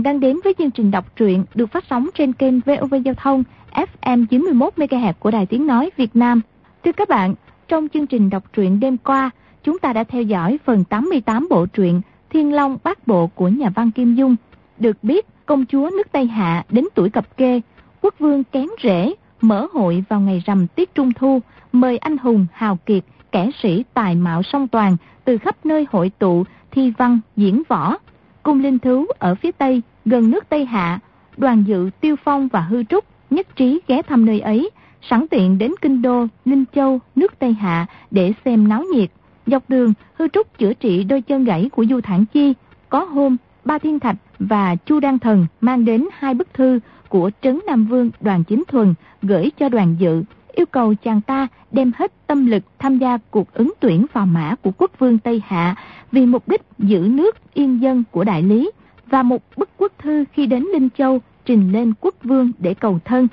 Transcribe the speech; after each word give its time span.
bạn 0.00 0.04
đang 0.04 0.20
đến 0.20 0.36
với 0.44 0.54
chương 0.58 0.70
trình 0.70 0.90
đọc 0.90 1.16
truyện 1.16 1.44
được 1.54 1.66
phát 1.72 1.84
sóng 1.90 2.08
trên 2.14 2.32
kênh 2.32 2.60
VOV 2.60 2.94
Giao 3.04 3.14
thông 3.14 3.44
FM 3.72 4.26
91 4.26 4.74
MHz 4.76 5.12
của 5.18 5.30
Đài 5.30 5.46
Tiếng 5.46 5.66
nói 5.66 5.90
Việt 5.96 6.16
Nam. 6.16 6.40
Thưa 6.84 6.92
các 6.92 7.08
bạn, 7.08 7.34
trong 7.68 7.88
chương 7.88 8.06
trình 8.06 8.30
đọc 8.30 8.44
truyện 8.52 8.80
đêm 8.80 8.96
qua, 8.96 9.30
chúng 9.64 9.78
ta 9.78 9.92
đã 9.92 10.04
theo 10.04 10.22
dõi 10.22 10.58
phần 10.64 10.84
88 10.84 11.46
bộ 11.50 11.66
truyện 11.66 12.00
Thiên 12.30 12.52
Long 12.52 12.78
Bát 12.84 13.06
Bộ 13.06 13.26
của 13.26 13.48
nhà 13.48 13.70
văn 13.74 13.90
Kim 13.90 14.14
Dung. 14.14 14.36
Được 14.78 15.04
biết, 15.04 15.26
công 15.46 15.66
chúa 15.66 15.90
nước 15.96 16.12
Tây 16.12 16.26
Hạ 16.26 16.64
đến 16.68 16.84
tuổi 16.94 17.10
cập 17.10 17.36
kê, 17.36 17.60
quốc 18.00 18.14
vương 18.18 18.44
kén 18.44 18.66
rễ, 18.82 19.14
mở 19.40 19.66
hội 19.72 20.04
vào 20.08 20.20
ngày 20.20 20.42
rằm 20.46 20.66
tiết 20.66 20.94
trung 20.94 21.12
thu, 21.12 21.40
mời 21.72 21.98
anh 21.98 22.16
hùng, 22.16 22.46
hào 22.52 22.76
kiệt, 22.76 23.04
kẻ 23.32 23.50
sĩ 23.62 23.84
tài 23.94 24.14
mạo 24.14 24.42
song 24.42 24.68
toàn 24.68 24.96
từ 25.24 25.38
khắp 25.38 25.66
nơi 25.66 25.86
hội 25.90 26.10
tụ, 26.18 26.44
thi 26.70 26.92
văn, 26.98 27.18
diễn 27.36 27.62
võ. 27.68 27.96
Cung 28.42 28.60
linh 28.60 28.78
thú 28.78 29.06
ở 29.18 29.34
phía 29.34 29.52
Tây, 29.52 29.82
gần 30.04 30.30
nước 30.30 30.48
Tây 30.48 30.64
Hạ, 30.64 30.98
đoàn 31.36 31.64
dự 31.66 31.90
Tiêu 32.00 32.16
Phong 32.24 32.48
và 32.48 32.60
Hư 32.60 32.84
Trúc 32.84 33.04
nhất 33.30 33.56
trí 33.56 33.80
ghé 33.88 34.02
thăm 34.02 34.26
nơi 34.26 34.40
ấy, 34.40 34.70
sẵn 35.02 35.28
tiện 35.28 35.58
đến 35.58 35.72
Kinh 35.80 36.02
Đô, 36.02 36.26
Ninh 36.44 36.64
Châu, 36.74 37.00
nước 37.16 37.38
Tây 37.38 37.52
Hạ 37.52 37.86
để 38.10 38.32
xem 38.44 38.68
náo 38.68 38.82
nhiệt. 38.94 39.10
Dọc 39.46 39.70
đường, 39.70 39.92
Hư 40.14 40.28
Trúc 40.28 40.58
chữa 40.58 40.72
trị 40.72 41.04
đôi 41.04 41.20
chân 41.20 41.44
gãy 41.44 41.68
của 41.72 41.84
Du 41.90 42.00
Thản 42.00 42.26
Chi. 42.26 42.54
Có 42.88 43.04
hôm, 43.04 43.36
Ba 43.64 43.78
Thiên 43.78 44.00
Thạch 44.00 44.16
và 44.38 44.76
Chu 44.76 45.00
Đăng 45.00 45.18
Thần 45.18 45.46
mang 45.60 45.84
đến 45.84 46.08
hai 46.12 46.34
bức 46.34 46.54
thư 46.54 46.80
của 47.08 47.30
Trấn 47.42 47.60
Nam 47.66 47.86
Vương 47.86 48.10
đoàn 48.20 48.44
chính 48.44 48.64
thuần 48.68 48.94
gửi 49.22 49.50
cho 49.58 49.68
đoàn 49.68 49.96
dự, 49.98 50.22
yêu 50.52 50.66
cầu 50.66 50.94
chàng 50.94 51.20
ta 51.20 51.48
đem 51.70 51.92
hết 51.98 52.12
tâm 52.26 52.46
lực 52.46 52.62
tham 52.78 52.98
gia 52.98 53.16
cuộc 53.30 53.54
ứng 53.54 53.72
tuyển 53.80 54.06
vào 54.12 54.26
mã 54.26 54.54
của 54.62 54.70
quốc 54.78 54.90
vương 54.98 55.18
Tây 55.18 55.42
Hạ 55.46 55.74
vì 56.12 56.26
mục 56.26 56.48
đích 56.48 56.62
giữ 56.78 57.08
nước 57.10 57.36
yên 57.54 57.82
dân 57.82 58.04
của 58.10 58.24
đại 58.24 58.42
lý 58.42 58.70
và 59.10 59.22
một 59.22 59.42
bức 59.56 59.68
quốc 59.76 59.92
thư 59.98 60.24
khi 60.32 60.46
đến 60.46 60.64
Linh 60.72 60.88
Châu 60.98 61.20
trình 61.44 61.72
lên 61.72 61.92
quốc 62.00 62.14
vương 62.24 62.52
để 62.58 62.74
cầu 62.74 62.98
thân. 63.04 63.28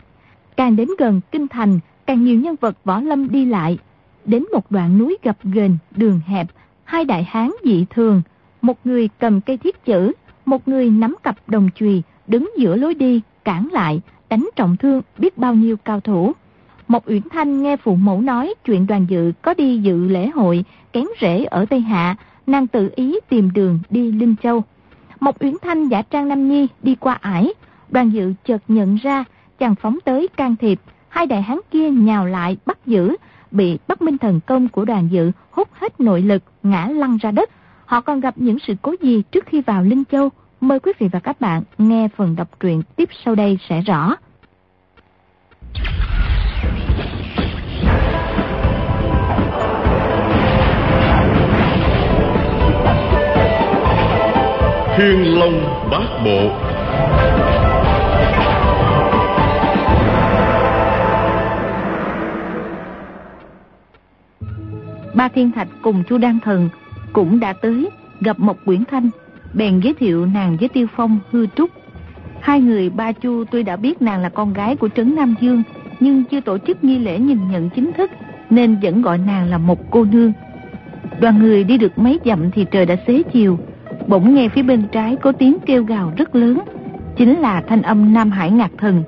Càng 0.57 0.75
đến 0.75 0.87
gần 0.97 1.21
kinh 1.31 1.47
thành, 1.47 1.79
càng 2.05 2.23
nhiều 2.23 2.39
nhân 2.39 2.55
vật 2.61 2.77
võ 2.83 3.01
lâm 3.01 3.29
đi 3.31 3.45
lại. 3.45 3.77
Đến 4.25 4.43
một 4.53 4.71
đoạn 4.71 4.97
núi 4.97 5.17
gập 5.23 5.37
ghềnh, 5.43 5.77
đường 5.91 6.19
hẹp, 6.25 6.47
hai 6.83 7.05
đại 7.05 7.23
hán 7.23 7.51
dị 7.63 7.85
thường, 7.89 8.21
một 8.61 8.77
người 8.83 9.09
cầm 9.19 9.41
cây 9.41 9.57
thiết 9.57 9.85
chữ, 9.85 10.11
một 10.45 10.67
người 10.67 10.89
nắm 10.89 11.15
cặp 11.23 11.35
đồng 11.47 11.69
chùy, 11.75 12.01
đứng 12.27 12.49
giữa 12.57 12.75
lối 12.75 12.93
đi, 12.93 13.21
cản 13.45 13.69
lại, 13.71 14.01
đánh 14.29 14.49
trọng 14.55 14.77
thương 14.77 15.01
biết 15.17 15.37
bao 15.37 15.53
nhiêu 15.53 15.77
cao 15.77 15.99
thủ. 15.99 16.31
Một 16.87 17.09
Uyển 17.09 17.21
Thanh 17.29 17.63
nghe 17.63 17.77
phụ 17.77 17.95
mẫu 17.95 18.21
nói 18.21 18.53
chuyện 18.65 18.87
đoàn 18.87 19.05
dự 19.09 19.31
có 19.41 19.53
đi 19.53 19.77
dự 19.77 20.07
lễ 20.07 20.27
hội 20.27 20.65
kén 20.93 21.05
rễ 21.21 21.43
ở 21.43 21.65
Tây 21.65 21.79
Hạ, 21.79 22.15
nàng 22.47 22.67
tự 22.67 22.91
ý 22.95 23.19
tìm 23.29 23.49
đường 23.53 23.79
đi 23.89 24.11
Linh 24.11 24.35
Châu. 24.43 24.63
Một 25.19 25.41
Uyển 25.43 25.53
Thanh 25.61 25.87
giả 25.87 26.01
trang 26.01 26.27
Nam 26.27 26.49
Nhi 26.49 26.67
đi 26.83 26.95
qua 26.95 27.17
ải, 27.21 27.53
đoàn 27.89 28.09
dự 28.09 28.33
chợt 28.45 28.61
nhận 28.67 28.95
ra 28.95 29.23
chàng 29.59 29.75
phóng 29.75 29.97
tới 30.05 30.27
can 30.37 30.55
thiệp, 30.55 30.79
hai 31.09 31.25
đại 31.25 31.41
hán 31.41 31.59
kia 31.71 31.89
nhào 31.89 32.25
lại 32.25 32.57
bắt 32.65 32.77
giữ, 32.85 33.15
bị 33.51 33.77
Bắc 33.87 34.01
Minh 34.01 34.17
thần 34.17 34.39
công 34.39 34.69
của 34.69 34.85
đoàn 34.85 35.07
dự 35.11 35.31
hút 35.51 35.67
hết 35.73 35.99
nội 35.99 36.21
lực, 36.21 36.43
ngã 36.63 36.87
lăn 36.87 37.17
ra 37.17 37.31
đất. 37.31 37.49
Họ 37.85 38.01
còn 38.01 38.19
gặp 38.19 38.33
những 38.37 38.57
sự 38.67 38.73
cố 38.81 38.95
gì 39.01 39.23
trước 39.31 39.45
khi 39.45 39.61
vào 39.61 39.83
Linh 39.83 40.03
Châu? 40.11 40.29
Mời 40.61 40.79
quý 40.79 40.91
vị 40.99 41.07
và 41.11 41.19
các 41.19 41.41
bạn 41.41 41.63
nghe 41.77 42.07
phần 42.17 42.35
đọc 42.35 42.59
truyện 42.59 42.81
tiếp 42.95 43.09
sau 43.25 43.35
đây 43.35 43.59
sẽ 43.69 43.81
rõ. 43.81 44.15
Thiên 54.97 55.39
Long 55.39 55.87
Bát 55.91 56.07
Bộ 56.25 56.49
Ba 65.15 65.27
Thiên 65.27 65.51
Thạch 65.51 65.67
cùng 65.81 66.03
chu 66.09 66.17
Đan 66.17 66.39
Thần 66.39 66.69
cũng 67.13 67.39
đã 67.39 67.53
tới 67.53 67.89
gặp 68.21 68.39
Mộc 68.39 68.57
Quyển 68.65 68.83
Thanh, 68.91 69.09
bèn 69.53 69.79
giới 69.79 69.93
thiệu 69.93 70.25
nàng 70.25 70.57
với 70.59 70.69
Tiêu 70.69 70.87
Phong, 70.95 71.19
Hư 71.31 71.47
Trúc. 71.55 71.69
Hai 72.41 72.61
người 72.61 72.89
ba 72.89 73.11
chu 73.11 73.43
tuy 73.51 73.63
đã 73.63 73.75
biết 73.75 74.01
nàng 74.01 74.21
là 74.21 74.29
con 74.29 74.53
gái 74.53 74.75
của 74.75 74.89
Trấn 74.95 75.15
Nam 75.15 75.35
Dương, 75.41 75.63
nhưng 75.99 76.23
chưa 76.23 76.41
tổ 76.41 76.57
chức 76.57 76.83
nghi 76.83 76.99
lễ 76.99 77.19
nhìn 77.19 77.39
nhận 77.51 77.69
chính 77.69 77.91
thức, 77.97 78.11
nên 78.49 78.79
vẫn 78.81 79.01
gọi 79.01 79.17
nàng 79.17 79.49
là 79.49 79.57
một 79.57 79.79
cô 79.89 80.05
nương. 80.05 80.33
Đoàn 81.19 81.39
người 81.39 81.63
đi 81.63 81.77
được 81.77 81.97
mấy 81.97 82.19
dặm 82.25 82.51
thì 82.51 82.65
trời 82.71 82.85
đã 82.85 82.95
xế 83.07 83.23
chiều, 83.33 83.59
bỗng 84.07 84.35
nghe 84.35 84.49
phía 84.49 84.61
bên 84.61 84.83
trái 84.91 85.15
có 85.15 85.31
tiếng 85.31 85.57
kêu 85.65 85.83
gào 85.83 86.13
rất 86.17 86.35
lớn, 86.35 86.61
chính 87.17 87.39
là 87.39 87.61
thanh 87.67 87.81
âm 87.81 88.13
Nam 88.13 88.31
Hải 88.31 88.51
Ngạc 88.51 88.71
Thần. 88.77 89.03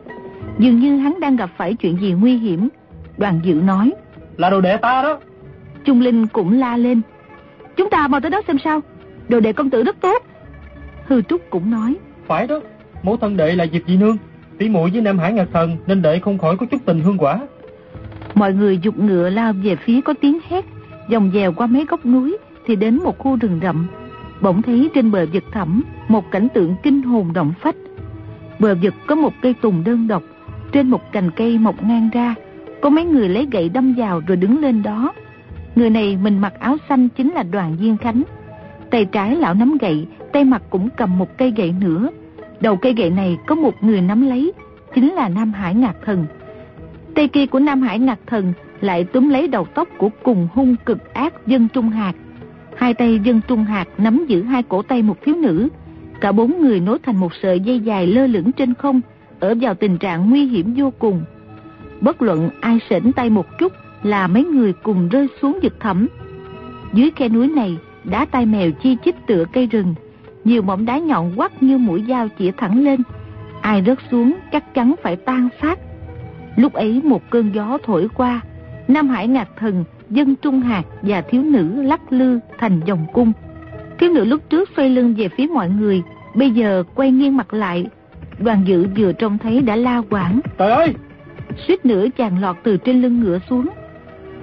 Dường 0.59 0.79
như 0.79 0.97
hắn 0.97 1.19
đang 1.19 1.35
gặp 1.35 1.49
phải 1.57 1.73
chuyện 1.73 1.97
gì 2.01 2.11
nguy 2.11 2.37
hiểm. 2.37 2.69
Đoàn 3.17 3.39
dự 3.43 3.53
nói, 3.53 3.93
là 4.37 4.49
đồ 4.49 4.61
đệ 4.61 4.77
ta 4.77 5.01
đó. 5.01 5.19
Trung 5.85 6.01
Linh 6.01 6.27
cũng 6.27 6.59
la 6.59 6.77
lên, 6.77 7.01
chúng 7.77 7.89
ta 7.89 8.07
mau 8.07 8.21
tới 8.21 8.31
đó 8.31 8.41
xem 8.47 8.57
sao, 8.63 8.79
đồ 9.29 9.39
đệ 9.39 9.53
công 9.53 9.69
tử 9.69 9.83
rất 9.83 10.01
tốt. 10.01 10.23
Hư 11.05 11.21
Trúc 11.21 11.41
cũng 11.49 11.71
nói, 11.71 11.95
phải 12.27 12.47
đó, 12.47 12.59
mẫu 13.03 13.17
thân 13.17 13.37
đệ 13.37 13.55
là 13.55 13.67
Diệp 13.73 13.81
Dị 13.87 13.97
Nương, 13.97 14.17
tỷ 14.57 14.69
muội 14.69 14.89
với 14.89 15.01
Nam 15.01 15.19
Hải 15.19 15.33
Ngạc 15.33 15.47
Thần 15.53 15.77
nên 15.87 16.01
đệ 16.01 16.19
không 16.19 16.37
khỏi 16.37 16.57
có 16.57 16.65
chút 16.65 16.81
tình 16.85 16.99
hương 16.99 17.17
quả. 17.17 17.39
Mọi 18.33 18.53
người 18.53 18.79
dục 18.81 18.99
ngựa 18.99 19.29
lao 19.29 19.53
về 19.53 19.75
phía 19.75 20.01
có 20.01 20.13
tiếng 20.21 20.39
hét, 20.49 20.65
dòng 21.09 21.31
dèo 21.33 21.53
qua 21.53 21.67
mấy 21.67 21.85
góc 21.85 22.05
núi 22.05 22.37
thì 22.65 22.75
đến 22.75 22.99
một 23.03 23.17
khu 23.17 23.35
rừng 23.35 23.59
rậm 23.61 23.87
bỗng 24.41 24.61
thấy 24.61 24.89
trên 24.93 25.11
bờ 25.11 25.25
vực 25.33 25.43
thẳm 25.51 25.83
một 26.07 26.31
cảnh 26.31 26.47
tượng 26.53 26.75
kinh 26.83 27.01
hồn 27.01 27.33
động 27.33 27.53
phách. 27.61 27.75
Bờ 28.59 28.75
vực 28.81 28.93
có 29.07 29.15
một 29.15 29.33
cây 29.41 29.53
tùng 29.53 29.83
đơn 29.83 30.07
độc, 30.07 30.23
trên 30.71 30.89
một 30.89 31.11
cành 31.11 31.31
cây 31.31 31.57
mọc 31.57 31.83
ngang 31.83 32.09
ra, 32.13 32.35
có 32.81 32.89
mấy 32.89 33.05
người 33.05 33.29
lấy 33.29 33.47
gậy 33.51 33.69
đâm 33.69 33.93
vào 33.97 34.21
rồi 34.27 34.37
đứng 34.37 34.61
lên 34.61 34.83
đó. 34.83 35.13
Người 35.75 35.89
này 35.89 36.17
mình 36.23 36.39
mặc 36.39 36.53
áo 36.59 36.77
xanh 36.89 37.09
chính 37.09 37.31
là 37.33 37.43
đoàn 37.43 37.77
Diên 37.79 37.97
Khánh. 37.97 38.23
Tay 38.91 39.05
trái 39.05 39.35
lão 39.35 39.53
nắm 39.53 39.77
gậy, 39.81 40.07
tay 40.33 40.43
mặt 40.43 40.61
cũng 40.69 40.89
cầm 40.97 41.17
một 41.17 41.37
cây 41.37 41.53
gậy 41.55 41.73
nữa. 41.79 42.09
Đầu 42.59 42.75
cây 42.75 42.93
gậy 42.93 43.09
này 43.09 43.37
có 43.47 43.55
một 43.55 43.83
người 43.83 44.01
nắm 44.01 44.27
lấy, 44.27 44.53
chính 44.95 45.13
là 45.13 45.29
Nam 45.29 45.53
Hải 45.53 45.75
Ngạc 45.75 45.95
Thần. 46.05 46.25
Tay 47.15 47.27
kia 47.27 47.45
của 47.45 47.59
Nam 47.59 47.81
Hải 47.81 47.99
Ngạc 47.99 48.19
Thần 48.25 48.53
lại 48.81 49.03
túm 49.03 49.29
lấy 49.29 49.47
đầu 49.47 49.65
tóc 49.65 49.87
của 49.97 50.09
cùng 50.23 50.47
hung 50.53 50.75
cực 50.85 51.13
ác 51.13 51.47
dân 51.47 51.67
Trung 51.73 51.89
Hạt 51.89 52.13
Hai 52.79 52.93
tay 52.93 53.19
dân 53.23 53.41
trung 53.47 53.63
hạt 53.63 53.87
nắm 53.97 54.25
giữ 54.27 54.43
hai 54.43 54.63
cổ 54.63 54.81
tay 54.81 55.01
một 55.01 55.17
thiếu 55.21 55.35
nữ. 55.35 55.67
Cả 56.21 56.31
bốn 56.31 56.61
người 56.61 56.79
nối 56.79 56.99
thành 57.03 57.17
một 57.17 57.31
sợi 57.41 57.59
dây 57.59 57.79
dài 57.79 58.07
lơ 58.07 58.27
lửng 58.27 58.51
trên 58.51 58.73
không, 58.73 59.01
ở 59.39 59.55
vào 59.61 59.73
tình 59.73 59.97
trạng 59.97 60.29
nguy 60.29 60.45
hiểm 60.45 60.73
vô 60.77 60.93
cùng. 60.99 61.23
Bất 62.01 62.21
luận 62.21 62.49
ai 62.61 62.79
sỉnh 62.89 63.11
tay 63.11 63.29
một 63.29 63.57
chút 63.57 63.73
là 64.03 64.27
mấy 64.27 64.43
người 64.43 64.73
cùng 64.73 65.09
rơi 65.09 65.27
xuống 65.41 65.59
vực 65.63 65.79
thẳm. 65.79 66.07
Dưới 66.93 67.11
khe 67.15 67.29
núi 67.29 67.47
này, 67.47 67.77
đá 68.03 68.25
tai 68.25 68.45
mèo 68.45 68.71
chi 68.71 68.97
chít 69.05 69.15
tựa 69.27 69.45
cây 69.53 69.67
rừng. 69.67 69.95
Nhiều 70.43 70.61
mỏm 70.61 70.85
đá 70.85 70.99
nhọn 70.99 71.31
quắt 71.35 71.63
như 71.63 71.77
mũi 71.77 72.03
dao 72.07 72.27
chỉ 72.37 72.51
thẳng 72.51 72.83
lên. 72.83 73.01
Ai 73.61 73.83
rớt 73.85 73.97
xuống 74.11 74.35
chắc 74.51 74.73
chắn 74.73 74.95
phải 75.03 75.15
tan 75.15 75.49
xác. 75.61 75.79
Lúc 76.55 76.73
ấy 76.73 77.01
một 77.03 77.29
cơn 77.29 77.51
gió 77.53 77.77
thổi 77.83 78.07
qua, 78.13 78.41
Nam 78.87 79.07
Hải 79.07 79.27
ngạc 79.27 79.49
thần 79.57 79.83
dân 80.09 80.35
trung 80.35 80.61
hạt 80.61 80.83
và 81.01 81.21
thiếu 81.21 81.43
nữ 81.43 81.81
lắc 81.81 82.13
lư 82.13 82.39
thành 82.57 82.81
dòng 82.85 83.05
cung. 83.13 83.31
Thiếu 83.99 84.13
nữ 84.13 84.25
lúc 84.25 84.41
trước 84.49 84.69
xoay 84.75 84.89
lưng 84.89 85.15
về 85.17 85.29
phía 85.37 85.47
mọi 85.47 85.69
người, 85.69 86.01
bây 86.35 86.51
giờ 86.51 86.83
quay 86.95 87.11
nghiêng 87.11 87.37
mặt 87.37 87.53
lại. 87.53 87.87
Đoàn 88.39 88.61
dự 88.65 88.87
vừa 88.97 89.11
trông 89.11 89.37
thấy 89.37 89.61
đã 89.61 89.75
la 89.75 90.01
quảng. 90.09 90.39
Trời 90.57 90.71
ơi! 90.71 90.93
Suýt 91.67 91.85
nữa 91.85 92.05
chàng 92.17 92.41
lọt 92.41 92.55
từ 92.63 92.77
trên 92.77 93.01
lưng 93.01 93.19
ngựa 93.19 93.39
xuống. 93.49 93.69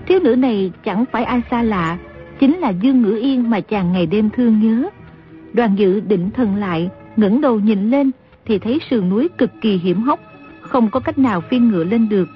Thiếu 0.06 0.20
nữ 0.23 0.37
này 0.37 0.73
chẳng 0.85 1.05
phải 1.12 1.25
ai 1.25 1.43
xa 1.50 1.62
lạ, 1.62 1.99
chính 2.40 2.56
là 2.58 2.70
Dương 2.70 3.02
Ngữ 3.02 3.17
Yên 3.17 3.50
mà 3.50 3.61
chàng 3.61 3.93
ngày 3.93 4.06
đêm 4.06 4.31
thương 4.31 4.61
nhớ. 4.61 4.88
Đoàn 5.52 5.75
dự 5.79 6.00
định 6.00 6.31
thần 6.31 6.56
lại, 6.56 6.90
ngẩng 7.17 7.40
đầu 7.40 7.61
nhìn 7.61 7.90
lên 7.90 8.11
thì 8.44 8.58
thấy 8.58 8.81
sườn 8.90 9.08
núi 9.08 9.29
cực 9.38 9.50
kỳ 9.61 9.76
hiểm 9.76 10.02
hóc, 10.02 10.20
không 10.61 10.90
có 10.90 11.00
cách 11.00 11.19
nào 11.19 11.40
phiên 11.40 11.69
ngựa 11.69 11.85
lên 11.85 12.08
được. 12.08 12.29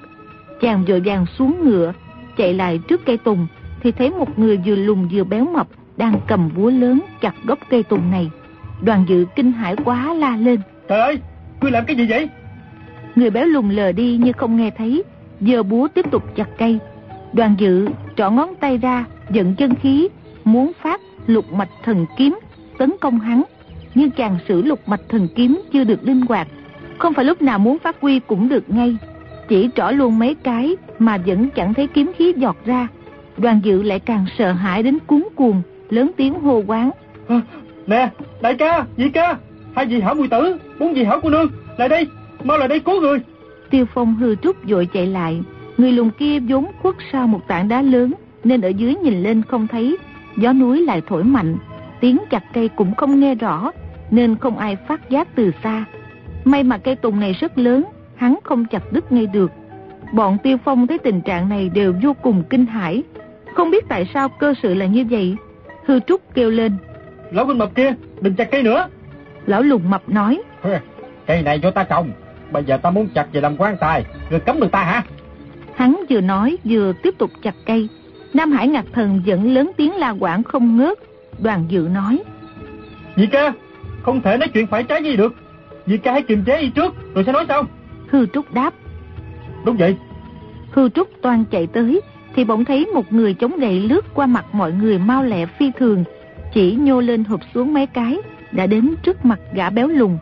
Chàng 0.61 0.85
vội 0.87 1.01
vàng 1.05 1.25
xuống 1.37 1.55
ngựa, 1.63 1.93
chạy 2.37 2.53
lại 2.53 2.79
trước 2.87 3.05
cây 3.05 3.17
tùng 3.17 3.47
thì 3.81 3.91
thấy 3.91 4.09
một 4.09 4.39
người 4.39 4.59
vừa 4.65 4.75
lùn 4.75 5.07
vừa 5.11 5.23
béo 5.23 5.45
mập 5.45 5.67
đang 5.97 6.19
cầm 6.27 6.49
búa 6.55 6.69
lớn 6.69 6.99
chặt 7.21 7.35
gốc 7.43 7.59
cây 7.69 7.83
tùng 7.83 8.11
này. 8.11 8.29
Đoàn 8.81 9.05
dự 9.07 9.25
kinh 9.35 9.51
hãi 9.51 9.75
quá 9.85 10.13
la 10.13 10.37
lên. 10.37 10.59
Trời 10.87 10.99
ơi, 10.99 11.19
ngươi 11.61 11.71
làm 11.71 11.85
cái 11.85 11.95
gì 11.95 12.07
vậy? 12.09 12.29
Người 13.15 13.29
béo 13.29 13.45
lùn 13.45 13.69
lờ 13.69 13.91
đi 13.91 14.17
như 14.17 14.31
không 14.31 14.57
nghe 14.57 14.71
thấy, 14.77 15.03
giờ 15.41 15.63
búa 15.63 15.87
tiếp 15.87 16.05
tục 16.11 16.35
chặt 16.35 16.49
cây. 16.57 16.79
Đoàn 17.33 17.55
dự 17.57 17.87
trỏ 18.15 18.31
ngón 18.31 18.55
tay 18.59 18.77
ra, 18.77 19.05
giận 19.29 19.55
chân 19.55 19.75
khí, 19.75 20.07
muốn 20.43 20.71
phát 20.81 21.01
lục 21.27 21.53
mạch 21.53 21.69
thần 21.83 22.05
kiếm, 22.17 22.39
tấn 22.77 22.91
công 23.01 23.19
hắn. 23.19 23.43
Nhưng 23.95 24.11
chàng 24.11 24.37
sử 24.47 24.61
lục 24.61 24.79
mạch 24.85 25.01
thần 25.09 25.27
kiếm 25.35 25.61
chưa 25.73 25.83
được 25.83 26.03
linh 26.03 26.21
hoạt, 26.21 26.47
không 26.97 27.13
phải 27.13 27.25
lúc 27.25 27.41
nào 27.41 27.59
muốn 27.59 27.79
phát 27.79 28.01
huy 28.01 28.19
cũng 28.19 28.49
được 28.49 28.69
ngay 28.69 28.97
chỉ 29.51 29.69
trỏ 29.75 29.91
luôn 29.91 30.19
mấy 30.19 30.35
cái 30.35 30.75
mà 31.01 31.17
vẫn 31.17 31.49
chẳng 31.55 31.73
thấy 31.73 31.87
kiếm 31.87 32.11
khí 32.17 32.33
giọt 32.37 32.57
ra. 32.65 32.87
Đoàn 33.37 33.59
dự 33.63 33.83
lại 33.83 33.99
càng 33.99 34.25
sợ 34.37 34.51
hãi 34.51 34.83
đến 34.83 34.97
cuốn 35.07 35.23
cuồng, 35.35 35.61
lớn 35.89 36.11
tiếng 36.17 36.33
hô 36.33 36.63
quán. 36.67 36.91
nè, 37.87 38.09
đại 38.41 38.55
ca, 38.55 38.85
nhị 38.97 39.09
ca, 39.09 39.37
hai 39.75 39.85
vị 39.85 40.01
hảo 40.01 40.15
mùi 40.15 40.27
tử, 40.27 40.57
bốn 40.79 40.93
vị 40.93 41.03
hảo 41.03 41.19
cô 41.23 41.29
nương, 41.29 41.47
lại 41.77 41.89
đây, 41.89 42.07
mau 42.43 42.57
lại 42.57 42.67
đây 42.67 42.79
cứu 42.79 43.01
người. 43.01 43.19
Tiêu 43.69 43.85
Phong 43.93 44.15
hư 44.15 44.35
trúc 44.35 44.55
vội 44.63 44.87
chạy 44.93 45.07
lại, 45.07 45.41
người 45.77 45.91
lùn 45.91 46.09
kia 46.11 46.39
vốn 46.39 46.65
khuất 46.81 46.95
sau 47.11 47.27
một 47.27 47.47
tảng 47.47 47.67
đá 47.67 47.81
lớn, 47.81 48.13
nên 48.43 48.61
ở 48.61 48.69
dưới 48.69 48.95
nhìn 48.95 49.23
lên 49.23 49.41
không 49.41 49.67
thấy, 49.67 49.97
gió 50.37 50.53
núi 50.53 50.85
lại 50.85 51.01
thổi 51.07 51.23
mạnh, 51.23 51.57
tiếng 51.99 52.17
chặt 52.29 52.43
cây 52.53 52.67
cũng 52.67 52.95
không 52.95 53.19
nghe 53.19 53.35
rõ, 53.35 53.71
nên 54.11 54.35
không 54.35 54.57
ai 54.57 54.75
phát 54.87 55.09
giác 55.09 55.27
từ 55.35 55.51
xa. 55.63 55.85
May 56.45 56.63
mà 56.63 56.77
cây 56.77 56.95
tùng 56.95 57.19
này 57.19 57.33
rất 57.33 57.57
lớn, 57.57 57.85
hắn 58.15 58.39
không 58.43 58.65
chặt 58.65 58.83
đứt 58.91 59.11
ngay 59.11 59.27
được. 59.27 59.51
Bọn 60.11 60.37
Tiêu 60.43 60.57
Phong 60.65 60.87
thấy 60.87 60.97
tình 60.97 61.21
trạng 61.21 61.49
này 61.49 61.69
đều 61.69 61.93
vô 62.03 62.13
cùng 62.13 62.43
kinh 62.49 62.65
hãi, 62.65 63.03
không 63.55 63.71
biết 63.71 63.85
tại 63.89 64.09
sao 64.13 64.29
cơ 64.29 64.53
sự 64.63 64.73
là 64.73 64.85
như 64.85 65.05
vậy. 65.09 65.35
Hư 65.85 65.99
Trúc 65.99 66.21
kêu 66.33 66.49
lên. 66.49 66.77
Lão 67.31 67.45
Huynh 67.45 67.57
Mập 67.57 67.75
kia, 67.75 67.93
đừng 68.21 68.35
chặt 68.35 68.51
cây 68.51 68.63
nữa. 68.63 68.87
Lão 69.45 69.61
Lùng 69.61 69.89
Mập 69.89 70.09
nói. 70.09 70.41
Cây 71.25 71.41
này 71.41 71.59
do 71.59 71.71
ta 71.71 71.83
trồng, 71.83 72.11
bây 72.51 72.63
giờ 72.63 72.77
ta 72.77 72.89
muốn 72.89 73.07
chặt 73.15 73.27
về 73.33 73.41
làm 73.41 73.57
quan 73.57 73.77
tài, 73.79 74.05
người 74.29 74.39
cấm 74.39 74.59
được 74.59 74.71
ta 74.71 74.83
hả? 74.83 75.03
Hắn 75.75 76.03
vừa 76.09 76.21
nói 76.21 76.57
vừa 76.63 76.93
tiếp 77.03 77.17
tục 77.17 77.31
chặt 77.41 77.55
cây. 77.65 77.87
Nam 78.33 78.51
Hải 78.51 78.67
Ngạc 78.67 78.85
Thần 78.93 79.21
vẫn 79.25 79.53
lớn 79.53 79.71
tiếng 79.77 79.95
la 79.95 80.09
quảng 80.19 80.43
không 80.43 80.77
ngớt. 80.77 80.97
Đoàn 81.39 81.65
dự 81.67 81.87
nói. 81.93 82.19
Dì 83.15 83.25
ca, 83.25 83.53
không 84.03 84.21
thể 84.21 84.37
nói 84.37 84.49
chuyện 84.53 84.67
phải 84.67 84.83
trái 84.83 85.03
gì 85.03 85.15
được. 85.15 85.35
Dì 85.85 85.97
ca 85.97 86.11
hãy 86.11 86.21
kiềm 86.21 86.43
chế 86.45 86.57
y 86.57 86.69
trước, 86.69 86.95
rồi 87.13 87.23
sẽ 87.23 87.31
nói 87.31 87.45
sao? 87.47 87.63
Hư 88.07 88.25
Trúc 88.25 88.53
đáp. 88.53 88.73
Đúng 89.65 89.77
vậy. 89.77 89.95
Hư 90.71 90.89
Trúc 90.89 91.07
toan 91.21 91.45
chạy 91.51 91.67
tới, 91.67 92.01
thì 92.35 92.43
bỗng 92.43 92.65
thấy 92.65 92.85
một 92.85 93.13
người 93.13 93.33
chống 93.33 93.59
gậy 93.59 93.79
lướt 93.79 94.05
qua 94.13 94.25
mặt 94.25 94.45
mọi 94.51 94.71
người 94.71 94.99
mau 94.99 95.23
lẹ 95.23 95.45
phi 95.45 95.71
thường, 95.77 96.03
chỉ 96.53 96.75
nhô 96.75 97.01
lên 97.01 97.23
hụp 97.23 97.39
xuống 97.53 97.73
mấy 97.73 97.85
cái, 97.85 98.17
đã 98.51 98.67
đến 98.67 98.95
trước 99.03 99.25
mặt 99.25 99.39
gã 99.53 99.69
béo 99.69 99.87
lùn. 99.87 100.17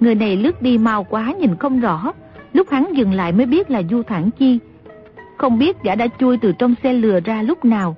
Người 0.00 0.14
này 0.14 0.36
lướt 0.36 0.62
đi 0.62 0.78
mau 0.78 1.04
quá 1.04 1.34
nhìn 1.40 1.56
không 1.56 1.80
rõ, 1.80 2.12
lúc 2.52 2.70
hắn 2.70 2.92
dừng 2.94 3.12
lại 3.12 3.32
mới 3.32 3.46
biết 3.46 3.70
là 3.70 3.82
Du 3.90 4.02
Thản 4.02 4.30
Chi. 4.30 4.58
Không 5.36 5.58
biết 5.58 5.82
gã 5.82 5.94
đã 5.94 6.06
chui 6.18 6.38
từ 6.38 6.52
trong 6.52 6.74
xe 6.82 6.92
lừa 6.92 7.20
ra 7.20 7.42
lúc 7.42 7.64
nào. 7.64 7.96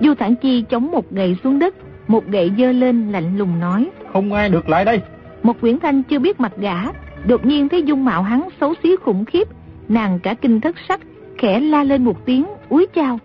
Du 0.00 0.14
Thản 0.14 0.34
Chi 0.36 0.64
chống 0.70 0.90
một 0.90 1.10
gậy 1.10 1.36
xuống 1.44 1.58
đất, 1.58 1.74
một 2.08 2.26
gậy 2.26 2.52
dơ 2.58 2.72
lên 2.72 3.12
lạnh 3.12 3.38
lùng 3.38 3.60
nói. 3.60 3.90
Không 4.12 4.32
ai 4.32 4.48
được 4.48 4.68
lại 4.68 4.84
đây. 4.84 5.00
Một 5.42 5.60
quyển 5.60 5.78
thanh 5.78 6.02
chưa 6.02 6.18
biết 6.18 6.40
mặt 6.40 6.52
gã, 6.56 6.76
đột 7.26 7.46
nhiên 7.46 7.68
thấy 7.68 7.82
dung 7.82 8.04
mạo 8.04 8.22
hắn 8.22 8.48
xấu 8.60 8.74
xí 8.82 8.96
khủng 8.96 9.24
khiếp, 9.24 9.48
nàng 9.92 10.18
cả 10.18 10.34
kinh 10.34 10.60
thất 10.60 10.76
sắc, 10.88 11.00
khẽ 11.38 11.60
la 11.60 11.84
lên 11.84 12.04
một 12.04 12.24
tiếng, 12.24 12.46
úi 12.68 12.86
chào. 12.94 13.18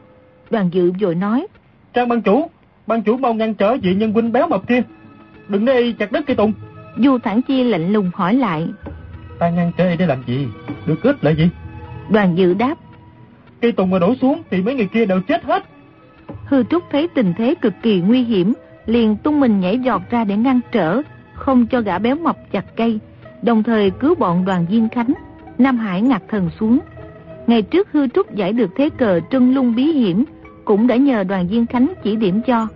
Đoàn 0.50 0.70
dự 0.72 0.92
vội 1.02 1.16
nói. 1.16 1.48
Trang 1.94 2.10
ban 2.10 2.22
chủ, 2.22 2.50
ban 2.88 3.02
chủ 3.02 3.18
mau 3.18 3.34
ngăn 3.34 3.54
trở 3.54 3.78
vị 3.82 3.96
nhân 3.96 4.14
huynh 4.14 4.32
béo 4.32 4.48
mập 4.48 4.68
kia. 4.68 4.82
Đừng 5.48 5.66
để 5.66 5.94
chặt 6.00 6.12
đất 6.12 6.24
cây 6.28 6.36
tùng. 6.36 6.54
Du 6.98 7.18
Thản 7.18 7.42
Chi 7.42 7.64
lạnh 7.64 7.94
lùng 7.94 8.12
hỏi 8.14 8.34
lại. 8.34 8.68
Ta 9.40 9.50
ngăn 9.50 9.72
trở 9.78 9.96
để 9.96 10.06
làm 10.06 10.24
gì? 10.28 10.48
Được 10.86 11.04
ít 11.04 11.24
là 11.24 11.32
gì? 11.32 11.50
Đoàn 12.10 12.38
dự 12.38 12.54
đáp. 12.54 12.76
Cây 13.62 13.72
tùng 13.72 13.90
mà 13.90 14.00
đổ 14.00 14.16
xuống 14.22 14.42
thì 14.52 14.62
mấy 14.62 14.76
người 14.76 14.88
kia 14.94 15.06
đều 15.06 15.22
chết 15.22 15.44
hết. 15.44 15.64
Hư 16.46 16.64
Trúc 16.64 16.84
thấy 16.92 17.08
tình 17.08 17.34
thế 17.38 17.56
cực 17.62 17.74
kỳ 17.82 18.02
nguy 18.02 18.24
hiểm, 18.24 18.54
liền 18.86 19.16
tung 19.16 19.40
mình 19.40 19.60
nhảy 19.60 19.80
giọt 19.80 20.02
ra 20.10 20.24
để 20.24 20.38
ngăn 20.38 20.60
trở, 20.72 21.02
không 21.34 21.68
cho 21.68 21.82
gã 21.82 22.00
béo 22.00 22.16
mập 22.16 22.52
chặt 22.52 22.66
cây, 22.76 23.00
đồng 23.42 23.64
thời 23.64 23.90
cứu 23.90 24.16
bọn 24.16 24.46
đoàn 24.46 24.66
viên 24.70 24.90
khánh. 24.90 25.14
Nam 25.58 25.78
Hải 25.78 26.02
ngạc 26.02 26.24
thần 26.30 26.50
xuống. 26.60 26.80
Ngày 27.48 27.62
trước 27.62 27.92
hư 27.92 28.08
trúc 28.08 28.36
giải 28.36 28.54
được 28.54 28.70
thế 28.76 28.90
cờ 28.90 29.20
trân 29.32 29.54
lung 29.54 29.76
bí 29.76 29.84
hiểm, 29.84 30.24
cũng 30.66 30.88
đã 30.88 30.96
nhờ 30.96 31.24
đoàn 31.24 31.48
viên 31.48 31.66
khánh 31.66 31.94
chỉ 32.04 32.16
điểm 32.16 32.42
cho. 32.48 32.68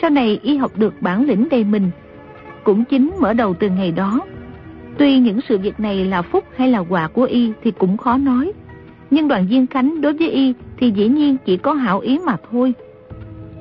Sau 0.00 0.10
này 0.10 0.40
y 0.42 0.56
học 0.56 0.72
được 0.76 0.94
bản 1.00 1.24
lĩnh 1.24 1.48
đầy 1.50 1.64
mình. 1.64 1.90
Cũng 2.64 2.84
chính 2.84 3.10
mở 3.20 3.32
đầu 3.32 3.54
từ 3.54 3.68
ngày 3.68 3.92
đó. 3.92 4.20
Tuy 4.98 5.18
những 5.18 5.40
sự 5.48 5.58
việc 5.58 5.80
này 5.80 6.04
là 6.04 6.22
phúc 6.22 6.44
hay 6.56 6.70
là 6.70 6.78
quà 6.78 7.08
của 7.08 7.22
y 7.24 7.52
thì 7.62 7.70
cũng 7.70 7.96
khó 7.96 8.16
nói. 8.16 8.52
Nhưng 9.10 9.28
đoàn 9.28 9.46
viên 9.46 9.66
khánh 9.66 10.00
đối 10.00 10.12
với 10.12 10.30
y 10.30 10.54
thì 10.78 10.90
dĩ 10.90 11.08
nhiên 11.08 11.36
chỉ 11.44 11.56
có 11.56 11.72
hảo 11.72 12.00
ý 12.00 12.18
mà 12.18 12.36
thôi. 12.50 12.74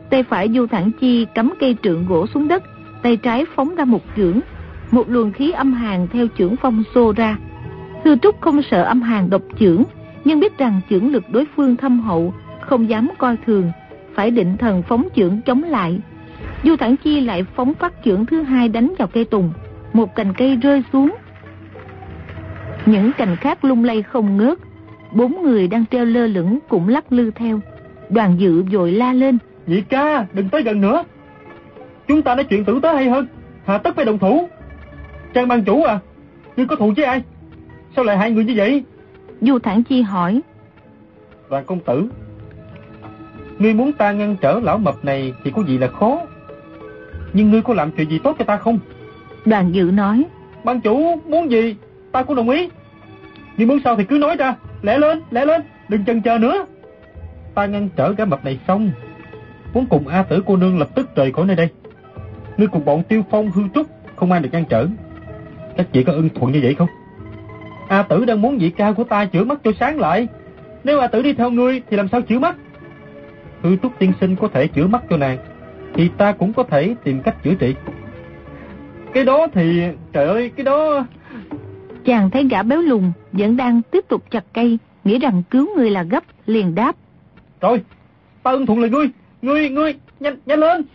Tay 0.09 0.23
phải 0.23 0.50
du 0.56 0.67
thẳng 0.67 0.91
chi 1.00 1.25
cắm 1.35 1.53
cây 1.59 1.75
trượng 1.83 2.06
gỗ 2.07 2.27
xuống 2.27 2.47
đất, 2.47 2.63
tay 3.01 3.17
trái 3.17 3.45
phóng 3.56 3.75
ra 3.75 3.85
một 3.85 4.01
chưởng. 4.15 4.39
Một 4.91 5.09
luồng 5.09 5.31
khí 5.31 5.51
âm 5.51 5.73
hàn 5.73 6.07
theo 6.07 6.27
chưởng 6.38 6.56
phong 6.62 6.83
xô 6.95 7.13
ra. 7.17 7.38
Sư 8.05 8.15
Trúc 8.21 8.41
không 8.41 8.61
sợ 8.61 8.83
âm 8.83 9.01
hàn 9.01 9.29
độc 9.29 9.41
chưởng, 9.59 9.83
nhưng 10.25 10.39
biết 10.39 10.57
rằng 10.57 10.81
chưởng 10.89 11.11
lực 11.11 11.23
đối 11.29 11.45
phương 11.55 11.75
thâm 11.75 11.99
hậu, 11.99 12.33
không 12.61 12.89
dám 12.89 13.09
coi 13.17 13.37
thường, 13.45 13.71
phải 14.13 14.31
định 14.31 14.57
thần 14.57 14.83
phóng 14.83 15.07
chưởng 15.15 15.41
chống 15.45 15.63
lại. 15.63 15.99
Du 16.63 16.75
Thản 16.75 16.95
Chi 16.97 17.21
lại 17.21 17.45
phóng 17.55 17.73
phát 17.73 17.93
chưởng 18.05 18.25
thứ 18.25 18.41
hai 18.41 18.69
đánh 18.69 18.93
vào 18.97 19.07
cây 19.07 19.25
tùng, 19.25 19.53
một 19.93 20.15
cành 20.15 20.33
cây 20.37 20.55
rơi 20.55 20.83
xuống. 20.93 21.15
Những 22.85 23.11
cành 23.17 23.35
khác 23.35 23.65
lung 23.65 23.83
lay 23.83 24.01
không 24.01 24.37
ngớt, 24.37 24.57
bốn 25.11 25.41
người 25.43 25.67
đang 25.67 25.85
treo 25.91 26.05
lơ 26.05 26.27
lửng 26.27 26.59
cũng 26.69 26.87
lắc 26.87 27.11
lư 27.11 27.31
theo. 27.31 27.59
Đoàn 28.09 28.35
dự 28.39 28.63
vội 28.63 28.91
la 28.91 29.13
lên. 29.13 29.37
Nhị 29.67 29.81
ca, 29.81 30.25
đừng 30.33 30.49
tới 30.49 30.63
gần 30.63 30.81
nữa. 30.81 31.03
Chúng 32.07 32.21
ta 32.21 32.35
nói 32.35 32.43
chuyện 32.43 32.65
tử 32.65 32.79
tế 32.83 32.93
hay 32.93 33.09
hơn, 33.09 33.27
hà 33.65 33.77
tất 33.77 33.95
phải 33.95 34.05
đồng 34.05 34.19
thủ. 34.19 34.49
Trang 35.33 35.47
ban 35.47 35.63
chủ 35.63 35.83
à, 35.83 35.99
ngươi 36.57 36.65
có 36.65 36.75
thù 36.75 36.93
với 36.97 37.05
ai? 37.05 37.23
Sao 37.95 38.06
lại 38.06 38.18
hại 38.18 38.31
người 38.31 38.45
như 38.45 38.53
vậy? 38.56 38.83
Du 39.42 39.59
Thản 39.59 39.83
Chi 39.83 40.01
hỏi. 40.01 40.42
Đoàn 41.50 41.65
công 41.65 41.80
tử, 41.80 42.09
ngươi 43.59 43.74
muốn 43.74 43.94
ta 43.94 44.12
ngăn 44.12 44.36
trở 44.42 44.59
lão 44.63 44.77
mập 44.77 45.06
này 45.06 45.33
thì 45.44 45.51
có 45.51 45.63
gì 45.63 45.77
là 45.77 45.88
khó. 45.88 46.21
Nhưng 47.33 47.51
ngươi 47.51 47.62
có 47.62 47.74
làm 47.74 47.92
chuyện 47.92 48.09
gì 48.09 48.19
tốt 48.24 48.36
cho 48.39 48.45
ta 48.45 48.57
không? 48.57 48.80
Đoàn 49.45 49.71
dự 49.71 49.83
nói. 49.83 50.25
Ban 50.63 50.81
chủ 50.81 51.21
muốn 51.27 51.51
gì, 51.51 51.75
ta 52.12 52.24
cũng 52.24 52.36
đồng 52.36 52.50
ý. 52.50 52.69
Nhưng 53.57 53.68
muốn 53.68 53.80
sao 53.83 53.95
thì 53.95 54.03
cứ 54.03 54.18
nói 54.18 54.36
ra, 54.36 54.56
lẹ 54.81 54.98
lên, 54.98 55.21
lẹ 55.31 55.45
lên, 55.45 55.62
đừng 55.89 56.06
chần 56.06 56.21
chờ 56.21 56.38
nữa. 56.38 56.65
Ta 57.56 57.65
ngăn 57.65 57.89
trở 57.95 58.13
gã 58.13 58.25
mập 58.25 58.45
này 58.45 58.59
xong, 58.68 58.91
muốn 59.74 59.86
cùng 59.86 60.07
A 60.07 60.24
tử 60.24 60.44
cô 60.45 60.57
nương 60.57 60.80
lập 60.80 60.89
tức 60.95 61.15
rời 61.15 61.31
khỏi 61.31 61.45
nơi 61.45 61.56
đây. 61.56 61.69
Ngươi 62.58 62.67
cùng 62.67 62.86
bọn 62.86 63.03
tiêu 63.03 63.24
phong 63.31 63.51
hư 63.51 63.62
trúc, 63.74 63.88
không 64.15 64.31
ai 64.31 64.41
được 64.41 64.50
ngăn 64.51 64.65
trở. 64.69 64.88
Các 65.77 65.88
chị 65.91 66.03
có 66.03 66.13
ưng 66.13 66.29
thuận 66.29 66.51
như 66.51 66.60
vậy 66.63 66.75
không? 66.75 66.88
A 67.88 68.01
tử 68.01 68.25
đang 68.25 68.42
muốn 68.42 68.58
vị 68.58 68.70
cao 68.70 68.94
của 68.94 69.04
ta 69.04 69.25
chữa 69.25 69.44
mắt 69.44 69.60
cho 69.63 69.72
sáng 69.80 70.00
lại. 70.00 70.27
Nếu 70.84 71.00
A 71.00 71.08
tử 71.08 71.22
đi 71.22 71.34
theo 71.34 71.51
ngươi 71.51 71.82
thì 71.89 71.98
làm 71.98 72.08
sao 72.08 72.22
chữa 72.22 72.39
mắt? 72.39 72.56
Hư 73.62 73.75
trúc 73.77 74.00
tiên 74.00 74.13
sinh 74.22 74.36
có 74.36 74.48
thể 74.48 74.68
chữa 74.68 74.88
mắt 74.88 75.04
cho 75.10 75.18
nàng, 75.18 75.38
thì 75.94 76.10
ta 76.18 76.32
cũng 76.32 76.54
có 76.54 76.63
thể 76.63 76.96
tìm 77.04 77.22
cách 77.22 77.44
chữa 77.44 77.54
trị. 77.54 77.75
Cái 79.13 79.25
đó 79.25 79.48
thì, 79.54 79.82
trời 80.13 80.27
ơi, 80.27 80.51
cái 80.56 80.63
đó... 80.63 81.06
Chàng 82.06 82.30
thấy 82.30 82.48
gã 82.51 82.63
béo 82.63 82.82
lùn 82.82 83.04
vẫn 83.32 83.58
đang 83.58 83.82
tiếp 83.82 84.06
tục 84.08 84.24
chặt 84.32 84.44
cây, 84.54 84.77
nghĩ 85.04 85.20
rằng 85.20 85.44
cứu 85.50 85.68
người 85.75 85.89
là 85.89 86.04
gấp, 86.04 86.24
liền 86.46 86.75
đáp. 86.75 86.96
Rồi, 87.62 87.82
ta 88.44 88.51
ưng 88.51 88.65
thuận 88.65 88.80
lời 88.80 88.89
ngươi, 88.89 89.10
ngươi, 89.42 89.70
ngươi, 89.70 89.94
nhanh, 90.20 90.36
nhanh 90.46 90.60
lên. 90.60 90.86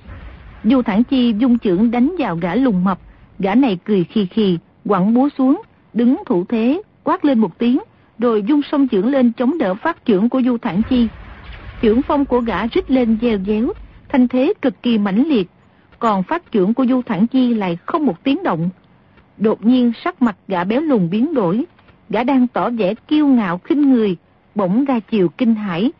Du 0.64 0.82
Thản 0.82 1.04
Chi 1.04 1.34
dung 1.38 1.58
trưởng 1.58 1.90
đánh 1.90 2.14
vào 2.18 2.36
gã 2.36 2.54
lùn 2.54 2.84
mập, 2.84 2.98
gã 3.38 3.54
này 3.54 3.78
cười 3.84 4.04
khì 4.04 4.26
khì, 4.26 4.58
quẳng 4.88 5.14
búa 5.14 5.28
xuống, 5.38 5.62
đứng 5.94 6.16
thủ 6.26 6.44
thế, 6.48 6.82
quát 7.04 7.24
lên 7.24 7.38
một 7.38 7.58
tiếng, 7.58 7.78
rồi 8.18 8.42
dung 8.42 8.60
song 8.62 8.88
trưởng 8.88 9.10
lên 9.10 9.32
chống 9.32 9.58
đỡ 9.58 9.74
phát 9.74 10.04
trưởng 10.04 10.28
của 10.28 10.42
Du 10.42 10.58
Thản 10.58 10.82
Chi. 10.90 11.08
Trưởng 11.80 12.02
phong 12.02 12.24
của 12.24 12.40
gã 12.40 12.66
rít 12.66 12.90
lên 12.90 13.18
dèo 13.22 13.38
déo, 13.46 13.72
thanh 14.08 14.28
thế 14.28 14.52
cực 14.62 14.82
kỳ 14.82 14.98
mãnh 14.98 15.28
liệt, 15.28 15.50
còn 15.98 16.22
phát 16.22 16.52
trưởng 16.52 16.74
của 16.74 16.86
Du 16.86 17.02
Thản 17.02 17.26
Chi 17.26 17.54
lại 17.54 17.78
không 17.86 18.06
một 18.06 18.24
tiếng 18.24 18.42
động. 18.42 18.70
Đột 19.38 19.66
nhiên 19.66 19.92
sắc 20.04 20.22
mặt 20.22 20.36
gã 20.48 20.64
béo 20.64 20.80
lùn 20.80 21.10
biến 21.10 21.34
đổi, 21.34 21.64
gã 22.08 22.24
đang 22.24 22.46
tỏ 22.46 22.70
vẻ 22.70 22.94
kiêu 23.08 23.26
ngạo 23.26 23.58
khinh 23.58 23.92
người, 23.92 24.16
bỗng 24.54 24.84
ra 24.84 25.00
chiều 25.00 25.28
kinh 25.28 25.54
hãi. 25.54 25.92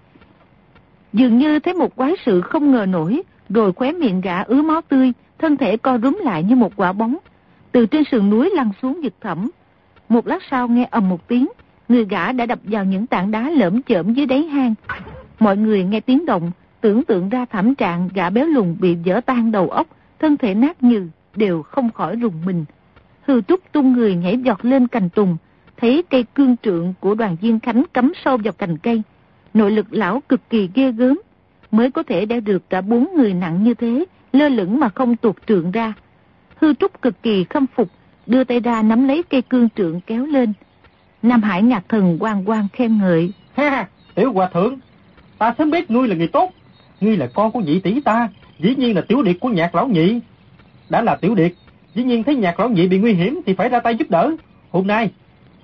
Dường 1.13 1.39
như 1.39 1.59
thấy 1.59 1.75
một 1.75 1.97
quái 1.97 2.15
sự 2.27 2.41
không 2.41 2.71
ngờ 2.73 2.87
nổi, 2.87 3.23
rồi 3.49 3.73
khóe 3.73 3.93
miệng 3.93 4.21
gã 4.21 4.43
ứa 4.43 4.63
máu 4.63 4.81
tươi, 4.81 5.13
thân 5.39 5.57
thể 5.57 5.77
co 5.77 5.99
rúm 5.99 6.19
lại 6.25 6.43
như 6.43 6.57
một 6.57 6.73
quả 6.77 6.93
bóng. 6.93 7.17
Từ 7.73 7.87
trên 7.87 8.05
sườn 8.05 8.31
núi 8.31 8.51
lăn 8.55 8.71
xuống 8.83 9.05
giật 9.05 9.15
thẳm. 9.21 9.51
Một 10.11 10.27
lát 10.27 10.43
sau 10.51 10.69
nghe 10.69 10.89
ầm 10.91 11.09
một 11.09 11.29
tiếng, 11.29 11.49
người 11.89 12.05
gã 12.05 12.33
đã 12.33 12.47
đập 12.47 12.59
vào 12.63 12.85
những 12.85 13.07
tảng 13.07 13.31
đá 13.31 13.51
lởm 13.51 13.83
chởm 13.83 14.15
dưới 14.15 14.27
đáy 14.27 14.43
hang. 14.43 14.75
Mọi 15.39 15.57
người 15.57 15.85
nghe 15.85 16.01
tiếng 16.01 16.27
động, 16.27 16.51
tưởng 16.81 17.05
tượng 17.05 17.29
ra 17.29 17.45
thảm 17.45 17.75
trạng 17.75 18.09
gã 18.15 18.31
béo 18.31 18.47
lùn 18.47 18.77
bị 18.81 18.97
vỡ 19.05 19.21
tan 19.27 19.53
đầu 19.53 19.71
óc, 19.71 19.87
thân 20.19 20.37
thể 20.37 20.55
nát 20.55 20.83
nhừ, 20.83 21.09
đều 21.37 21.63
không 21.63 21.91
khỏi 21.91 22.17
rùng 22.17 22.35
mình. 22.45 22.65
Hư 23.27 23.41
trúc 23.41 23.73
tung 23.73 23.93
người 23.93 24.15
nhảy 24.15 24.39
giọt 24.39 24.65
lên 24.65 24.89
cành 24.89 25.09
tùng, 25.09 25.37
thấy 25.77 26.03
cây 26.11 26.25
cương 26.35 26.57
trượng 26.63 26.95
của 27.01 27.15
đoàn 27.15 27.37
viên 27.41 27.61
khánh 27.61 27.85
cắm 27.93 28.13
sâu 28.25 28.37
vào 28.37 28.53
cành 28.53 28.79
cây. 28.79 29.03
Nội 29.55 29.71
lực 29.71 29.87
lão 29.91 30.23
cực 30.29 30.41
kỳ 30.51 30.71
ghê 30.75 30.93
gớm, 30.93 31.21
mới 31.71 31.91
có 31.91 32.03
thể 32.03 32.27
đeo 32.27 32.41
được 32.41 32.71
cả 32.71 32.81
bốn 32.81 33.09
người 33.17 33.35
nặng 33.35 33.65
như 33.65 33.75
thế, 33.75 34.05
lơ 34.33 34.49
lửng 34.49 34.81
mà 34.81 34.89
không 34.89 35.17
tuột 35.17 35.37
trượng 35.47 35.71
ra. 35.71 35.93
Hư 36.57 36.75
trúc 36.75 37.03
cực 37.03 37.23
kỳ 37.23 37.45
khâm 37.45 37.67
phục, 37.67 37.89
đưa 38.31 38.45
tay 38.45 38.61
ra 38.61 38.83
nắm 38.83 39.09
lấy 39.09 39.23
cây 39.23 39.43
cương 39.43 39.69
trượng 39.77 40.01
kéo 40.01 40.27
lên. 40.27 40.53
Nam 41.23 41.43
Hải 41.43 41.63
ngạc 41.63 41.85
thần 41.89 42.19
quang 42.19 42.45
quang 42.45 42.69
khen 42.73 42.99
ngợi. 42.99 43.33
Ha, 43.55 43.89
tiểu 44.15 44.33
hòa 44.33 44.49
thượng, 44.49 44.79
ta 45.39 45.55
sớm 45.59 45.71
biết 45.71 45.91
ngươi 45.91 46.09
là 46.09 46.17
người 46.17 46.29
tốt. 46.29 46.51
Ngươi 47.01 47.17
là 47.17 47.27
con 47.35 47.51
của 47.51 47.61
nhị 47.61 47.81
tỷ 47.81 48.01
ta, 48.01 48.29
dĩ 48.59 48.75
nhiên 48.77 48.97
là 48.97 49.03
tiểu 49.09 49.23
điệt 49.23 49.37
của 49.41 49.49
nhạc 49.49 49.75
lão 49.75 49.89
nhị. 49.89 50.21
Đã 50.89 51.03
là 51.03 51.17
tiểu 51.17 51.35
điệt, 51.35 51.53
Dĩ 51.95 52.03
nhiên 52.03 52.25
thấy 52.25 52.35
nhạc 52.35 52.61
lão 52.61 52.69
nhị 52.69 52.89
bị 52.89 52.99
nguy 52.99 53.13
hiểm 53.13 53.41
thì 53.47 53.55
phải 53.55 53.69
ra 53.69 53.81
tay 53.81 53.95
giúp 53.95 54.11
đỡ. 54.11 54.31
Hôm 54.71 54.87
nay, 54.87 55.11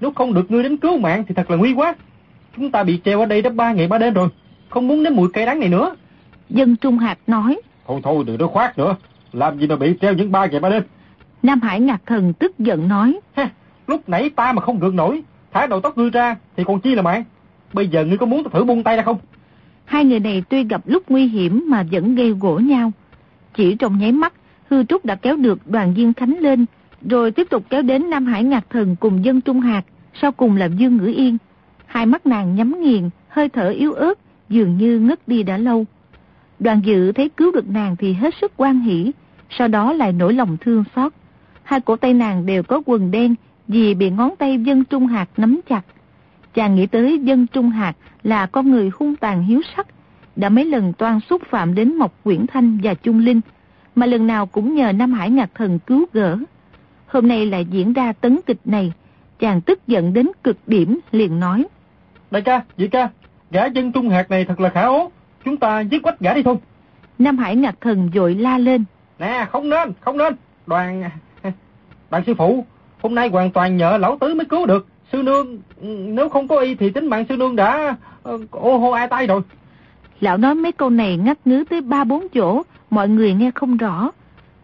nếu 0.01 0.13
không 0.13 0.35
được 0.35 0.51
ngươi 0.51 0.63
đến 0.63 0.77
cứu 0.77 0.99
mạng 0.99 1.25
thì 1.29 1.35
thật 1.35 1.51
là 1.51 1.57
nguy 1.57 1.75
quá. 1.75 1.95
Chúng 2.57 2.71
ta 2.71 2.83
bị 2.83 3.01
treo 3.05 3.21
ở 3.21 3.27
đây 3.27 3.43
đã 3.43 3.51
ba 3.51 3.73
ngày 3.73 3.89
ba 3.89 3.99
đêm 3.99 4.15
rồi. 4.15 4.29
Không 4.69 4.89
muốn 4.89 5.03
nếm 5.03 5.15
mùi 5.15 5.29
cay 5.33 5.47
đắng 5.47 5.61
này 5.61 5.69
nữa. 5.69 5.97
Dân 6.51 6.77
Trung 6.77 6.99
Hạt 6.99 7.19
nói. 7.27 7.61
Thôi 7.87 8.01
thôi 8.05 8.25
đừng 8.27 8.39
có 8.39 8.47
khoát 8.47 8.79
nữa. 8.79 8.97
Làm 9.33 9.59
gì 9.59 9.67
mà 9.67 9.77
bị 9.77 9.95
treo 10.01 10.13
những 10.15 10.33
ba 10.33 10.47
ngày 10.47 10.61
ba 10.61 10.69
đêm. 10.69 10.83
Nam 11.47 11.61
Hải 11.61 11.81
ngạc 11.81 12.01
thần 12.07 12.33
tức 12.33 12.59
giận 12.59 12.89
nói. 12.89 13.21
Ha, 13.35 13.51
lúc 13.87 14.09
nãy 14.09 14.31
ta 14.31 14.53
mà 14.53 14.63
không 14.63 14.79
gượng 14.79 14.97
nổi. 14.97 15.23
Thả 15.53 15.67
đầu 15.67 15.81
tóc 15.81 15.99
ngươi 15.99 16.11
ra 16.11 16.37
thì 16.57 16.65
còn 16.65 16.81
chi 16.81 16.95
là 16.95 17.03
mạng. 17.03 17.25
Bây 17.73 17.89
giờ 17.89 18.05
ngươi 18.05 18.19
có 18.19 18.27
muốn 18.27 18.45
ta 18.45 18.51
thử 18.53 18.65
buông 18.65 18.83
tay 18.83 18.97
ra 18.97 19.03
không? 19.03 19.19
Hai 19.85 20.05
người 20.05 20.21
này 20.21 20.43
tuy 20.49 20.65
gặp 20.65 20.81
lúc 20.85 21.03
nguy 21.09 21.27
hiểm 21.27 21.65
mà 21.69 21.85
vẫn 21.91 22.15
gây 22.15 22.31
gỗ 22.31 22.59
nhau. 22.59 22.93
Chỉ 23.55 23.75
trong 23.75 23.99
nháy 23.99 24.13
mắt, 24.13 24.33
Hư 24.71 24.85
Trúc 24.85 25.05
đã 25.05 25.15
kéo 25.15 25.37
được 25.37 25.67
đoàn 25.67 25.95
Diên 25.97 26.13
Khánh 26.13 26.39
lên, 26.39 26.67
rồi 27.11 27.31
tiếp 27.31 27.47
tục 27.51 27.65
kéo 27.71 27.83
đến 27.83 28.11
Nam 28.11 28.27
Hải 28.27 28.45
Ngạc 28.45 28.65
Thần 28.71 28.97
cùng 29.01 29.25
dân 29.25 29.41
Trung 29.41 29.61
Hạt, 29.61 29.83
sau 30.15 30.33
cùng 30.33 30.57
là 30.57 30.67
Dương 30.67 30.97
Ngữ 30.97 31.07
Yên. 31.07 31.37
Hai 31.87 32.07
mắt 32.07 32.27
nàng 32.27 32.55
nhắm 32.55 32.83
nghiền, 32.83 33.11
hơi 33.29 33.49
thở 33.49 33.69
yếu 33.69 33.93
ớt, 33.93 34.19
dường 34.49 34.77
như 34.77 34.99
ngất 34.99 35.29
đi 35.29 35.43
đã 35.43 35.57
lâu. 35.57 35.85
Đoàn 36.59 36.81
dự 36.85 37.13
thấy 37.13 37.29
cứu 37.29 37.53
được 37.53 37.69
nàng 37.69 37.97
thì 37.97 38.13
hết 38.13 38.35
sức 38.41 38.53
quan 38.57 38.81
hỷ, 38.81 39.13
sau 39.51 39.69
đó 39.69 39.93
lại 39.93 40.13
nổi 40.13 40.35
lòng 40.35 40.57
thương 40.61 40.85
xót. 40.97 41.13
Hai 41.67 41.81
cổ 41.81 41.97
tay 41.97 42.15
nàng 42.15 42.47
đều 42.47 42.63
có 42.63 42.83
quần 42.87 43.11
đen 43.11 43.35
vì 43.69 43.95
bị 43.95 44.11
ngón 44.11 44.37
tay 44.39 44.59
dân 44.59 44.85
Trung 44.85 45.07
Hạt 45.07 45.29
nắm 45.37 45.61
chặt. 45.69 45.83
Chàng 46.55 46.75
nghĩ 46.75 46.87
tới 46.87 47.19
dân 47.19 47.47
Trung 47.47 47.71
Hạt 47.71 47.97
là 48.23 48.47
con 48.47 48.71
người 48.71 48.91
hung 48.95 49.17
tàn 49.17 49.43
hiếu 49.43 49.61
sắc, 49.77 49.87
đã 50.37 50.49
mấy 50.49 50.65
lần 50.65 50.93
toan 50.93 51.21
xúc 51.21 51.43
phạm 51.51 51.75
đến 51.75 51.95
Mộc 51.95 52.25
Quyển 52.25 52.47
Thanh 52.47 52.79
và 52.83 52.95
Trung 52.95 53.19
Linh, 53.19 53.41
mà 53.95 54.07
lần 54.07 54.27
nào 54.27 54.47
cũng 54.47 54.75
nhờ 54.75 54.93
Nam 54.93 55.13
Hải 55.13 55.31
Ngạc 55.31 55.51
Thần 55.55 55.79
cứu 55.79 56.07
gỡ. 56.13 56.39
Hôm 57.07 57.29
nay 57.29 57.47
lại 57.47 57.65
diễn 57.65 57.93
ra 57.93 58.13
tấn 58.13 58.39
kịch 58.47 58.61
này, 58.65 58.93
chàng 59.39 59.61
tức 59.61 59.87
giận 59.87 60.13
đến 60.13 60.29
cực 60.45 60.57
điểm 60.67 61.01
liền 61.13 61.41
nói. 61.41 61.67
Đại 62.31 62.43
ca, 62.43 62.63
dị 62.77 62.89
ca, 62.89 63.09
gã 63.51 63.67
dân 63.67 63.93
Trung 63.93 64.09
Hạt 64.09 64.31
này 64.31 64.45
thật 64.45 64.61
là 64.61 64.69
khả 64.69 64.83
ố, 64.83 65.11
chúng 65.45 65.57
ta 65.57 65.81
giết 65.81 66.03
quách 66.03 66.21
gã 66.21 66.35
đi 66.35 66.43
thôi. 66.43 66.57
Nam 67.19 67.39
Hải 67.39 67.57
Ngạc 67.57 67.75
Thần 67.81 68.11
dội 68.15 68.35
la 68.35 68.59
lên. 68.59 68.85
Nè, 69.19 69.47
không 69.53 69.71
nên, 69.71 69.93
không 70.01 70.19
nên, 70.19 70.35
đoàn 70.67 71.11
bạn 72.11 72.23
sư 72.27 72.35
phụ, 72.39 72.65
hôm 73.03 73.15
nay 73.15 73.29
hoàn 73.29 73.51
toàn 73.51 73.77
nhờ 73.77 73.99
lão 73.99 74.19
tứ 74.21 74.35
mới 74.35 74.45
cứu 74.45 74.67
được. 74.67 74.87
Sư 75.13 75.23
nương, 75.23 75.59
nếu 76.15 76.29
không 76.29 76.49
có 76.49 76.59
y 76.59 76.75
thì 76.75 76.91
tính 76.91 77.07
mạng 77.07 77.25
sư 77.29 77.37
nương 77.37 77.57
đã 77.57 77.97
ờ, 78.23 78.39
ô 78.51 78.79
hô 78.79 78.91
ai 78.91 79.09
tay 79.09 79.27
rồi. 79.27 79.41
Lão 80.21 80.37
nói 80.37 80.55
mấy 80.55 80.73
câu 80.73 80.91
này 80.91 81.17
ngắt 81.17 81.47
ngứ 81.47 81.65
tới 81.71 81.81
ba 81.81 82.05
bốn 82.05 82.29
chỗ, 82.29 82.63
mọi 82.91 83.09
người 83.09 83.35
nghe 83.35 83.51
không 83.55 83.77
rõ. 83.77 84.11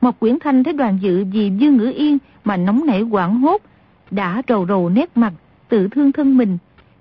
Một 0.00 0.20
quyển 0.20 0.38
thanh 0.38 0.64
thấy 0.64 0.72
đoàn 0.72 0.98
dự 1.00 1.24
vì 1.32 1.50
Dương 1.58 1.76
Ngữ 1.76 1.92
Yên 1.96 2.18
mà 2.44 2.56
nóng 2.56 2.86
nảy 2.86 3.02
quảng 3.02 3.40
hốt, 3.40 3.62
đã 4.10 4.42
rầu 4.48 4.66
rầu 4.66 4.88
nét 4.88 5.10
mặt, 5.14 5.32
tự 5.68 5.88
thương 5.88 6.12
thân 6.12 6.36
mình. 6.36 6.58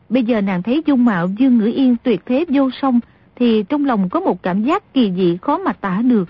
Bây 0.10 0.24
giờ 0.24 0.42
nàng 0.42 0.64
thấy 0.64 0.84
dung 0.86 1.06
mạo 1.06 1.28
Dương 1.38 1.58
Ngữ 1.58 1.72
Yên 1.76 1.96
tuyệt 2.04 2.22
thế 2.26 2.46
vô 2.50 2.70
song, 2.82 3.00
thì 3.36 3.64
trong 3.64 3.86
lòng 3.86 4.10
có 4.10 4.20
một 4.20 4.44
cảm 4.44 4.64
giác 4.64 4.94
kỳ 4.94 5.12
dị 5.12 5.38
khó 5.42 5.58
mà 5.58 5.74
tả 5.74 6.02
được. 6.04 6.30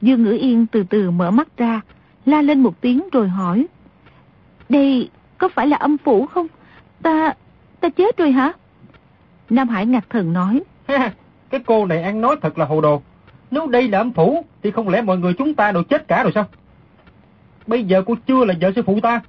Dương 0.00 0.22
Ngữ 0.22 0.38
Yên 0.40 0.66
từ 0.66 0.82
từ 0.82 1.10
mở 1.10 1.30
mắt 1.30 1.48
ra, 1.56 1.80
la 2.26 2.42
lên 2.42 2.60
một 2.60 2.80
tiếng 2.80 3.08
rồi 3.12 3.28
hỏi. 3.28 3.66
Đây 4.68 5.10
có 5.38 5.48
phải 5.48 5.66
là 5.66 5.76
âm 5.76 5.98
phủ 5.98 6.26
không? 6.26 6.46
Ta, 7.02 7.34
ta 7.80 7.88
chết 7.88 8.16
rồi 8.16 8.32
hả? 8.32 8.52
Nam 9.50 9.68
Hải 9.68 9.86
ngạc 9.86 10.04
thần 10.10 10.32
nói. 10.32 10.62
cái 11.50 11.60
cô 11.66 11.86
này 11.86 12.02
ăn 12.02 12.20
nói 12.20 12.36
thật 12.42 12.58
là 12.58 12.64
hồ 12.64 12.80
đồ. 12.80 13.02
Nếu 13.50 13.66
đây 13.66 13.88
là 13.88 13.98
âm 13.98 14.12
phủ, 14.12 14.44
thì 14.62 14.70
không 14.70 14.88
lẽ 14.88 15.02
mọi 15.02 15.18
người 15.18 15.34
chúng 15.34 15.54
ta 15.54 15.72
đều 15.72 15.82
chết 15.82 16.08
cả 16.08 16.22
rồi 16.22 16.32
sao? 16.34 16.44
Bây 17.66 17.84
giờ 17.84 18.02
cô 18.06 18.14
chưa 18.26 18.44
là 18.44 18.54
vợ 18.60 18.70
sư 18.76 18.82
phụ 18.86 19.00
ta. 19.00 19.20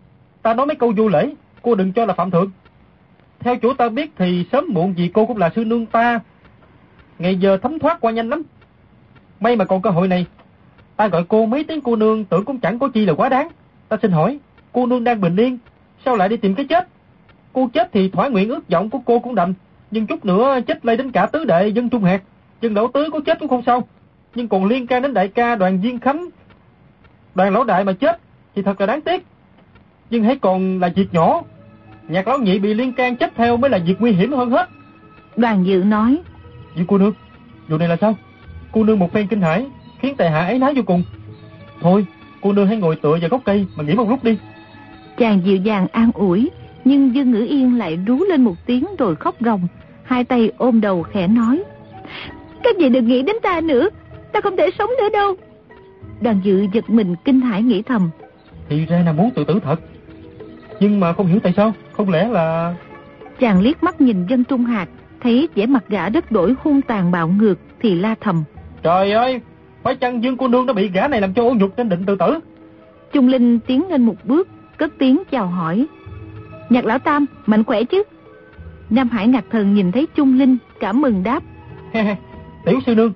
Ta 0.41 0.53
nói 0.53 0.65
mấy 0.65 0.75
câu 0.75 0.93
vô 0.97 1.07
lễ, 1.07 1.33
cô 1.61 1.75
đừng 1.75 1.93
cho 1.93 2.05
là 2.05 2.13
phạm 2.13 2.31
thượng. 2.31 2.51
Theo 3.39 3.55
chủ 3.55 3.73
ta 3.73 3.89
biết 3.89 4.11
thì 4.17 4.45
sớm 4.51 4.65
muộn 4.69 4.97
gì 4.97 5.11
cô 5.13 5.25
cũng 5.25 5.37
là 5.37 5.49
sư 5.55 5.65
nương 5.65 5.85
ta. 5.85 6.19
Ngày 7.19 7.35
giờ 7.35 7.57
thấm 7.57 7.79
thoát 7.79 8.01
qua 8.01 8.11
nhanh 8.11 8.29
lắm. 8.29 8.41
May 9.39 9.55
mà 9.55 9.65
còn 9.65 9.81
cơ 9.81 9.89
hội 9.89 10.07
này. 10.07 10.25
Ta 10.97 11.07
gọi 11.07 11.23
cô 11.27 11.45
mấy 11.45 11.63
tiếng 11.63 11.81
cô 11.81 11.95
nương 11.95 12.25
tưởng 12.25 12.45
cũng 12.45 12.59
chẳng 12.59 12.79
có 12.79 12.87
chi 12.87 13.05
là 13.05 13.13
quá 13.13 13.29
đáng. 13.29 13.47
Ta 13.89 13.97
xin 14.01 14.11
hỏi, 14.11 14.39
cô 14.71 14.85
nương 14.85 15.03
đang 15.03 15.21
bình 15.21 15.35
yên, 15.35 15.57
sao 16.05 16.15
lại 16.15 16.29
đi 16.29 16.37
tìm 16.37 16.55
cái 16.55 16.65
chết? 16.65 16.87
Cô 17.53 17.69
chết 17.73 17.89
thì 17.93 18.09
thỏa 18.09 18.27
nguyện 18.27 18.49
ước 18.49 18.69
vọng 18.69 18.89
của 18.89 18.99
cô 19.05 19.19
cũng 19.19 19.35
đành, 19.35 19.53
nhưng 19.91 20.07
chút 20.07 20.25
nữa 20.25 20.59
chết 20.67 20.85
lây 20.85 20.97
đến 20.97 21.11
cả 21.11 21.25
tứ 21.25 21.45
đệ 21.45 21.67
dân 21.67 21.89
trung 21.89 22.03
hạt. 22.03 22.21
Dân 22.61 22.73
lão 22.73 22.87
tứ 22.93 23.09
có 23.13 23.19
chết 23.25 23.39
cũng 23.39 23.49
không 23.49 23.63
sao, 23.65 23.87
nhưng 24.35 24.47
còn 24.47 24.65
liên 24.65 24.87
can 24.87 25.01
đến 25.01 25.13
đại 25.13 25.27
ca 25.27 25.55
đoàn 25.55 25.81
Viên 25.81 25.99
Khánh. 25.99 26.29
Đoàn 27.35 27.53
lão 27.53 27.63
đại 27.63 27.83
mà 27.83 27.93
chết 27.93 28.19
thì 28.55 28.61
thật 28.61 28.79
là 28.79 28.85
đáng 28.85 29.01
tiếc. 29.01 29.25
Nhưng 30.09 30.23
hãy 30.23 30.35
còn 30.35 30.79
là 30.79 30.89
việc 30.95 31.13
nhỏ. 31.13 31.41
Nhạc 32.07 32.27
lão 32.27 32.37
nhị 32.37 32.59
bị 32.59 32.73
liên 32.73 32.93
can 32.93 33.15
chết 33.15 33.35
theo 33.35 33.57
mới 33.57 33.69
là 33.69 33.77
việc 33.77 34.01
nguy 34.01 34.11
hiểm 34.11 34.31
hơn 34.33 34.49
hết. 34.49 34.69
Đoàn 35.37 35.63
dự 35.65 35.83
nói. 35.83 36.21
Nhưng 36.75 36.87
cô 36.87 36.97
nương, 36.97 37.13
vụ 37.67 37.77
này 37.77 37.87
là 37.87 37.95
sao? 38.01 38.15
Cô 38.71 38.83
nương 38.83 38.99
một 38.99 39.13
phen 39.13 39.27
kinh 39.27 39.41
hãi 39.41 39.65
khiến 40.03 40.15
tài 40.15 40.31
hạ 40.31 40.45
ấy 40.45 40.59
nái 40.59 40.73
vô 40.75 40.81
cùng. 40.85 41.03
Thôi, 41.81 42.05
cô 42.41 42.53
nương 42.53 42.67
hãy 42.67 42.77
ngồi 42.77 42.95
tựa 42.95 43.17
vào 43.21 43.29
gốc 43.29 43.41
cây 43.45 43.65
mà 43.75 43.83
nghỉ 43.83 43.93
một 43.93 44.09
lúc 44.09 44.23
đi. 44.23 44.37
Chàng 45.17 45.41
dịu 45.45 45.57
dàng 45.57 45.87
an 45.91 46.11
ủi, 46.13 46.51
nhưng 46.85 47.15
Dương 47.15 47.31
Ngữ 47.31 47.45
Yên 47.49 47.77
lại 47.77 47.99
rú 48.07 48.23
lên 48.29 48.43
một 48.43 48.55
tiếng 48.65 48.85
rồi 48.99 49.15
khóc 49.15 49.35
ròng, 49.39 49.67
hai 50.03 50.23
tay 50.23 50.51
ôm 50.57 50.81
đầu 50.81 51.03
khẽ 51.03 51.27
nói. 51.27 51.63
Các 52.63 52.75
vị 52.79 52.89
đừng 52.89 53.07
nghĩ 53.07 53.21
đến 53.21 53.35
ta 53.43 53.61
nữa, 53.61 53.89
ta 54.31 54.41
không 54.41 54.57
thể 54.57 54.69
sống 54.77 54.89
nữa 54.97 55.09
đâu. 55.13 55.35
Đoàn 56.21 56.39
dự 56.43 56.67
giật 56.73 56.89
mình 56.89 57.15
kinh 57.25 57.41
hãi 57.41 57.63
nghĩ 57.63 57.81
thầm. 57.81 58.09
Thì 58.69 58.85
ra 58.85 59.03
là 59.05 59.11
muốn 59.11 59.31
tự 59.31 59.43
tử 59.43 59.59
thật. 59.63 59.79
Nhưng 60.79 60.99
mà 60.99 61.13
không 61.13 61.27
hiểu 61.27 61.39
tại 61.43 61.53
sao, 61.57 61.73
không 61.91 62.09
lẽ 62.09 62.27
là... 62.27 62.75
Chàng 63.39 63.61
liếc 63.61 63.83
mắt 63.83 64.01
nhìn 64.01 64.27
dân 64.27 64.43
trung 64.43 64.65
hạt, 64.65 64.87
thấy 65.21 65.49
vẻ 65.55 65.65
mặt 65.65 65.83
gã 65.87 66.09
đất 66.09 66.31
đổi 66.31 66.53
hung 66.63 66.81
tàn 66.81 67.11
bạo 67.11 67.27
ngược 67.27 67.59
thì 67.81 67.95
la 67.95 68.15
thầm. 68.21 68.43
Trời 68.83 69.11
ơi, 69.11 69.41
phải 69.83 69.95
chăng 69.95 70.23
Dương 70.23 70.37
cô 70.37 70.47
nương 70.47 70.65
đã 70.65 70.73
bị 70.73 70.89
gã 70.89 71.07
này 71.07 71.21
làm 71.21 71.33
cho 71.33 71.43
ô 71.43 71.53
nhục 71.53 71.77
nên 71.77 71.89
định 71.89 72.05
tự 72.05 72.15
tử? 72.15 72.39
Trung 73.13 73.27
Linh 73.27 73.59
tiến 73.59 73.89
lên 73.89 74.05
một 74.05 74.15
bước, 74.23 74.47
cất 74.77 74.91
tiếng 74.97 75.23
chào 75.31 75.47
hỏi. 75.47 75.85
Nhạc 76.69 76.85
lão 76.85 76.99
tam, 76.99 77.25
mạnh 77.45 77.63
khỏe 77.63 77.83
chứ? 77.83 78.03
Nam 78.89 79.09
Hải 79.09 79.27
ngạc 79.27 79.45
thần 79.49 79.73
nhìn 79.73 79.91
thấy 79.91 80.07
Trung 80.15 80.37
Linh, 80.39 80.57
cảm 80.79 81.01
mừng 81.01 81.23
đáp. 81.23 81.43
Tiểu 82.65 82.79
sư 82.85 82.95
nương, 82.95 83.13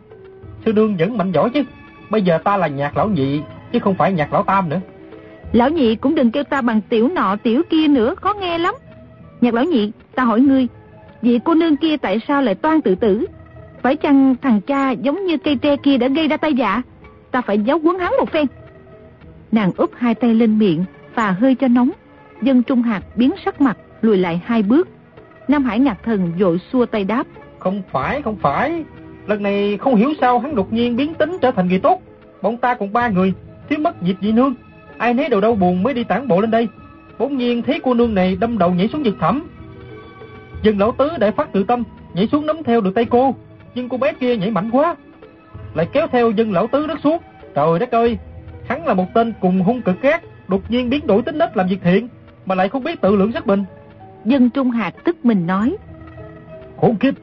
sư 0.65 0.73
nương 0.73 0.97
vẫn 0.97 1.17
mạnh 1.17 1.31
giỏi 1.31 1.49
chứ. 1.49 1.63
Bây 2.09 2.21
giờ 2.21 2.37
ta 2.37 2.57
là 2.57 2.67
nhạc 2.67 2.97
lão 2.97 3.09
nhị, 3.09 3.41
chứ 3.71 3.79
không 3.79 3.95
phải 3.95 4.13
nhạc 4.13 4.33
lão 4.33 4.43
tam 4.43 4.69
nữa. 4.69 4.79
Lão 5.51 5.69
nhị 5.69 5.95
cũng 5.95 6.15
đừng 6.15 6.31
kêu 6.31 6.43
ta 6.43 6.61
bằng 6.61 6.81
tiểu 6.89 7.09
nọ 7.09 7.35
tiểu 7.43 7.61
kia 7.69 7.87
nữa, 7.87 8.15
khó 8.15 8.33
nghe 8.33 8.57
lắm. 8.57 8.75
Nhạc 9.41 9.53
lão 9.53 9.65
nhị, 9.65 9.91
ta 10.15 10.23
hỏi 10.23 10.41
ngươi, 10.41 10.67
vị 11.21 11.39
cô 11.43 11.53
nương 11.53 11.77
kia 11.77 11.97
tại 11.97 12.19
sao 12.27 12.41
lại 12.41 12.55
toan 12.55 12.81
tự 12.81 12.95
tử? 12.95 13.25
Phải 13.81 13.95
chăng 13.95 14.35
thằng 14.41 14.61
cha 14.61 14.91
giống 14.91 15.25
như 15.25 15.37
cây 15.37 15.55
tre 15.55 15.75
kia 15.77 15.97
đã 15.97 16.07
gây 16.07 16.27
ra 16.27 16.37
tai 16.37 16.53
dạ? 16.53 16.81
Ta 17.31 17.41
phải 17.41 17.59
giáo 17.59 17.79
huấn 17.79 17.99
hắn 17.99 18.13
một 18.19 18.31
phen. 18.31 18.45
Nàng 19.51 19.71
úp 19.77 19.91
hai 19.95 20.15
tay 20.15 20.33
lên 20.33 20.59
miệng, 20.59 20.85
và 21.15 21.31
hơi 21.31 21.55
cho 21.55 21.67
nóng. 21.67 21.91
Dân 22.41 22.63
Trung 22.63 22.81
Hạt 22.81 23.01
biến 23.15 23.31
sắc 23.45 23.61
mặt, 23.61 23.77
lùi 24.01 24.17
lại 24.17 24.41
hai 24.45 24.63
bước. 24.63 24.87
Nam 25.47 25.63
Hải 25.63 25.79
ngạc 25.79 26.03
thần 26.03 26.31
dội 26.39 26.59
xua 26.71 26.85
tay 26.85 27.03
đáp. 27.03 27.27
Không 27.59 27.81
phải, 27.91 28.21
không 28.21 28.35
phải. 28.35 28.83
Lần 29.27 29.43
này 29.43 29.77
không 29.77 29.95
hiểu 29.95 30.13
sao 30.21 30.39
hắn 30.39 30.55
đột 30.55 30.73
nhiên 30.73 30.95
biến 30.95 31.13
tính 31.13 31.37
trở 31.41 31.51
thành 31.51 31.67
người 31.67 31.79
tốt. 31.79 32.01
Bọn 32.41 32.57
ta 32.57 32.73
còn 32.73 32.93
ba 32.93 33.07
người, 33.07 33.33
thiếu 33.69 33.79
mất 33.79 34.01
dịp 34.01 34.15
dị 34.21 34.31
nương. 34.31 34.55
Ai 34.97 35.13
nấy 35.13 35.29
đầu 35.29 35.41
đau 35.41 35.55
buồn 35.55 35.83
mới 35.83 35.93
đi 35.93 36.03
tản 36.03 36.27
bộ 36.27 36.41
lên 36.41 36.51
đây. 36.51 36.67
Bỗng 37.19 37.37
nhiên 37.37 37.61
thấy 37.61 37.79
cô 37.83 37.93
nương 37.93 38.15
này 38.15 38.37
đâm 38.39 38.57
đầu 38.57 38.71
nhảy 38.71 38.87
xuống 38.87 39.03
vực 39.03 39.15
thẳm. 39.19 39.47
Dân 40.63 40.79
lão 40.79 40.91
tứ 40.91 41.09
đại 41.19 41.31
phát 41.31 41.53
tự 41.53 41.63
tâm, 41.63 41.83
nhảy 42.13 42.27
xuống 42.27 42.45
nắm 42.45 42.63
theo 42.63 42.81
được 42.81 42.95
tay 42.95 43.05
cô. 43.05 43.35
Nhưng 43.77 43.89
cô 43.89 43.97
bé 43.97 44.13
kia 44.13 44.37
nhảy 44.37 44.51
mạnh 44.51 44.69
quá. 44.71 44.95
Lại 45.73 45.87
kéo 45.93 46.07
theo 46.07 46.31
dân 46.31 46.51
lão 46.51 46.67
tứ 46.67 46.87
đất 46.87 46.99
xuống. 47.03 47.17
Trời 47.55 47.79
đất 47.79 47.91
ơi, 47.91 48.17
hắn 48.67 48.85
là 48.85 48.93
một 48.93 49.05
tên 49.13 49.33
cùng 49.41 49.61
hung 49.61 49.81
cực 49.81 50.01
ác, 50.01 50.23
đột 50.47 50.71
nhiên 50.71 50.89
biến 50.89 51.07
đổi 51.07 51.21
tính 51.21 51.37
nết 51.37 51.57
làm 51.57 51.67
việc 51.67 51.79
thiện, 51.83 52.07
mà 52.45 52.55
lại 52.55 52.69
không 52.69 52.83
biết 52.83 53.01
tự 53.01 53.15
lượng 53.15 53.31
sức 53.31 53.47
mình. 53.47 53.63
Dân 54.25 54.49
Trung 54.49 54.71
Hạt 54.71 54.91
tức 55.03 55.25
mình 55.25 55.47
nói. 55.47 55.77
Khốn 56.77 56.95
kiếp, 56.95 57.13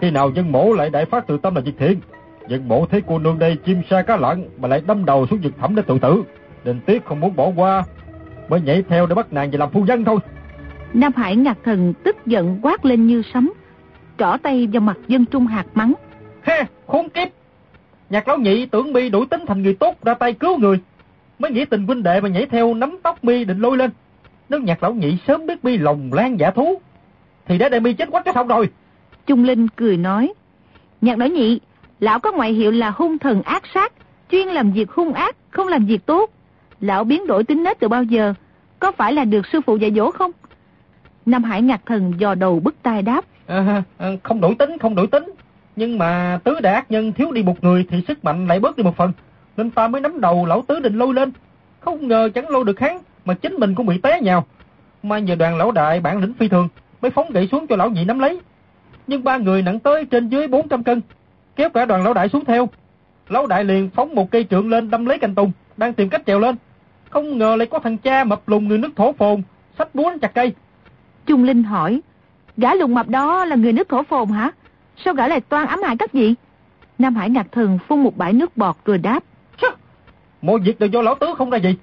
khi 0.00 0.10
nào 0.10 0.30
dân 0.34 0.52
mổ 0.52 0.72
lại 0.72 0.90
đại 0.90 1.04
phát 1.04 1.26
tự 1.26 1.38
tâm 1.42 1.54
là 1.54 1.60
việc 1.60 1.74
thiện? 1.78 2.00
Dân 2.48 2.68
mổ 2.68 2.86
thấy 2.86 3.02
cô 3.06 3.18
nương 3.18 3.38
đây 3.38 3.56
chim 3.56 3.82
sa 3.90 4.02
cá 4.02 4.16
lặn 4.16 4.44
mà 4.58 4.68
lại 4.68 4.82
đâm 4.86 5.04
đầu 5.04 5.26
xuống 5.26 5.40
vực 5.42 5.52
thẳm 5.58 5.74
để 5.74 5.82
tự 5.86 5.98
tử. 5.98 6.22
Nên 6.64 6.80
tiếc 6.80 7.04
không 7.04 7.20
muốn 7.20 7.36
bỏ 7.36 7.50
qua, 7.56 7.82
mới 8.48 8.60
nhảy 8.60 8.82
theo 8.88 9.06
để 9.06 9.14
bắt 9.14 9.32
nàng 9.32 9.50
về 9.50 9.58
làm 9.58 9.70
phu 9.70 9.86
dân 9.86 10.04
thôi. 10.04 10.18
Nam 10.92 11.12
Hải 11.16 11.36
ngạc 11.36 11.58
thần 11.64 11.94
tức 12.04 12.16
giận 12.26 12.58
quát 12.62 12.84
lên 12.84 13.06
như 13.06 13.22
sấm, 13.34 13.52
trỏ 14.18 14.36
tay 14.42 14.68
vào 14.72 14.80
mặt 14.80 14.98
dân 15.08 15.24
Trung 15.24 15.46
Hạt 15.46 15.66
mắng. 15.74 15.92
Ha, 16.42 16.64
khốn 16.86 17.08
kiếp! 17.08 17.28
Nhạc 18.10 18.28
lão 18.28 18.38
nhị 18.38 18.66
tưởng 18.66 18.92
mi 18.92 19.08
đổi 19.08 19.26
tính 19.26 19.44
thành 19.46 19.62
người 19.62 19.74
tốt 19.74 19.96
ra 20.04 20.14
tay 20.14 20.32
cứu 20.32 20.58
người. 20.58 20.80
Mới 21.38 21.50
nghĩ 21.50 21.64
tình 21.64 21.86
huynh 21.86 22.02
đệ 22.02 22.20
mà 22.20 22.28
nhảy 22.28 22.46
theo 22.46 22.74
nắm 22.74 22.98
tóc 23.02 23.24
mi 23.24 23.44
định 23.44 23.60
lôi 23.60 23.76
lên. 23.76 23.90
Nếu 24.48 24.60
nhạc 24.60 24.82
lão 24.82 24.94
nhị 24.94 25.16
sớm 25.26 25.46
biết 25.46 25.64
mi 25.64 25.78
lòng 25.78 26.12
lan 26.12 26.40
giả 26.40 26.50
thú, 26.50 26.80
thì 27.46 27.58
đã 27.58 27.68
để 27.68 27.80
mi 27.80 27.92
chết 27.92 28.10
quách 28.10 28.24
cái 28.24 28.34
xong 28.34 28.48
rồi. 28.48 28.68
Trung 29.26 29.44
Linh 29.44 29.68
cười 29.68 29.96
nói, 29.96 30.32
nhạc 31.00 31.18
lão 31.18 31.28
nhị, 31.28 31.60
lão 32.00 32.20
có 32.20 32.32
ngoại 32.32 32.52
hiệu 32.52 32.70
là 32.70 32.90
hung 32.90 33.18
thần 33.18 33.42
ác 33.42 33.62
sát, 33.74 33.92
chuyên 34.30 34.48
làm 34.48 34.72
việc 34.72 34.90
hung 34.90 35.12
ác, 35.12 35.36
không 35.50 35.68
làm 35.68 35.86
việc 35.86 36.06
tốt. 36.06 36.30
Lão 36.80 37.04
biến 37.04 37.26
đổi 37.26 37.44
tính 37.44 37.64
nết 37.64 37.80
từ 37.80 37.88
bao 37.88 38.02
giờ? 38.02 38.34
Có 38.78 38.92
phải 38.92 39.12
là 39.12 39.24
được 39.24 39.46
sư 39.46 39.60
phụ 39.66 39.76
dạy 39.76 39.92
dỗ 39.96 40.10
không? 40.10 40.30
Nam 41.26 41.44
Hải 41.44 41.62
ngạc 41.62 41.80
thần 41.86 42.12
dò 42.18 42.34
đầu 42.34 42.60
bức 42.60 42.82
tai 42.82 43.02
đáp. 43.02 43.24
À, 43.46 43.82
không 44.22 44.40
đổi 44.40 44.54
tính, 44.54 44.78
không 44.78 44.94
đổi 44.94 45.06
tính. 45.06 45.32
Nhưng 45.76 45.98
mà 45.98 46.40
tứ 46.44 46.60
đại 46.60 46.74
ác 46.74 46.90
nhân 46.90 47.12
thiếu 47.12 47.32
đi 47.32 47.42
một 47.42 47.64
người 47.64 47.86
thì 47.90 48.04
sức 48.08 48.24
mạnh 48.24 48.46
lại 48.46 48.60
bớt 48.60 48.76
đi 48.76 48.84
một 48.84 48.96
phần. 48.96 49.12
Nên 49.56 49.70
ta 49.70 49.88
mới 49.88 50.00
nắm 50.00 50.20
đầu 50.20 50.46
lão 50.46 50.62
tứ 50.62 50.80
định 50.80 50.98
lôi 50.98 51.14
lên. 51.14 51.32
Không 51.80 52.08
ngờ 52.08 52.30
chẳng 52.34 52.48
lôi 52.48 52.64
được 52.64 52.80
hắn, 52.80 52.98
mà 53.24 53.34
chính 53.34 53.54
mình 53.54 53.74
cũng 53.74 53.86
bị 53.86 53.98
té 53.98 54.20
nhào. 54.20 54.46
Mà 55.02 55.18
nhờ 55.18 55.34
đoàn 55.34 55.56
lão 55.56 55.72
đại 55.72 56.00
bản 56.00 56.18
lĩnh 56.18 56.34
phi 56.34 56.48
thường, 56.48 56.68
mới 57.02 57.10
phóng 57.10 57.30
gậy 57.30 57.48
xuống 57.52 57.66
cho 57.66 57.76
lão 57.76 57.90
nhị 57.90 58.04
nắm 58.04 58.18
lấy. 58.18 58.40
Nhưng 59.06 59.24
ba 59.24 59.36
người 59.36 59.62
nặng 59.62 59.78
tới 59.78 60.04
trên 60.04 60.28
dưới 60.28 60.48
400 60.48 60.84
cân, 60.84 61.00
kéo 61.56 61.68
cả 61.68 61.84
đoàn 61.84 62.04
lão 62.04 62.14
đại 62.14 62.28
xuống 62.28 62.44
theo. 62.44 62.68
Lão 63.28 63.46
đại 63.46 63.64
liền 63.64 63.90
phóng 63.90 64.14
một 64.14 64.30
cây 64.30 64.44
trượng 64.50 64.70
lên 64.70 64.90
đâm 64.90 65.06
lấy 65.06 65.18
cành 65.18 65.34
tùng, 65.34 65.52
đang 65.76 65.94
tìm 65.94 66.08
cách 66.08 66.22
trèo 66.26 66.40
lên. 66.40 66.56
Không 67.10 67.38
ngờ 67.38 67.56
lại 67.56 67.66
có 67.66 67.78
thằng 67.78 67.98
cha 67.98 68.24
mập 68.24 68.48
lùn 68.48 68.68
người 68.68 68.78
nước 68.78 68.90
thổ 68.96 69.12
phồn, 69.12 69.42
sách 69.78 69.94
búa 69.94 70.12
chặt 70.22 70.34
cây. 70.34 70.52
Trung 71.26 71.44
Linh 71.44 71.62
hỏi, 71.62 72.00
gã 72.56 72.74
lùn 72.74 72.94
mập 72.94 73.08
đó 73.08 73.44
là 73.44 73.56
người 73.56 73.72
nước 73.72 73.88
thổ 73.88 74.02
phồn 74.02 74.28
hả? 74.28 74.50
Sao 75.04 75.14
gã 75.14 75.28
lại 75.28 75.40
toan 75.40 75.66
ám 75.66 75.82
hại 75.82 75.96
các 75.96 76.12
vị? 76.12 76.34
Nam 76.98 77.14
Hải 77.14 77.30
ngạc 77.30 77.46
thần 77.52 77.78
phun 77.88 78.02
một 78.02 78.16
bãi 78.16 78.32
nước 78.32 78.56
bọt 78.56 78.76
rồi 78.84 78.98
đáp. 78.98 79.24
Mọi 80.42 80.58
việc 80.58 80.80
đều 80.80 80.90
do 80.90 81.02
lão 81.02 81.14
tứ 81.14 81.26
không 81.38 81.50
ra 81.50 81.58
gì. 81.58 81.76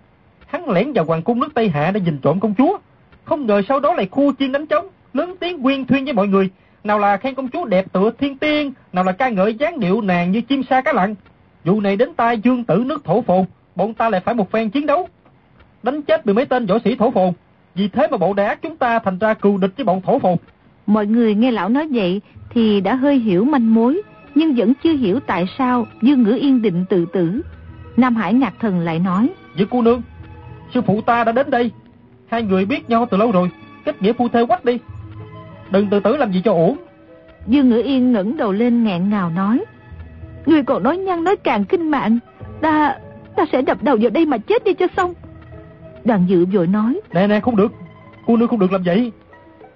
Hắn 0.47 0.69
lẻn 0.69 0.93
vào 0.93 1.05
hoàng 1.05 1.21
cung 1.21 1.39
nước 1.39 1.53
Tây 1.53 1.69
Hạ 1.69 1.91
để 1.91 2.01
nhìn 2.01 2.17
trộm 2.17 2.39
công 2.39 2.53
chúa. 2.57 2.77
Không 3.23 3.45
ngờ 3.47 3.61
sau 3.67 3.79
đó 3.79 3.93
lại 3.93 4.07
khu 4.11 4.33
chiên 4.39 4.51
đánh 4.51 4.65
trống, 4.65 4.87
lớn 5.13 5.35
tiếng 5.39 5.63
quyên 5.63 5.85
thuyên 5.85 6.05
với 6.05 6.13
mọi 6.13 6.27
người. 6.27 6.49
Nào 6.83 6.99
là 6.99 7.17
khen 7.17 7.35
công 7.35 7.49
chúa 7.49 7.65
đẹp 7.65 7.85
tựa 7.93 8.11
thiên 8.11 8.37
tiên, 8.37 8.73
nào 8.93 9.03
là 9.03 9.11
ca 9.11 9.29
ngợi 9.29 9.53
dáng 9.53 9.79
điệu 9.79 10.01
nàng 10.01 10.31
như 10.31 10.41
chim 10.41 10.63
sa 10.69 10.81
cá 10.81 10.93
lặn. 10.93 11.15
Vụ 11.65 11.81
này 11.81 11.95
đến 11.95 12.13
tai 12.13 12.39
dương 12.39 12.63
tử 12.63 12.83
nước 12.85 13.05
thổ 13.05 13.21
phồn, 13.21 13.45
bọn 13.75 13.93
ta 13.93 14.09
lại 14.09 14.21
phải 14.21 14.35
một 14.35 14.51
phen 14.51 14.69
chiến 14.69 14.85
đấu. 14.85 15.07
Đánh 15.83 16.01
chết 16.01 16.25
mười 16.25 16.35
mấy 16.35 16.45
tên 16.45 16.65
võ 16.65 16.79
sĩ 16.85 16.95
thổ 16.95 17.11
phồn. 17.11 17.33
Vì 17.75 17.87
thế 17.87 18.07
mà 18.11 18.17
bộ 18.17 18.33
đại 18.33 18.47
ác 18.47 18.61
chúng 18.61 18.77
ta 18.77 18.99
thành 18.99 19.19
ra 19.19 19.33
cừu 19.33 19.57
địch 19.57 19.71
với 19.77 19.85
bọn 19.85 20.01
thổ 20.01 20.19
phồn. 20.19 20.35
Mọi 20.89 21.07
người 21.07 21.35
nghe 21.35 21.51
lão 21.51 21.69
nói 21.69 21.87
vậy 21.91 22.21
thì 22.49 22.81
đã 22.81 22.95
hơi 22.95 23.19
hiểu 23.19 23.43
manh 23.43 23.73
mối, 23.73 24.01
nhưng 24.35 24.55
vẫn 24.55 24.73
chưa 24.83 24.93
hiểu 24.93 25.19
tại 25.19 25.45
sao 25.57 25.87
Dương 26.01 26.23
Ngữ 26.23 26.37
Yên 26.41 26.61
định 26.61 26.85
tự 26.89 27.05
tử. 27.05 27.41
Nam 27.97 28.15
Hải 28.15 28.33
ngạc 28.33 28.53
thần 28.59 28.79
lại 28.79 28.99
nói. 28.99 29.29
Với 29.55 29.65
cô 29.69 29.81
nương, 29.81 30.01
sư 30.73 30.81
phụ 30.81 31.01
ta 31.01 31.23
đã 31.23 31.31
đến 31.31 31.49
đây. 31.49 31.71
Hai 32.27 32.43
người 32.43 32.65
biết 32.65 32.89
nhau 32.89 33.07
từ 33.11 33.17
lâu 33.17 33.31
rồi, 33.31 33.51
kết 33.85 34.01
nghĩa 34.01 34.13
phu 34.13 34.27
thê 34.27 34.45
quách 34.45 34.65
đi. 34.65 34.77
Đừng 35.71 35.89
tự 35.89 35.99
tử 35.99 36.17
làm 36.17 36.31
gì 36.31 36.41
cho 36.45 36.51
ổn. 36.51 36.77
Dương 37.47 37.69
Ngữ 37.69 37.81
Yên 37.81 38.11
ngẩng 38.11 38.37
đầu 38.37 38.51
lên 38.51 38.83
ngẹn 38.83 39.09
ngào 39.09 39.29
nói. 39.29 39.65
Người 40.45 40.63
còn 40.63 40.83
nói 40.83 40.97
nhăn 40.97 41.23
nói 41.23 41.35
càng 41.35 41.65
kinh 41.65 41.91
mạng. 41.91 42.19
Ta, 42.61 42.95
ta 43.35 43.45
sẽ 43.51 43.61
đập 43.61 43.83
đầu 43.83 43.97
vào 44.01 44.09
đây 44.09 44.25
mà 44.25 44.37
chết 44.37 44.63
đi 44.63 44.73
cho 44.73 44.87
xong. 44.97 45.13
Đoàn 46.05 46.25
dự 46.27 46.45
vội 46.45 46.67
nói. 46.67 46.99
Nè 47.13 47.27
nè 47.27 47.39
không 47.39 47.55
được, 47.55 47.71
cô 48.25 48.37
nương 48.37 48.47
không 48.47 48.59
được 48.59 48.71
làm 48.71 48.83
vậy. 48.83 49.11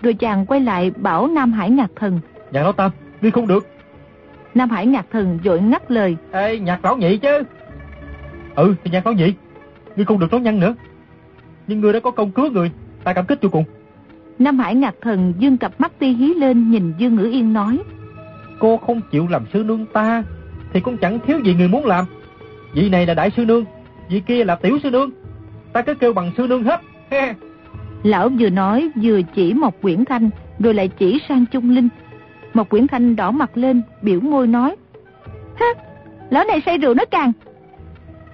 Rồi 0.03 0.13
chàng 0.13 0.45
quay 0.45 0.59
lại 0.59 0.91
bảo 0.97 1.27
Nam 1.27 1.51
Hải 1.51 1.69
ngạc 1.69 1.91
thần. 1.95 2.19
Nhạc 2.51 2.61
lão 2.63 2.71
tam, 2.71 2.91
ngươi 3.21 3.31
không 3.31 3.47
được. 3.47 3.67
Nam 4.55 4.69
Hải 4.69 4.85
ngạc 4.85 5.05
thần 5.11 5.39
vội 5.43 5.61
ngắt 5.61 5.91
lời. 5.91 6.17
Ê, 6.31 6.59
nhạc 6.59 6.85
lão 6.85 6.97
nhị 6.97 7.17
chứ. 7.17 7.43
Ừ, 8.55 8.75
thì 8.83 8.91
nhạc 8.91 9.05
lão 9.05 9.13
nhị. 9.13 9.33
Ngươi 9.95 10.05
không 10.05 10.19
được 10.19 10.31
nói 10.31 10.41
nhăn 10.41 10.59
nữa. 10.59 10.75
Nhưng 11.67 11.79
ngươi 11.79 11.93
đã 11.93 11.99
có 11.99 12.11
công 12.11 12.31
cứu 12.31 12.51
người, 12.51 12.71
ta 13.03 13.13
cảm 13.13 13.25
kích 13.25 13.39
cho 13.41 13.49
cùng. 13.49 13.63
Nam 14.39 14.59
Hải 14.59 14.75
ngạc 14.75 14.95
thần 15.01 15.33
dương 15.37 15.57
cặp 15.57 15.81
mắt 15.81 15.91
ti 15.99 16.07
hí 16.13 16.33
lên 16.33 16.71
nhìn 16.71 16.93
Dương 16.97 17.15
Ngữ 17.15 17.29
Yên 17.31 17.53
nói. 17.53 17.79
Cô 18.59 18.77
không 18.77 19.01
chịu 19.11 19.27
làm 19.29 19.45
sư 19.53 19.63
nương 19.63 19.85
ta, 19.85 20.23
thì 20.73 20.79
cũng 20.79 20.97
chẳng 20.97 21.19
thiếu 21.27 21.39
gì 21.43 21.53
người 21.53 21.67
muốn 21.67 21.85
làm. 21.85 22.05
Vị 22.73 22.89
này 22.89 23.05
là 23.05 23.13
đại 23.13 23.31
sư 23.37 23.45
nương, 23.45 23.65
vị 24.09 24.21
kia 24.27 24.43
là 24.43 24.55
tiểu 24.55 24.77
sư 24.83 24.91
nương. 24.91 25.09
Ta 25.73 25.81
cứ 25.81 25.93
kêu 25.93 26.13
bằng 26.13 26.31
sư 26.37 26.47
nương 26.47 26.63
hết. 26.63 26.81
Lão 28.03 28.29
vừa 28.39 28.49
nói 28.49 28.89
vừa 28.95 29.21
chỉ 29.35 29.53
một 29.53 29.81
quyển 29.81 30.05
thanh, 30.05 30.29
rồi 30.59 30.73
lại 30.73 30.87
chỉ 30.87 31.19
sang 31.29 31.45
Trung 31.45 31.69
Linh. 31.69 31.89
Một 32.53 32.69
quyển 32.69 32.87
thanh 32.87 33.15
đỏ 33.15 33.31
mặt 33.31 33.57
lên, 33.57 33.81
biểu 34.01 34.19
môi 34.19 34.47
nói. 34.47 34.75
Ha, 35.55 35.65
lão 36.29 36.43
này 36.43 36.61
say 36.65 36.77
rượu 36.77 36.93
nó 36.93 37.05
càng. 37.05 37.31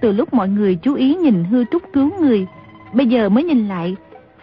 Từ 0.01 0.11
lúc 0.11 0.33
mọi 0.33 0.49
người 0.49 0.75
chú 0.75 0.93
ý 0.93 1.15
nhìn 1.15 1.43
hư 1.43 1.63
trúc 1.71 1.83
cứu 1.93 2.11
người, 2.21 2.47
bây 2.93 3.05
giờ 3.05 3.29
mới 3.29 3.43
nhìn 3.43 3.67
lại, 3.67 3.95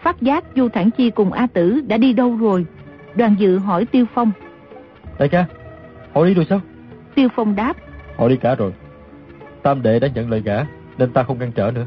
phát 0.03 0.21
giác 0.21 0.43
Du 0.55 0.69
Thản 0.69 0.91
Chi 0.91 1.09
cùng 1.09 1.33
A 1.33 1.47
Tử 1.47 1.81
đã 1.87 1.97
đi 1.97 2.13
đâu 2.13 2.35
rồi. 2.35 2.65
Đoàn 3.15 3.35
dự 3.39 3.57
hỏi 3.57 3.85
Tiêu 3.85 4.05
Phong. 4.13 4.31
Đại 5.19 5.29
ca, 5.29 5.45
họ 6.13 6.25
đi 6.25 6.33
rồi 6.33 6.45
sao? 6.49 6.61
Tiêu 7.15 7.29
Phong 7.35 7.55
đáp. 7.55 7.77
Họ 8.17 8.27
đi 8.27 8.35
cả 8.35 8.55
rồi. 8.55 8.71
Tam 9.63 9.81
đệ 9.81 9.99
đã 9.99 10.07
nhận 10.15 10.29
lời 10.29 10.41
gã, 10.45 10.65
nên 10.97 11.13
ta 11.13 11.23
không 11.23 11.39
ngăn 11.39 11.51
trở 11.51 11.71
nữa. 11.71 11.85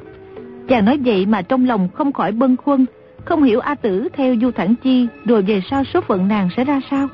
Chàng 0.69 0.85
nói 0.85 0.99
vậy 1.05 1.27
mà 1.27 1.43
trong 1.43 1.67
lòng 1.67 1.89
không 1.89 2.13
khỏi 2.13 2.33
bâng 2.33 2.57
khuâng, 2.57 2.87
không 3.25 3.43
hiểu 3.43 3.61
A 3.61 3.75
Tử 3.75 4.09
theo 4.13 4.35
Du 4.41 4.51
Thản 4.51 4.75
Chi 4.83 5.07
rồi 5.25 5.43
về 5.43 5.63
sau 5.71 5.85
số 5.85 6.01
phận 6.01 6.29
nàng 6.29 6.49
sẽ 6.57 6.65
ra 6.65 6.81
sao. 6.91 7.09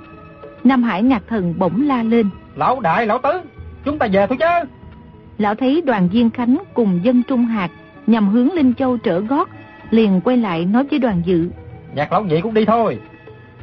Nam 0.64 0.82
Hải 0.82 1.02
ngạc 1.02 1.22
thần 1.28 1.54
bỗng 1.58 1.86
la 1.86 2.02
lên. 2.02 2.28
Lão 2.56 2.80
đại, 2.80 3.06
lão 3.06 3.18
tứ, 3.18 3.40
chúng 3.84 3.98
ta 3.98 4.06
về 4.12 4.26
thôi 4.26 4.38
chứ. 4.40 4.68
Lão 5.38 5.54
thấy 5.54 5.82
đoàn 5.86 6.08
Diên 6.12 6.30
Khánh 6.30 6.58
cùng 6.74 7.00
dân 7.02 7.22
Trung 7.22 7.44
Hạt 7.44 7.70
nhằm 8.06 8.28
hướng 8.28 8.52
Linh 8.52 8.74
Châu 8.74 8.96
trở 8.96 9.20
gót, 9.20 9.48
liền 9.90 10.20
quay 10.20 10.36
lại 10.36 10.64
nói 10.64 10.84
với 10.90 10.98
đoàn 10.98 11.22
dự. 11.24 11.48
Nhạc 11.94 12.12
lão 12.12 12.24
nhị 12.24 12.40
cũng 12.40 12.54
đi 12.54 12.64
thôi. 12.64 12.98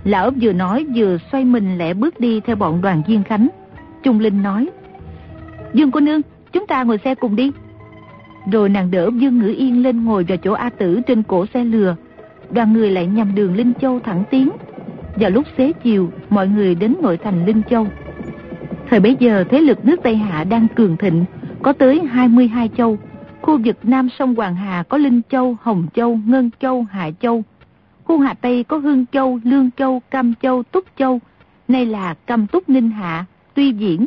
Lão 0.04 0.32
vừa 0.42 0.54
nói 0.54 0.86
vừa 0.96 1.18
xoay 1.32 1.44
mình 1.44 1.78
lẻ 1.78 1.94
bước 1.94 2.20
đi 2.20 2.40
theo 2.40 2.56
bọn 2.56 2.82
đoàn 2.82 3.02
Diên 3.08 3.24
Khánh. 3.24 3.48
Trung 4.04 4.20
Linh 4.20 4.44
nói. 4.44 4.70
Dương 5.74 5.92
cô 5.92 6.00
nương, 6.00 6.22
chúng 6.54 6.68
ta 6.68 6.84
ngồi 6.84 7.00
xe 7.04 7.16
cùng 7.16 7.36
đi. 7.36 7.52
Rồi 8.52 8.70
nàng 8.70 8.92
đỡ 8.92 9.10
Dương 9.18 9.40
Ngữ 9.40 9.54
Yên 9.58 9.84
lên 9.84 10.06
ngồi 10.06 10.24
vào 10.24 10.38
chỗ 10.38 10.54
A 10.54 10.70
Tử 10.70 11.02
trên 11.08 11.24
cổ 11.24 11.46
xe 11.54 11.64
lừa. 11.64 11.96
Đoàn 12.54 12.74
người 12.74 12.92
lại 12.92 13.08
nhằm 13.08 13.36
đường 13.36 13.56
Linh 13.56 13.74
Châu 13.82 14.00
thẳng 14.00 14.24
tiến. 14.30 14.50
Vào 15.16 15.30
lúc 15.30 15.46
xế 15.58 15.72
chiều, 15.84 16.12
mọi 16.30 16.48
người 16.48 16.76
đến 16.76 16.96
nội 17.02 17.18
thành 17.18 17.46
Linh 17.46 17.62
Châu. 17.70 17.88
Thời 18.90 19.00
bấy 19.00 19.16
giờ 19.20 19.44
thế 19.50 19.62
lực 19.62 19.86
nước 19.86 20.00
Tây 20.04 20.16
Hạ 20.16 20.44
đang 20.44 20.68
cường 20.76 20.98
thịnh, 20.98 21.26
có 21.62 21.74
tới 21.74 22.00
22 22.00 22.70
châu. 22.78 22.98
Khu 23.42 23.60
vực 23.66 23.78
Nam 23.84 24.10
sông 24.20 24.36
Hoàng 24.36 24.56
Hà 24.56 24.84
có 24.84 24.98
Linh 24.98 25.22
Châu, 25.30 25.58
Hồng 25.62 25.88
Châu, 25.94 26.20
Ngân 26.26 26.50
Châu, 26.60 26.84
Hạ 26.84 27.10
Châu. 27.22 27.44
Khu 28.04 28.20
Hà 28.20 28.34
Tây 28.34 28.64
có 28.64 28.78
Hương 28.78 29.06
Châu, 29.12 29.40
Lương 29.44 29.70
Châu, 29.78 30.02
Cam 30.12 30.34
Châu, 30.42 30.64
Túc 30.64 30.86
Châu. 30.98 31.20
Nay 31.68 31.86
là 31.86 32.14
Cam 32.14 32.48
Túc 32.48 32.70
Ninh 32.70 32.90
Hạ, 32.90 33.26
Tuy 33.54 33.72
Diễn. 33.72 34.06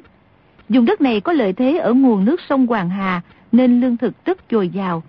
Dùng 0.69 0.85
đất 0.85 1.01
này 1.01 1.21
có 1.21 1.33
lợi 1.33 1.53
thế 1.53 1.79
ở 1.79 1.93
nguồn 1.93 2.25
nước 2.25 2.41
sông 2.49 2.67
Hoàng 2.67 2.91
Hà 2.91 3.21
nên 3.53 3.81
lương 3.81 3.97
thực 3.97 4.25
rất 4.25 4.39
dồi 4.51 4.69
dào. 4.69 5.03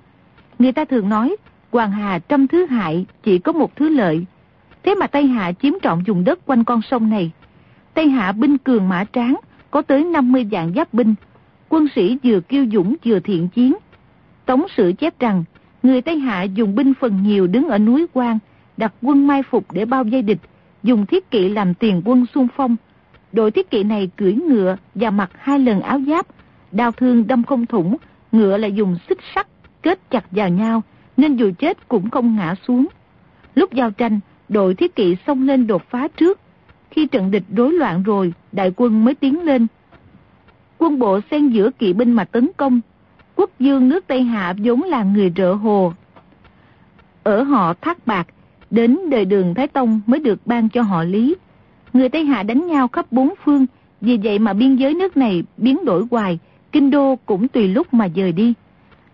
Người 0.59 0.71
ta 0.71 0.85
thường 0.85 1.09
nói, 1.09 1.35
Hoàng 1.71 1.91
Hà 1.91 2.19
trăm 2.19 2.47
thứ 2.47 2.65
hại, 2.65 3.05
chỉ 3.23 3.39
có 3.39 3.51
một 3.51 3.75
thứ 3.75 3.89
lợi. 3.89 4.25
Thế 4.83 4.95
mà 4.95 5.07
Tây 5.07 5.27
Hạ 5.27 5.51
chiếm 5.51 5.73
trọn 5.83 6.03
vùng 6.03 6.23
đất 6.23 6.39
quanh 6.45 6.63
con 6.63 6.81
sông 6.81 7.09
này. 7.09 7.31
Tây 7.93 8.09
Hạ 8.09 8.31
binh 8.31 8.57
cường 8.57 8.89
mã 8.89 9.03
tráng, 9.13 9.35
có 9.71 9.81
tới 9.81 10.03
50 10.03 10.47
dạng 10.51 10.73
giáp 10.75 10.93
binh. 10.93 11.15
Quân 11.69 11.87
sĩ 11.95 12.17
vừa 12.23 12.39
kiêu 12.39 12.65
dũng 12.73 12.95
vừa 13.05 13.19
thiện 13.19 13.47
chiến. 13.47 13.73
Tống 14.45 14.65
sử 14.77 14.93
chép 14.93 15.19
rằng, 15.19 15.43
người 15.83 16.01
Tây 16.01 16.19
Hạ 16.19 16.43
dùng 16.43 16.75
binh 16.75 16.93
phần 16.99 17.23
nhiều 17.23 17.47
đứng 17.47 17.67
ở 17.67 17.77
núi 17.77 18.05
Quan, 18.13 18.39
đặt 18.77 18.93
quân 19.01 19.27
mai 19.27 19.43
phục 19.43 19.71
để 19.71 19.85
bao 19.85 20.03
vây 20.03 20.21
địch, 20.21 20.39
dùng 20.83 21.05
thiết 21.05 21.31
kỵ 21.31 21.49
làm 21.49 21.73
tiền 21.73 22.01
quân 22.05 22.25
xung 22.33 22.47
phong. 22.55 22.75
Đội 23.31 23.51
thiết 23.51 23.69
kỵ 23.69 23.83
này 23.83 24.09
cưỡi 24.17 24.33
ngựa 24.33 24.77
và 24.95 25.09
mặc 25.09 25.29
hai 25.37 25.59
lần 25.59 25.81
áo 25.81 25.99
giáp, 26.07 26.25
đao 26.71 26.91
thương 26.91 27.27
đâm 27.27 27.43
không 27.43 27.65
thủng, 27.65 27.97
ngựa 28.31 28.57
lại 28.57 28.71
dùng 28.71 28.97
xích 29.09 29.19
sắt 29.35 29.47
kết 29.81 29.99
chặt 30.09 30.25
vào 30.31 30.49
nhau, 30.49 30.83
nên 31.17 31.35
dù 31.35 31.51
chết 31.59 31.87
cũng 31.87 32.09
không 32.09 32.35
ngã 32.35 32.55
xuống. 32.67 32.87
Lúc 33.55 33.73
giao 33.73 33.91
tranh, 33.91 34.19
đội 34.49 34.75
thiết 34.75 34.95
kỵ 34.95 35.15
xông 35.27 35.47
lên 35.47 35.67
đột 35.67 35.83
phá 35.89 36.07
trước. 36.17 36.39
Khi 36.91 37.07
trận 37.07 37.31
địch 37.31 37.43
rối 37.55 37.73
loạn 37.73 38.03
rồi, 38.03 38.33
đại 38.51 38.71
quân 38.75 39.05
mới 39.05 39.15
tiến 39.15 39.43
lên. 39.43 39.67
Quân 40.77 40.99
bộ 40.99 41.19
xen 41.31 41.49
giữa 41.49 41.71
kỵ 41.71 41.93
binh 41.93 42.11
mà 42.11 42.23
tấn 42.23 42.49
công. 42.57 42.81
Quốc 43.35 43.49
dương 43.59 43.89
nước 43.89 44.07
Tây 44.07 44.23
Hạ 44.23 44.53
vốn 44.57 44.83
là 44.83 45.03
người 45.03 45.33
rợ 45.35 45.53
hồ. 45.53 45.93
Ở 47.23 47.43
họ 47.43 47.73
thác 47.81 48.07
bạc, 48.07 48.27
đến 48.69 48.97
đời 49.09 49.25
đường 49.25 49.53
Thái 49.53 49.67
Tông 49.67 50.01
mới 50.05 50.19
được 50.19 50.47
ban 50.47 50.69
cho 50.69 50.81
họ 50.81 51.03
lý. 51.03 51.35
Người 51.93 52.09
Tây 52.09 52.25
Hạ 52.25 52.43
đánh 52.43 52.67
nhau 52.67 52.87
khắp 52.87 53.11
bốn 53.11 53.33
phương, 53.43 53.65
vì 54.01 54.17
vậy 54.23 54.39
mà 54.39 54.53
biên 54.53 54.75
giới 54.75 54.93
nước 54.93 55.17
này 55.17 55.43
biến 55.57 55.85
đổi 55.85 56.05
hoài, 56.11 56.39
kinh 56.71 56.91
đô 56.91 57.15
cũng 57.25 57.47
tùy 57.47 57.67
lúc 57.67 57.93
mà 57.93 58.07
dời 58.15 58.31
đi. 58.31 58.53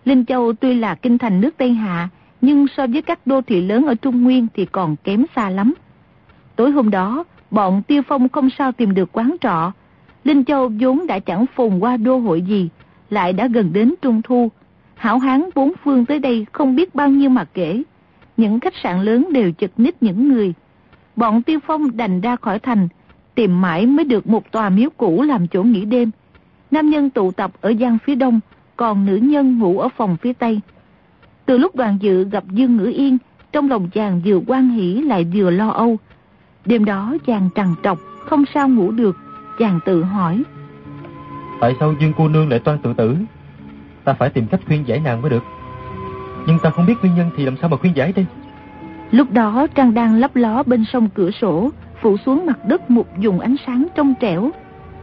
Linh 0.04 0.24
Châu 0.24 0.52
tuy 0.52 0.74
là 0.74 0.94
kinh 0.94 1.18
thành 1.18 1.40
nước 1.40 1.54
Tây 1.56 1.72
Hạ, 1.72 2.08
nhưng 2.40 2.66
so 2.76 2.86
với 2.86 3.02
các 3.02 3.26
đô 3.26 3.40
thị 3.40 3.60
lớn 3.60 3.86
ở 3.86 3.94
Trung 3.94 4.22
Nguyên 4.22 4.46
thì 4.54 4.66
còn 4.66 4.96
kém 4.96 5.24
xa 5.36 5.50
lắm. 5.50 5.74
Tối 6.56 6.70
hôm 6.70 6.90
đó, 6.90 7.24
bọn 7.50 7.82
Tiêu 7.82 8.02
Phong 8.08 8.28
không 8.28 8.50
sao 8.58 8.72
tìm 8.72 8.94
được 8.94 9.08
quán 9.12 9.36
trọ. 9.40 9.72
Linh 10.24 10.44
Châu 10.44 10.70
vốn 10.80 11.06
đã 11.06 11.18
chẳng 11.18 11.46
phồn 11.56 11.78
qua 11.78 11.96
đô 11.96 12.18
hội 12.18 12.42
gì, 12.42 12.68
lại 13.10 13.32
đã 13.32 13.46
gần 13.46 13.72
đến 13.72 13.94
Trung 14.02 14.22
Thu. 14.22 14.50
Hảo 14.94 15.18
hán 15.18 15.44
bốn 15.54 15.72
phương 15.84 16.06
tới 16.06 16.18
đây 16.18 16.46
không 16.52 16.76
biết 16.76 16.94
bao 16.94 17.08
nhiêu 17.08 17.30
mà 17.30 17.44
kể. 17.44 17.82
Những 18.36 18.60
khách 18.60 18.74
sạn 18.82 19.02
lớn 19.02 19.28
đều 19.32 19.52
chật 19.52 19.70
ních 19.76 20.02
những 20.02 20.28
người. 20.28 20.54
Bọn 21.16 21.42
Tiêu 21.42 21.58
Phong 21.66 21.96
đành 21.96 22.20
ra 22.20 22.36
khỏi 22.36 22.58
thành, 22.58 22.88
tìm 23.34 23.60
mãi 23.60 23.86
mới 23.86 24.04
được 24.04 24.26
một 24.26 24.52
tòa 24.52 24.68
miếu 24.68 24.90
cũ 24.96 25.22
làm 25.22 25.48
chỗ 25.48 25.62
nghỉ 25.62 25.84
đêm. 25.84 26.10
Nam 26.70 26.90
nhân 26.90 27.10
tụ 27.10 27.30
tập 27.30 27.50
ở 27.60 27.70
gian 27.70 27.98
phía 28.04 28.14
đông, 28.14 28.40
còn 28.76 29.06
nữ 29.06 29.16
nhân 29.16 29.58
ngủ 29.58 29.78
ở 29.78 29.88
phòng 29.96 30.16
phía 30.16 30.32
tây. 30.32 30.60
Từ 31.46 31.58
lúc 31.58 31.76
đoàn 31.76 31.98
dự 32.00 32.24
gặp 32.24 32.44
Dương 32.50 32.76
Ngữ 32.76 32.84
Yên, 32.84 33.18
trong 33.52 33.70
lòng 33.70 33.90
chàng 33.90 34.20
vừa 34.24 34.40
quan 34.46 34.68
hỷ 34.68 34.94
lại 34.94 35.26
vừa 35.34 35.50
lo 35.50 35.68
âu. 35.68 35.96
Đêm 36.64 36.84
đó 36.84 37.14
chàng 37.26 37.48
trằn 37.54 37.74
trọc, 37.82 37.98
không 38.26 38.44
sao 38.54 38.68
ngủ 38.68 38.90
được, 38.90 39.16
chàng 39.58 39.80
tự 39.84 40.02
hỏi. 40.02 40.42
Tại 41.60 41.74
sao 41.80 41.94
Dương 42.00 42.12
cô 42.16 42.28
nương 42.28 42.48
lại 42.48 42.58
toan 42.58 42.78
tự 42.78 42.92
tử? 42.94 43.16
Ta 44.04 44.12
phải 44.12 44.30
tìm 44.30 44.46
cách 44.46 44.60
khuyên 44.66 44.84
giải 44.86 45.00
nàng 45.00 45.22
mới 45.22 45.30
được. 45.30 45.42
Nhưng 46.46 46.58
ta 46.58 46.70
không 46.70 46.86
biết 46.86 46.94
nguyên 47.02 47.14
nhân 47.14 47.30
thì 47.36 47.44
làm 47.44 47.56
sao 47.60 47.68
mà 47.68 47.76
khuyên 47.76 47.96
giải 47.96 48.12
đây? 48.12 48.26
Lúc 49.10 49.32
đó 49.32 49.66
trăng 49.74 49.94
đang 49.94 50.14
lấp 50.14 50.36
ló 50.36 50.62
bên 50.62 50.84
sông 50.84 51.08
cửa 51.14 51.30
sổ, 51.30 51.70
phủ 52.00 52.16
xuống 52.16 52.46
mặt 52.46 52.58
đất 52.68 52.90
một 52.90 53.18
dùng 53.18 53.40
ánh 53.40 53.56
sáng 53.66 53.86
trong 53.94 54.14
trẻo. 54.20 54.50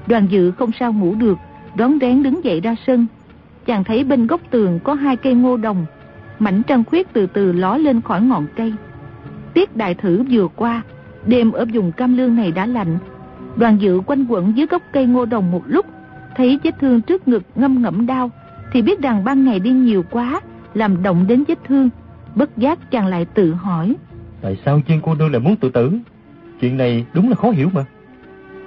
Đoàn 0.07 0.27
dự 0.29 0.51
không 0.51 0.71
sao 0.79 0.93
ngủ 0.93 1.15
được, 1.15 1.37
đón 1.75 1.97
rén 2.01 2.23
đứng 2.23 2.43
dậy 2.43 2.61
ra 2.61 2.75
sân. 2.87 3.07
Chàng 3.65 3.83
thấy 3.83 4.03
bên 4.03 4.27
góc 4.27 4.41
tường 4.49 4.79
có 4.83 4.93
hai 4.93 5.15
cây 5.15 5.33
ngô 5.33 5.57
đồng, 5.57 5.85
mảnh 6.39 6.61
trăng 6.67 6.83
khuyết 6.83 7.13
từ 7.13 7.27
từ 7.27 7.51
ló 7.51 7.77
lên 7.77 8.01
khỏi 8.01 8.21
ngọn 8.21 8.45
cây. 8.55 8.73
Tiết 9.53 9.75
đại 9.75 9.93
thử 9.93 10.23
vừa 10.31 10.47
qua, 10.47 10.81
đêm 11.25 11.51
ở 11.51 11.65
vùng 11.73 11.91
cam 11.91 12.17
lương 12.17 12.35
này 12.35 12.51
đã 12.51 12.65
lạnh. 12.65 12.97
Đoàn 13.55 13.77
dự 13.81 14.01
quanh 14.05 14.25
quẩn 14.29 14.57
dưới 14.57 14.67
gốc 14.67 14.81
cây 14.93 15.05
ngô 15.05 15.25
đồng 15.25 15.51
một 15.51 15.63
lúc, 15.67 15.85
thấy 16.35 16.59
vết 16.63 16.79
thương 16.79 17.01
trước 17.01 17.27
ngực 17.27 17.43
ngâm 17.55 17.81
ngẫm 17.81 18.05
đau, 18.05 18.31
thì 18.73 18.81
biết 18.81 19.01
rằng 19.01 19.23
ban 19.23 19.45
ngày 19.45 19.59
đi 19.59 19.71
nhiều 19.71 20.03
quá, 20.09 20.41
làm 20.73 21.03
động 21.03 21.25
đến 21.27 21.43
vết 21.47 21.59
thương. 21.67 21.89
Bất 22.35 22.57
giác 22.57 22.91
chàng 22.91 23.07
lại 23.07 23.25
tự 23.25 23.53
hỏi. 23.53 23.95
Tại 24.41 24.57
sao 24.65 24.81
chuyên 24.87 25.01
cô 25.01 25.15
nương 25.15 25.31
lại 25.31 25.39
muốn 25.39 25.55
tự 25.55 25.69
tử? 25.69 25.91
Chuyện 26.61 26.77
này 26.77 27.05
đúng 27.13 27.29
là 27.29 27.35
khó 27.35 27.49
hiểu 27.49 27.69
mà. 27.73 27.85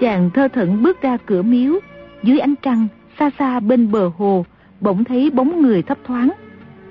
Chàng 0.01 0.31
thơ 0.31 0.49
thẩn 0.49 0.83
bước 0.83 1.03
ra 1.03 1.17
cửa 1.27 1.43
miếu, 1.43 1.75
dưới 2.23 2.39
ánh 2.39 2.55
trăng, 2.63 2.87
xa 3.19 3.31
xa 3.39 3.61
bên 3.61 3.93
bờ 3.93 4.11
hồ, 4.17 4.45
bỗng 4.85 5.05
thấy 5.05 5.31
bóng 5.31 5.63
người 5.63 5.83
thấp 5.83 5.99
thoáng. 6.07 6.31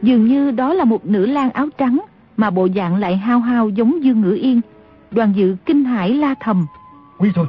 Dường 0.02 0.26
như 0.26 0.52
đó 0.52 0.74
là 0.74 0.84
một 0.84 1.06
nữ 1.06 1.26
lang 1.26 1.52
áo 1.52 1.68
trắng, 1.78 2.00
mà 2.38 2.50
bộ 2.50 2.68
dạng 2.76 2.96
lại 2.96 3.18
hao 3.18 3.40
hao 3.40 3.70
giống 3.70 4.04
Dương 4.04 4.22
Ngữ 4.22 4.34
Yên. 4.34 4.62
Đoàn 5.12 5.34
dự 5.36 5.56
kinh 5.66 5.84
hãi 5.84 6.14
la 6.14 6.36
thầm. 6.40 6.66
Quy 7.18 7.30
rồi, 7.36 7.46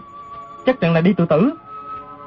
chắc 0.66 0.80
chắn 0.80 0.94
là 0.94 1.00
đi 1.00 1.12
tự 1.12 1.26
tử. 1.26 1.50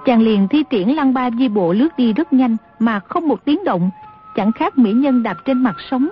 Chàng 0.06 0.22
liền 0.22 0.48
thi 0.48 0.64
triển 0.70 0.96
lăng 0.96 1.14
ba 1.14 1.30
di 1.32 1.48
bộ 1.48 1.74
lướt 1.74 1.98
đi 1.98 2.14
rất 2.14 2.34
nhanh 2.34 2.58
mà 2.80 3.00
không 3.00 3.28
một 3.28 3.46
tiếng 3.46 3.64
động, 3.64 3.90
chẳng 4.36 4.52
khác 4.52 4.78
mỹ 4.78 4.92
nhân 4.92 5.24
đạp 5.24 5.38
trên 5.46 5.58
mặt 5.58 5.76
sống. 5.92 6.10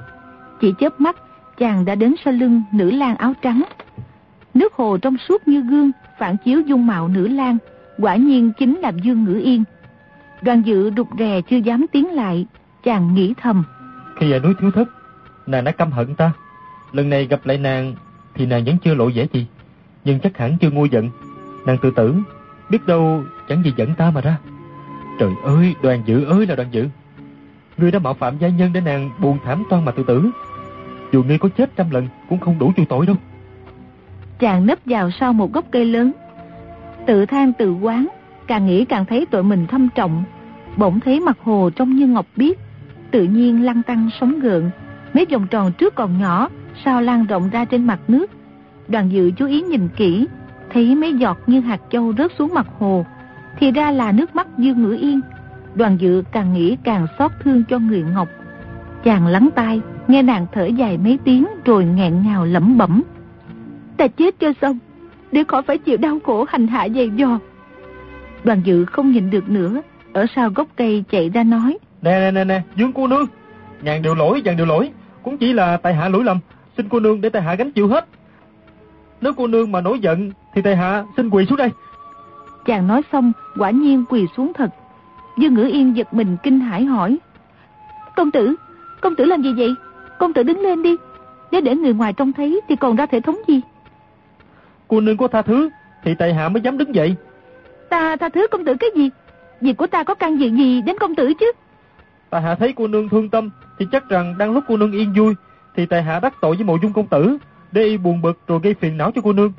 Chỉ 0.61 0.73
chớp 0.79 1.01
mắt, 1.01 1.15
chàng 1.57 1.85
đã 1.85 1.95
đến 1.95 2.15
sau 2.25 2.33
lưng 2.33 2.63
nữ 2.71 2.91
lang 2.91 3.15
áo 3.15 3.33
trắng. 3.41 3.63
Nước 4.53 4.73
hồ 4.73 4.97
trong 4.97 5.17
suốt 5.17 5.47
như 5.47 5.61
gương, 5.61 5.91
phản 6.19 6.35
chiếu 6.45 6.61
dung 6.61 6.87
mạo 6.87 7.07
nữ 7.07 7.27
lang, 7.27 7.57
quả 7.97 8.15
nhiên 8.15 8.51
chính 8.59 8.79
là 8.79 8.91
Dương 9.03 9.23
Ngữ 9.23 9.39
Yên. 9.43 9.63
Đoàn 10.45 10.61
dự 10.61 10.89
đục 10.89 11.07
rè 11.19 11.41
chưa 11.41 11.57
dám 11.57 11.85
tiến 11.91 12.11
lại, 12.11 12.45
chàng 12.83 13.13
nghĩ 13.13 13.33
thầm. 13.41 13.63
Khi 14.19 14.31
ở 14.31 14.39
núi 14.39 14.53
thiếu 14.59 14.71
thất, 14.71 14.89
nàng 15.47 15.63
đã 15.63 15.71
căm 15.71 15.91
hận 15.91 16.15
ta. 16.15 16.31
Lần 16.91 17.09
này 17.09 17.25
gặp 17.25 17.39
lại 17.43 17.57
nàng 17.57 17.95
thì 18.33 18.45
nàng 18.45 18.63
vẫn 18.65 18.77
chưa 18.83 18.93
lộ 18.93 19.09
vẻ 19.15 19.25
gì, 19.33 19.47
nhưng 20.03 20.19
chắc 20.19 20.37
hẳn 20.37 20.57
chưa 20.57 20.69
nguôi 20.69 20.89
giận. 20.89 21.09
Nàng 21.65 21.77
tự 21.81 21.91
tử, 21.91 22.15
biết 22.69 22.87
đâu 22.87 23.23
chẳng 23.49 23.63
gì 23.63 23.73
dẫn 23.77 23.95
ta 23.95 24.11
mà 24.11 24.21
ra. 24.21 24.37
Trời 25.19 25.31
ơi, 25.43 25.75
đoàn 25.81 26.03
dự 26.05 26.23
ơi 26.23 26.45
là 26.45 26.55
đoàn 26.55 26.67
dự. 26.71 26.87
Ngươi 27.77 27.91
đã 27.91 27.99
mạo 27.99 28.13
phạm 28.13 28.37
gia 28.37 28.47
nhân 28.47 28.73
để 28.73 28.81
nàng 28.81 29.09
buồn 29.19 29.37
thảm 29.45 29.63
toan 29.69 29.85
mà 29.85 29.91
tự 29.91 30.03
tử. 30.03 30.29
Dù 31.11 31.23
ngươi 31.23 31.37
có 31.37 31.49
chết 31.57 31.71
trăm 31.75 31.89
lần 31.89 32.07
cũng 32.29 32.39
không 32.39 32.59
đủ 32.59 32.71
chu 32.77 32.83
tội 32.89 33.05
đâu. 33.05 33.15
Chàng 34.39 34.65
nấp 34.65 34.79
vào 34.85 35.11
sau 35.11 35.33
một 35.33 35.53
gốc 35.53 35.65
cây 35.71 35.85
lớn, 35.85 36.11
tự 37.07 37.25
than 37.25 37.53
tự 37.53 37.73
quán, 37.73 38.07
càng 38.47 38.65
nghĩ 38.65 38.85
càng 38.85 39.05
thấy 39.05 39.25
tội 39.25 39.43
mình 39.43 39.67
thâm 39.67 39.89
trọng. 39.95 40.23
Bỗng 40.77 40.99
thấy 40.99 41.19
mặt 41.19 41.37
hồ 41.43 41.69
trông 41.75 41.95
như 41.95 42.07
ngọc 42.07 42.25
biếc, 42.35 42.57
tự 43.11 43.23
nhiên 43.23 43.65
lăn 43.65 43.83
tăng 43.83 44.09
sóng 44.19 44.39
gợn, 44.39 44.69
mấy 45.13 45.25
vòng 45.31 45.47
tròn 45.47 45.71
trước 45.71 45.95
còn 45.95 46.19
nhỏ, 46.19 46.49
sao 46.85 47.01
lan 47.01 47.25
rộng 47.25 47.49
ra 47.49 47.65
trên 47.65 47.87
mặt 47.87 47.99
nước. 48.07 48.31
Đoàn 48.87 49.11
dự 49.11 49.31
chú 49.31 49.47
ý 49.47 49.61
nhìn 49.61 49.87
kỹ, 49.95 50.27
thấy 50.69 50.95
mấy 50.95 51.13
giọt 51.13 51.37
như 51.47 51.59
hạt 51.61 51.81
châu 51.89 52.13
rớt 52.17 52.31
xuống 52.37 52.53
mặt 52.53 52.67
hồ, 52.79 53.05
thì 53.59 53.71
ra 53.71 53.91
là 53.91 54.11
nước 54.11 54.35
mắt 54.35 54.47
Dương 54.57 54.83
Ngữ 54.83 54.97
Yên. 55.01 55.21
Đoàn 55.75 55.97
dự 55.99 56.23
càng 56.31 56.53
nghĩ 56.53 56.77
càng 56.83 57.07
xót 57.19 57.31
thương 57.43 57.63
cho 57.63 57.79
người 57.79 58.03
Ngọc. 58.13 58.27
Chàng 59.03 59.27
lắng 59.27 59.49
tai, 59.55 59.81
nghe 60.07 60.21
nàng 60.21 60.45
thở 60.51 60.65
dài 60.65 60.97
mấy 60.97 61.19
tiếng 61.23 61.47
rồi 61.65 61.85
nghẹn 61.85 62.21
ngào 62.23 62.45
lẩm 62.45 62.77
bẩm. 62.77 63.03
Ta 63.97 64.07
chết 64.07 64.39
cho 64.39 64.51
xong, 64.61 64.79
để 65.31 65.43
khỏi 65.47 65.61
phải 65.61 65.77
chịu 65.77 65.97
đau 65.97 66.19
khổ 66.25 66.45
hành 66.49 66.67
hạ 66.67 66.87
dày 66.95 67.09
dò. 67.09 67.39
Đoàn 68.43 68.61
dự 68.63 68.85
không 68.85 69.11
nhìn 69.11 69.29
được 69.29 69.49
nữa, 69.49 69.81
ở 70.15 70.25
sau 70.35 70.49
gốc 70.49 70.67
cây 70.75 71.03
chạy 71.11 71.29
ra 71.29 71.43
nói. 71.43 71.77
Nè 72.01 72.19
nè 72.19 72.31
nè 72.31 72.43
nè, 72.43 72.61
Dương 72.75 72.93
cô 72.93 73.07
nương, 73.07 73.25
nhàn 73.81 74.01
điều 74.01 74.15
lỗi, 74.15 74.41
nhàn 74.45 74.57
điều 74.57 74.65
lỗi, 74.65 74.91
cũng 75.23 75.37
chỉ 75.37 75.53
là 75.53 75.77
tại 75.77 75.93
hạ 75.93 76.09
lỗi 76.09 76.23
lầm, 76.23 76.39
xin 76.77 76.89
cô 76.89 76.99
nương 76.99 77.21
để 77.21 77.29
tại 77.29 77.41
hạ 77.41 77.55
gánh 77.55 77.71
chịu 77.71 77.87
hết. 77.87 78.05
Nếu 79.21 79.33
cô 79.37 79.47
nương 79.47 79.71
mà 79.71 79.81
nổi 79.81 79.99
giận 79.99 80.31
thì 80.53 80.61
tại 80.61 80.75
hạ 80.75 81.03
xin 81.17 81.29
quỳ 81.29 81.45
xuống 81.45 81.57
đây. 81.57 81.69
Chàng 82.65 82.87
nói 82.87 83.01
xong, 83.11 83.31
quả 83.57 83.69
nhiên 83.71 84.05
quỳ 84.09 84.25
xuống 84.37 84.51
thật. 84.53 84.69
Dương 85.37 85.53
Ngữ 85.53 85.63
Yên 85.63 85.97
giật 85.97 86.13
mình 86.13 86.37
kinh 86.43 86.59
hãi 86.59 86.85
hỏi. 86.85 87.17
Công 88.15 88.31
tử, 88.31 88.55
công 89.01 89.15
tử 89.15 89.25
làm 89.25 89.41
gì 89.41 89.53
vậy? 89.57 89.75
Công 90.19 90.33
tử 90.33 90.43
đứng 90.43 90.61
lên 90.61 90.83
đi. 90.83 90.95
Nếu 91.51 91.61
để 91.61 91.75
người 91.75 91.93
ngoài 91.93 92.13
trông 92.13 92.33
thấy 92.33 92.61
thì 92.69 92.75
còn 92.75 92.95
ra 92.95 93.05
thể 93.05 93.19
thống 93.21 93.37
gì? 93.47 93.61
Cô 94.87 95.01
nương 95.01 95.17
có 95.17 95.27
tha 95.27 95.41
thứ 95.41 95.69
thì 96.03 96.15
tại 96.19 96.33
hạ 96.33 96.49
mới 96.49 96.61
dám 96.61 96.77
đứng 96.77 96.95
dậy. 96.95 97.15
Ta 97.89 98.15
tha 98.15 98.29
thứ 98.29 98.47
công 98.51 98.65
tử 98.65 98.75
cái 98.79 98.89
gì? 98.95 99.09
Việc 99.61 99.77
của 99.77 99.87
ta 99.87 100.03
có 100.03 100.15
can 100.15 100.39
diện 100.39 100.57
gì 100.57 100.81
đến 100.81 100.95
công 100.99 101.15
tử 101.15 101.33
chứ? 101.39 101.51
Tại 102.29 102.41
hạ 102.41 102.55
thấy 102.55 102.73
cô 102.75 102.87
nương 102.87 103.09
thương 103.09 103.29
tâm 103.29 103.49
thì 103.79 103.87
chắc 103.91 104.09
rằng 104.09 104.37
đang 104.37 104.51
lúc 104.51 104.63
cô 104.67 104.77
nương 104.77 104.91
yên 104.91 105.13
vui 105.17 105.33
thì 105.75 105.85
tại 105.85 106.03
hạ 106.03 106.19
đắc 106.19 106.33
tội 106.41 106.55
với 106.55 106.65
mộ 106.65 106.77
dung 106.81 106.93
công 106.93 107.07
tử 107.07 107.37
để 107.71 107.83
y 107.83 107.97
buồn 107.97 108.21
bực 108.21 108.39
rồi 108.47 108.59
gây 108.63 108.73
phiền 108.73 108.97
não 108.97 109.11
cho 109.15 109.21
cô 109.21 109.33
nương. 109.33 109.53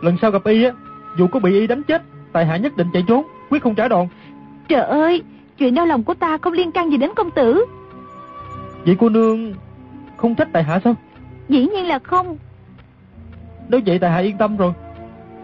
Lần 0.00 0.16
sau 0.22 0.30
gặp 0.30 0.44
y 0.44 0.64
á, 0.64 0.70
dù 1.18 1.26
có 1.26 1.40
bị 1.40 1.60
y 1.60 1.66
đánh 1.66 1.82
chết, 1.82 2.02
tại 2.32 2.46
hạ 2.46 2.56
nhất 2.56 2.76
định 2.76 2.86
chạy 2.92 3.04
trốn, 3.08 3.26
quyết 3.50 3.62
không 3.62 3.74
trả 3.74 3.88
đòn. 3.88 4.06
Trời 4.68 4.82
ơi, 4.82 5.22
chuyện 5.58 5.74
đau 5.74 5.86
lòng 5.86 6.02
của 6.02 6.14
ta 6.14 6.38
không 6.38 6.52
liên 6.52 6.72
can 6.72 6.90
gì 6.90 6.96
đến 6.96 7.10
công 7.16 7.30
tử. 7.30 7.64
Vậy 8.84 8.96
cô 8.98 9.08
nương 9.08 9.54
không 10.16 10.34
trách 10.34 10.48
tại 10.52 10.62
hạ 10.62 10.80
sao? 10.84 10.94
Dĩ 11.48 11.66
nhiên 11.66 11.86
là 11.86 11.98
không. 11.98 12.36
Nếu 13.68 13.80
vậy 13.86 13.98
tại 13.98 14.10
hạ 14.10 14.18
yên 14.18 14.38
tâm 14.38 14.56
rồi. 14.56 14.72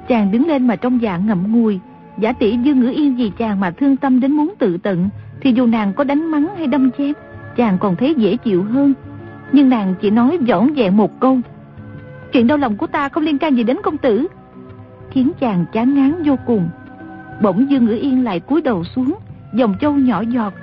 Chàng 0.08 0.32
đứng 0.32 0.48
lên 0.48 0.66
mà 0.66 0.76
trong 0.76 1.02
dạ 1.02 1.16
ngậm 1.16 1.52
ngùi, 1.52 1.80
giả 2.18 2.32
tỷ 2.32 2.56
Dương 2.56 2.80
Ngữ 2.80 2.88
Yên 2.88 3.16
vì 3.16 3.30
chàng 3.38 3.60
mà 3.60 3.70
thương 3.70 3.96
tâm 3.96 4.20
đến 4.20 4.32
muốn 4.32 4.54
tự 4.58 4.78
tận, 4.78 5.08
thì 5.40 5.52
dù 5.52 5.66
nàng 5.66 5.92
có 5.92 6.04
đánh 6.04 6.30
mắng 6.30 6.48
hay 6.56 6.66
đâm 6.66 6.90
chém, 6.98 7.12
chàng 7.56 7.78
còn 7.80 7.96
thấy 7.96 8.14
dễ 8.14 8.36
chịu 8.36 8.62
hơn. 8.62 8.94
Nhưng 9.52 9.68
nàng 9.68 9.94
chỉ 10.00 10.10
nói 10.10 10.38
vỏn 10.38 10.74
dẹn 10.76 10.96
một 10.96 11.20
câu. 11.20 11.38
Chuyện 12.32 12.46
đau 12.46 12.58
lòng 12.58 12.76
của 12.76 12.86
ta 12.86 13.08
không 13.08 13.22
liên 13.22 13.38
can 13.38 13.56
gì 13.56 13.62
đến 13.62 13.76
công 13.82 13.98
tử. 13.98 14.26
Khiến 15.10 15.32
chàng 15.40 15.64
chán 15.72 15.94
ngán 15.94 16.22
vô 16.24 16.36
cùng. 16.46 16.68
Bỗng 17.42 17.70
Dương 17.70 17.84
Ngữ 17.84 17.94
Yên 17.94 18.24
lại 18.24 18.40
cúi 18.40 18.62
đầu 18.62 18.84
xuống, 18.84 19.14
dòng 19.54 19.74
châu 19.80 19.92
nhỏ 19.92 20.20
giọt. 20.20 20.54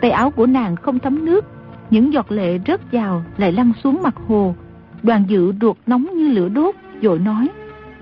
Tay 0.00 0.10
áo 0.10 0.30
của 0.30 0.46
nàng 0.46 0.76
không 0.76 0.98
thấm 0.98 1.24
nước, 1.24 1.44
những 1.90 2.12
giọt 2.12 2.32
lệ 2.32 2.58
rớt 2.66 2.92
vào 2.92 3.24
lại 3.36 3.52
lăn 3.52 3.72
xuống 3.84 4.00
mặt 4.02 4.14
hồ. 4.28 4.54
Đoàn 5.02 5.24
dự 5.28 5.52
ruột 5.60 5.76
nóng 5.86 6.06
như 6.14 6.28
lửa 6.28 6.48
đốt, 6.48 6.74
rồi 7.02 7.18
nói. 7.18 7.48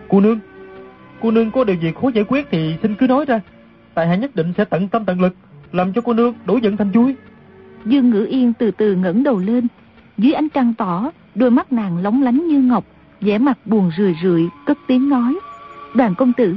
Cô 0.09 0.21
nương, 0.21 0.39
cô 1.23 1.31
nương 1.31 1.51
có 1.51 1.65
điều 1.65 1.77
gì 1.77 1.93
khó 2.01 2.09
giải 2.09 2.25
quyết 2.29 2.47
thì 2.51 2.77
xin 2.83 2.95
cứ 2.95 3.07
nói 3.07 3.25
ra. 3.25 3.41
Tại 3.95 4.07
hạ 4.09 4.15
nhất 4.15 4.37
định 4.37 4.53
sẽ 4.57 4.65
tận 4.65 4.89
tâm 4.89 5.05
tận 5.05 5.21
lực, 5.21 5.37
làm 5.73 5.93
cho 5.93 6.01
cô 6.01 6.13
nương 6.13 6.35
đổi 6.45 6.61
giận 6.61 6.77
thành 6.77 6.91
vui. 6.91 7.15
Dương 7.85 8.11
Ngữ 8.11 8.27
Yên 8.31 8.53
từ 8.53 8.71
từ 8.71 8.95
ngẩng 8.95 9.23
đầu 9.23 9.39
lên, 9.39 9.67
dưới 10.19 10.33
ánh 10.33 10.49
trăng 10.49 10.75
tỏ, 10.79 11.11
đôi 11.35 11.51
mắt 11.51 11.73
nàng 11.73 11.99
lóng 11.99 12.23
lánh 12.23 12.47
như 12.47 12.61
ngọc, 12.61 12.85
vẻ 13.21 13.39
mặt 13.39 13.59
buồn 13.65 13.91
rười 13.97 14.17
rượi, 14.23 14.43
cất 14.67 14.79
tiếng 14.87 15.09
nói. 15.09 15.39
Đoàn 15.95 16.15
công 16.15 16.33
tử, 16.33 16.57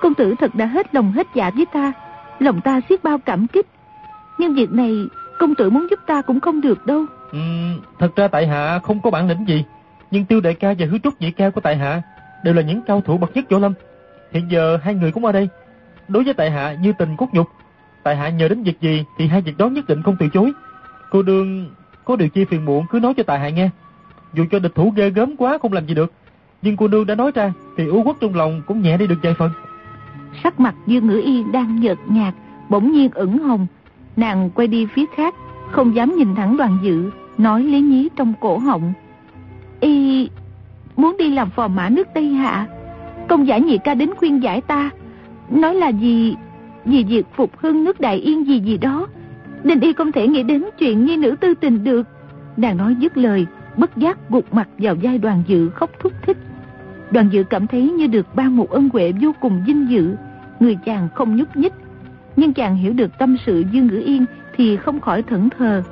công 0.00 0.14
tử 0.14 0.34
thật 0.40 0.54
đã 0.54 0.66
hết 0.66 0.94
lòng 0.94 1.12
hết 1.12 1.26
dạ 1.34 1.50
với 1.50 1.66
ta, 1.72 1.92
lòng 2.38 2.60
ta 2.60 2.80
xiết 2.88 3.02
bao 3.02 3.18
cảm 3.18 3.46
kích. 3.46 3.66
Nhưng 4.38 4.54
việc 4.54 4.72
này, 4.72 4.92
công 5.38 5.54
tử 5.54 5.70
muốn 5.70 5.86
giúp 5.90 6.00
ta 6.06 6.22
cũng 6.22 6.40
không 6.40 6.60
được 6.60 6.86
đâu. 6.86 7.04
Ừ, 7.32 7.38
thật 7.98 8.16
ra 8.16 8.28
tại 8.28 8.46
hạ 8.46 8.78
không 8.82 9.00
có 9.00 9.10
bản 9.10 9.28
lĩnh 9.28 9.48
gì, 9.48 9.64
nhưng 10.10 10.24
tiêu 10.24 10.40
đại 10.40 10.54
ca 10.54 10.74
và 10.78 10.86
hứa 10.86 10.98
trúc 10.98 11.20
nhị 11.20 11.30
ca 11.30 11.50
của 11.50 11.60
tại 11.60 11.76
hạ 11.76 12.02
đều 12.44 12.54
là 12.54 12.62
những 12.62 12.82
cao 12.82 13.00
thủ 13.00 13.18
bậc 13.18 13.36
nhất 13.36 13.44
võ 13.50 13.58
lâm. 13.58 13.72
Hiện 14.32 14.50
giờ 14.50 14.78
hai 14.82 14.94
người 14.94 15.12
cũng 15.12 15.24
ở 15.24 15.32
đây. 15.32 15.48
Đối 16.08 16.24
với 16.24 16.34
tại 16.34 16.50
hạ 16.50 16.76
như 16.80 16.92
tình 16.98 17.16
cốt 17.16 17.26
nhục, 17.32 17.48
tại 18.02 18.16
hạ 18.16 18.28
nhờ 18.28 18.48
đến 18.48 18.62
việc 18.62 18.80
gì 18.80 19.04
thì 19.18 19.26
hai 19.26 19.40
việc 19.40 19.58
đó 19.58 19.66
nhất 19.66 19.88
định 19.88 20.02
không 20.02 20.16
từ 20.18 20.28
chối. 20.28 20.52
Cô 21.10 21.22
đương 21.22 21.70
có 22.04 22.16
điều 22.16 22.28
chi 22.28 22.44
phiền 22.44 22.64
muộn 22.64 22.86
cứ 22.90 23.00
nói 23.00 23.14
cho 23.14 23.22
tại 23.22 23.38
hạ 23.38 23.48
nghe. 23.48 23.70
Dù 24.34 24.44
cho 24.50 24.58
địch 24.58 24.74
thủ 24.74 24.92
ghê 24.96 25.10
gớm 25.10 25.36
quá 25.36 25.58
không 25.62 25.72
làm 25.72 25.86
gì 25.86 25.94
được, 25.94 26.12
nhưng 26.62 26.76
cô 26.76 26.88
nương 26.88 27.06
đã 27.06 27.14
nói 27.14 27.30
ra 27.34 27.52
thì 27.76 27.86
ưu 27.86 28.02
quốc 28.02 28.16
trong 28.20 28.34
lòng 28.34 28.62
cũng 28.66 28.82
nhẹ 28.82 28.96
đi 28.96 29.06
được 29.06 29.18
vài 29.22 29.34
phần. 29.34 29.50
Sắc 30.42 30.60
mặt 30.60 30.74
Dương 30.86 31.06
Ngữ 31.06 31.20
Yên 31.24 31.52
đang 31.52 31.80
nhợt 31.80 31.98
nhạt, 32.08 32.34
bỗng 32.68 32.92
nhiên 32.92 33.10
ửng 33.14 33.38
hồng. 33.38 33.66
Nàng 34.16 34.50
quay 34.50 34.68
đi 34.68 34.86
phía 34.86 35.04
khác, 35.16 35.34
không 35.70 35.94
dám 35.94 36.16
nhìn 36.16 36.34
thẳng 36.34 36.56
đoàn 36.56 36.78
dự, 36.82 37.10
nói 37.38 37.62
lý 37.62 37.80
nhí 37.80 38.08
trong 38.16 38.34
cổ 38.40 38.58
họng. 38.58 38.92
Y 39.80 40.28
muốn 40.98 41.16
đi 41.18 41.30
làm 41.30 41.50
phò 41.50 41.68
mã 41.68 41.88
nước 41.88 42.08
Tây 42.14 42.28
Hạ. 42.28 42.66
Công 43.28 43.46
giả 43.46 43.58
nhị 43.58 43.78
ca 43.84 43.94
đến 43.94 44.10
khuyên 44.16 44.42
giải 44.42 44.60
ta, 44.60 44.90
nói 45.50 45.74
là 45.74 45.88
gì, 45.88 46.36
vì 46.84 47.04
việc 47.04 47.26
phục 47.36 47.58
hưng 47.58 47.84
nước 47.84 48.00
Đại 48.00 48.16
Yên 48.16 48.46
gì 48.46 48.60
gì 48.60 48.78
đó. 48.78 49.06
Đình 49.62 49.80
y 49.80 49.92
không 49.92 50.12
thể 50.12 50.28
nghĩ 50.28 50.42
đến 50.42 50.64
chuyện 50.78 51.06
nghi 51.06 51.16
nữ 51.16 51.36
tư 51.40 51.54
tình 51.54 51.84
được. 51.84 52.06
Nàng 52.56 52.76
nói 52.76 52.94
dứt 52.94 53.16
lời, 53.16 53.46
bất 53.76 53.96
giác 53.96 54.30
gục 54.30 54.54
mặt 54.54 54.68
vào 54.78 54.94
giai 54.94 55.18
đoàn 55.18 55.42
dự 55.46 55.68
khóc 55.68 55.90
thúc 56.00 56.12
thích. 56.22 56.36
Đoàn 57.10 57.28
dự 57.32 57.42
cảm 57.42 57.66
thấy 57.66 57.90
như 57.90 58.06
được 58.06 58.34
ban 58.34 58.56
một 58.56 58.70
ân 58.70 58.88
huệ 58.92 59.12
vô 59.20 59.32
cùng 59.40 59.62
vinh 59.66 59.90
dự. 59.90 60.16
Người 60.60 60.78
chàng 60.84 61.08
không 61.14 61.36
nhúc 61.36 61.56
nhích. 61.56 61.72
Nhưng 62.36 62.52
chàng 62.52 62.76
hiểu 62.76 62.92
được 62.92 63.18
tâm 63.18 63.36
sự 63.46 63.64
Dương 63.72 63.86
Ngữ 63.86 64.02
Yên 64.04 64.24
thì 64.56 64.76
không 64.76 65.00
khỏi 65.00 65.22
thẫn 65.22 65.48
thờ. 65.58 65.82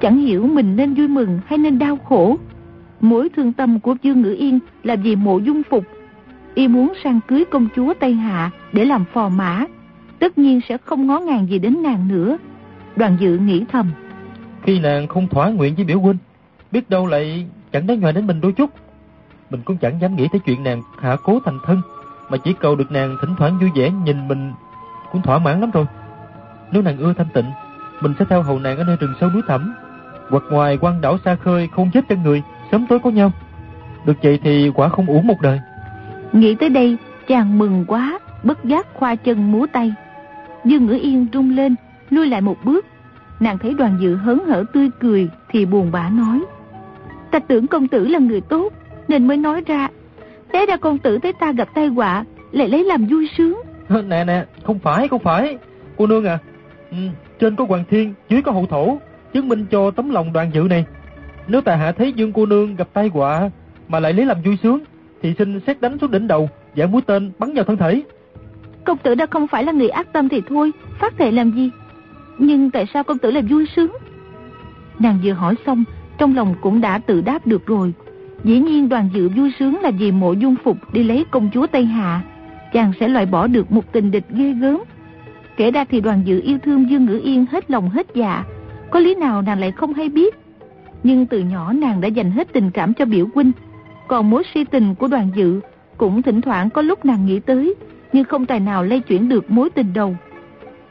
Chẳng 0.00 0.18
hiểu 0.18 0.46
mình 0.46 0.76
nên 0.76 0.94
vui 0.94 1.08
mừng 1.08 1.40
hay 1.46 1.58
nên 1.58 1.78
đau 1.78 1.96
khổ. 1.96 2.36
Mối 3.00 3.28
thương 3.36 3.52
tâm 3.52 3.80
của 3.80 3.96
Dương 4.02 4.22
Ngữ 4.22 4.34
Yên 4.38 4.58
là 4.82 4.96
vì 4.96 5.16
mộ 5.16 5.38
dung 5.38 5.62
phục. 5.70 5.84
Y 6.54 6.68
muốn 6.68 6.92
sang 7.04 7.20
cưới 7.28 7.44
công 7.50 7.68
chúa 7.76 7.94
Tây 8.00 8.14
Hạ 8.14 8.50
để 8.72 8.84
làm 8.84 9.04
phò 9.12 9.28
mã. 9.28 9.64
Tất 10.18 10.38
nhiên 10.38 10.60
sẽ 10.68 10.78
không 10.78 11.06
ngó 11.06 11.18
ngàng 11.18 11.46
gì 11.50 11.58
đến 11.58 11.82
nàng 11.82 12.08
nữa. 12.08 12.36
Đoàn 12.96 13.16
dự 13.20 13.38
nghĩ 13.38 13.64
thầm. 13.72 13.90
Khi 14.62 14.80
nàng 14.80 15.06
không 15.06 15.28
thỏa 15.28 15.48
nguyện 15.48 15.74
với 15.74 15.84
biểu 15.84 16.00
huynh, 16.00 16.16
biết 16.72 16.90
đâu 16.90 17.06
lại 17.06 17.46
chẳng 17.72 17.86
đáng 17.86 18.00
nhòi 18.00 18.12
đến 18.12 18.26
mình 18.26 18.40
đôi 18.40 18.52
chút. 18.52 18.70
Mình 19.50 19.60
cũng 19.64 19.76
chẳng 19.76 20.00
dám 20.00 20.16
nghĩ 20.16 20.28
tới 20.32 20.40
chuyện 20.46 20.64
nàng 20.64 20.82
hạ 21.00 21.16
cố 21.24 21.40
thành 21.44 21.58
thân, 21.64 21.82
mà 22.28 22.38
chỉ 22.38 22.52
cầu 22.52 22.76
được 22.76 22.92
nàng 22.92 23.16
thỉnh 23.20 23.34
thoảng 23.38 23.58
vui 23.58 23.70
vẻ 23.74 23.90
nhìn 24.04 24.28
mình 24.28 24.52
cũng 25.12 25.22
thỏa 25.22 25.38
mãn 25.38 25.60
lắm 25.60 25.70
rồi. 25.70 25.86
Nếu 26.72 26.82
nàng 26.82 26.98
ưa 26.98 27.12
thanh 27.12 27.28
tịnh, 27.34 27.50
mình 28.00 28.14
sẽ 28.18 28.24
theo 28.28 28.42
hầu 28.42 28.58
nàng 28.58 28.78
ở 28.78 28.84
nơi 28.84 28.96
rừng 29.00 29.14
sâu 29.20 29.30
núi 29.30 29.42
thẳm, 29.48 29.74
hoặc 30.30 30.42
ngoài 30.50 30.78
quan 30.80 31.00
đảo 31.00 31.18
xa 31.24 31.36
khơi 31.36 31.68
không 31.72 31.90
chết 31.90 32.04
chân 32.08 32.22
người, 32.22 32.42
sớm 32.72 32.86
tối 32.88 32.98
có 32.98 33.10
nhau. 33.10 33.32
Được 34.04 34.22
vậy 34.22 34.38
thì 34.42 34.70
quả 34.74 34.88
không 34.88 35.06
uổng 35.06 35.26
một 35.26 35.40
đời. 35.40 35.60
Nghĩ 36.32 36.54
tới 36.54 36.68
đây, 36.68 36.96
chàng 37.28 37.58
mừng 37.58 37.84
quá, 37.88 38.18
bất 38.42 38.64
giác 38.64 38.86
khoa 38.94 39.14
chân 39.14 39.52
múa 39.52 39.66
tay. 39.72 39.94
Dương 40.64 40.86
ngữ 40.86 40.98
yên 41.02 41.26
rung 41.32 41.56
lên, 41.56 41.74
lui 42.10 42.26
lại 42.26 42.40
một 42.40 42.56
bước. 42.64 42.86
Nàng 43.40 43.58
thấy 43.58 43.74
đoàn 43.74 43.98
dự 44.00 44.14
hớn 44.14 44.38
hở 44.46 44.64
tươi 44.72 44.90
cười 45.00 45.28
thì 45.48 45.66
buồn 45.66 45.92
bã 45.92 46.08
nói. 46.08 46.42
Ta 47.30 47.38
tưởng 47.38 47.66
công 47.66 47.88
tử 47.88 48.06
là 48.06 48.18
người 48.18 48.40
tốt, 48.40 48.72
nên 49.08 49.26
mới 49.26 49.36
nói 49.36 49.62
ra. 49.66 49.88
Thế 50.52 50.66
ra 50.66 50.76
công 50.76 50.98
tử 50.98 51.18
thấy 51.18 51.32
ta 51.32 51.52
gặp 51.52 51.68
tai 51.74 51.86
họa, 51.86 52.24
lại 52.52 52.68
lấy 52.68 52.84
làm 52.84 53.06
vui 53.06 53.28
sướng. 53.38 53.62
Nè 54.08 54.24
nè, 54.24 54.44
không 54.64 54.78
phải, 54.78 55.08
không 55.08 55.22
phải. 55.22 55.58
Cô 55.96 56.06
nương 56.06 56.24
à, 56.24 56.38
ừ, 56.90 56.96
trên 57.38 57.56
có 57.56 57.64
hoàng 57.68 57.84
thiên, 57.90 58.14
dưới 58.28 58.42
có 58.42 58.52
hậu 58.52 58.66
thổ, 58.66 58.98
chứng 59.32 59.48
minh 59.48 59.66
cho 59.70 59.90
tấm 59.90 60.10
lòng 60.10 60.32
đoàn 60.32 60.50
dự 60.54 60.60
này. 60.70 60.84
Nếu 61.48 61.60
tại 61.60 61.78
hạ 61.78 61.92
thấy 61.92 62.12
dương 62.12 62.32
cô 62.32 62.46
nương 62.46 62.76
gặp 62.76 62.88
tai 62.92 63.08
họa 63.08 63.50
mà 63.88 64.00
lại 64.00 64.12
lấy 64.12 64.26
làm 64.26 64.42
vui 64.44 64.58
sướng, 64.62 64.80
thì 65.22 65.34
xin 65.38 65.60
xét 65.66 65.80
đánh 65.80 65.98
xuống 65.98 66.10
đỉnh 66.10 66.28
đầu, 66.28 66.50
giải 66.74 66.88
mũi 66.88 67.02
tên 67.06 67.32
bắn 67.38 67.54
vào 67.54 67.64
thân 67.64 67.76
thể. 67.76 68.02
Công 68.84 68.98
tử 68.98 69.14
đã 69.14 69.26
không 69.26 69.46
phải 69.46 69.64
là 69.64 69.72
người 69.72 69.88
ác 69.88 70.12
tâm 70.12 70.28
thì 70.28 70.42
thôi, 70.48 70.72
phát 71.00 71.14
thể 71.18 71.30
làm 71.30 71.50
gì? 71.50 71.70
Nhưng 72.38 72.70
tại 72.70 72.86
sao 72.94 73.04
công 73.04 73.18
tử 73.18 73.30
lại 73.30 73.42
vui 73.42 73.66
sướng? 73.76 73.92
Nàng 74.98 75.18
vừa 75.24 75.32
hỏi 75.32 75.54
xong, 75.66 75.84
trong 76.18 76.36
lòng 76.36 76.54
cũng 76.60 76.80
đã 76.80 76.98
tự 76.98 77.20
đáp 77.20 77.46
được 77.46 77.66
rồi. 77.66 77.92
Dĩ 78.44 78.58
nhiên 78.58 78.88
đoàn 78.88 79.08
dự 79.14 79.28
vui 79.28 79.52
sướng 79.58 79.80
là 79.80 79.90
vì 79.90 80.12
mộ 80.12 80.32
dung 80.32 80.54
phục 80.64 80.76
đi 80.92 81.02
lấy 81.02 81.24
công 81.30 81.50
chúa 81.54 81.66
Tây 81.66 81.84
Hạ. 81.84 82.22
Chàng 82.72 82.92
sẽ 83.00 83.08
loại 83.08 83.26
bỏ 83.26 83.46
được 83.46 83.72
một 83.72 83.92
tình 83.92 84.10
địch 84.10 84.24
ghê 84.30 84.52
gớm. 84.52 84.80
Kể 85.56 85.70
ra 85.70 85.84
thì 85.84 86.00
đoàn 86.00 86.22
dự 86.24 86.40
yêu 86.40 86.58
thương 86.58 86.90
Dương 86.90 87.04
Ngữ 87.04 87.20
Yên 87.24 87.46
hết 87.52 87.70
lòng 87.70 87.90
hết 87.90 88.06
dạ. 88.14 88.44
Có 88.90 89.00
lý 89.00 89.14
nào 89.14 89.42
nàng 89.42 89.60
lại 89.60 89.72
không 89.72 89.94
hay 89.94 90.08
biết. 90.08 90.34
Nhưng 91.02 91.26
từ 91.26 91.40
nhỏ 91.40 91.72
nàng 91.72 92.00
đã 92.00 92.08
dành 92.08 92.30
hết 92.30 92.52
tình 92.52 92.70
cảm 92.70 92.94
cho 92.94 93.04
biểu 93.04 93.26
huynh. 93.34 93.52
Còn 94.08 94.30
mối 94.30 94.42
si 94.54 94.64
tình 94.64 94.94
của 94.94 95.08
đoàn 95.08 95.30
dự 95.34 95.60
cũng 95.96 96.22
thỉnh 96.22 96.40
thoảng 96.40 96.70
có 96.70 96.82
lúc 96.82 97.04
nàng 97.04 97.26
nghĩ 97.26 97.40
tới, 97.40 97.74
nhưng 98.12 98.24
không 98.24 98.46
tài 98.46 98.60
nào 98.60 98.84
lay 98.84 99.00
chuyển 99.00 99.28
được 99.28 99.50
mối 99.50 99.70
tình 99.70 99.92
đầu. 99.94 100.16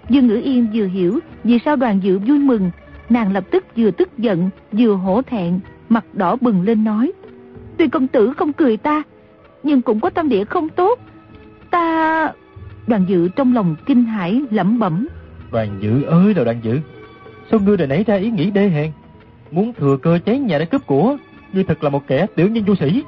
Dương 0.09 0.27
Ngữ 0.27 0.41
Yên 0.43 0.67
vừa 0.73 0.87
hiểu 0.87 1.19
vì 1.43 1.59
sao 1.65 1.75
đoàn 1.75 1.99
dự 2.03 2.19
vui 2.19 2.39
mừng, 2.39 2.71
nàng 3.09 3.33
lập 3.33 3.43
tức 3.51 3.65
vừa 3.77 3.91
tức 3.91 4.17
giận, 4.17 4.49
vừa 4.71 4.93
hổ 4.93 5.21
thẹn, 5.21 5.59
mặt 5.89 6.05
đỏ 6.13 6.37
bừng 6.41 6.61
lên 6.61 6.83
nói. 6.83 7.11
Tuy 7.77 7.87
công 7.87 8.07
tử 8.07 8.33
không 8.37 8.53
cười 8.53 8.77
ta, 8.77 9.03
nhưng 9.63 9.81
cũng 9.81 9.99
có 9.99 10.09
tâm 10.09 10.29
địa 10.29 10.45
không 10.45 10.69
tốt. 10.69 10.99
Ta... 11.71 12.31
Đoàn 12.87 13.05
dự 13.07 13.27
trong 13.35 13.53
lòng 13.53 13.75
kinh 13.85 14.05
hãi 14.05 14.41
lẩm 14.51 14.79
bẩm. 14.79 15.07
Đoàn 15.51 15.77
dự 15.79 16.03
ơi 16.03 16.33
là 16.33 16.43
đoàn 16.43 16.59
dự, 16.63 16.79
sao 17.51 17.59
ngươi 17.59 17.77
lại 17.77 17.87
nảy 17.87 18.03
ra 18.03 18.15
ý 18.15 18.31
nghĩ 18.31 18.51
đê 18.51 18.69
hèn? 18.69 18.91
Muốn 19.51 19.73
thừa 19.73 19.97
cơ 19.97 20.19
cháy 20.25 20.39
nhà 20.39 20.59
để 20.59 20.65
cướp 20.65 20.87
của, 20.87 21.17
ngươi 21.53 21.63
thật 21.63 21.83
là 21.83 21.89
một 21.89 22.07
kẻ 22.07 22.25
tiểu 22.35 22.47
nhân 22.47 22.63
vô 22.63 22.75
sĩ. 22.75 23.03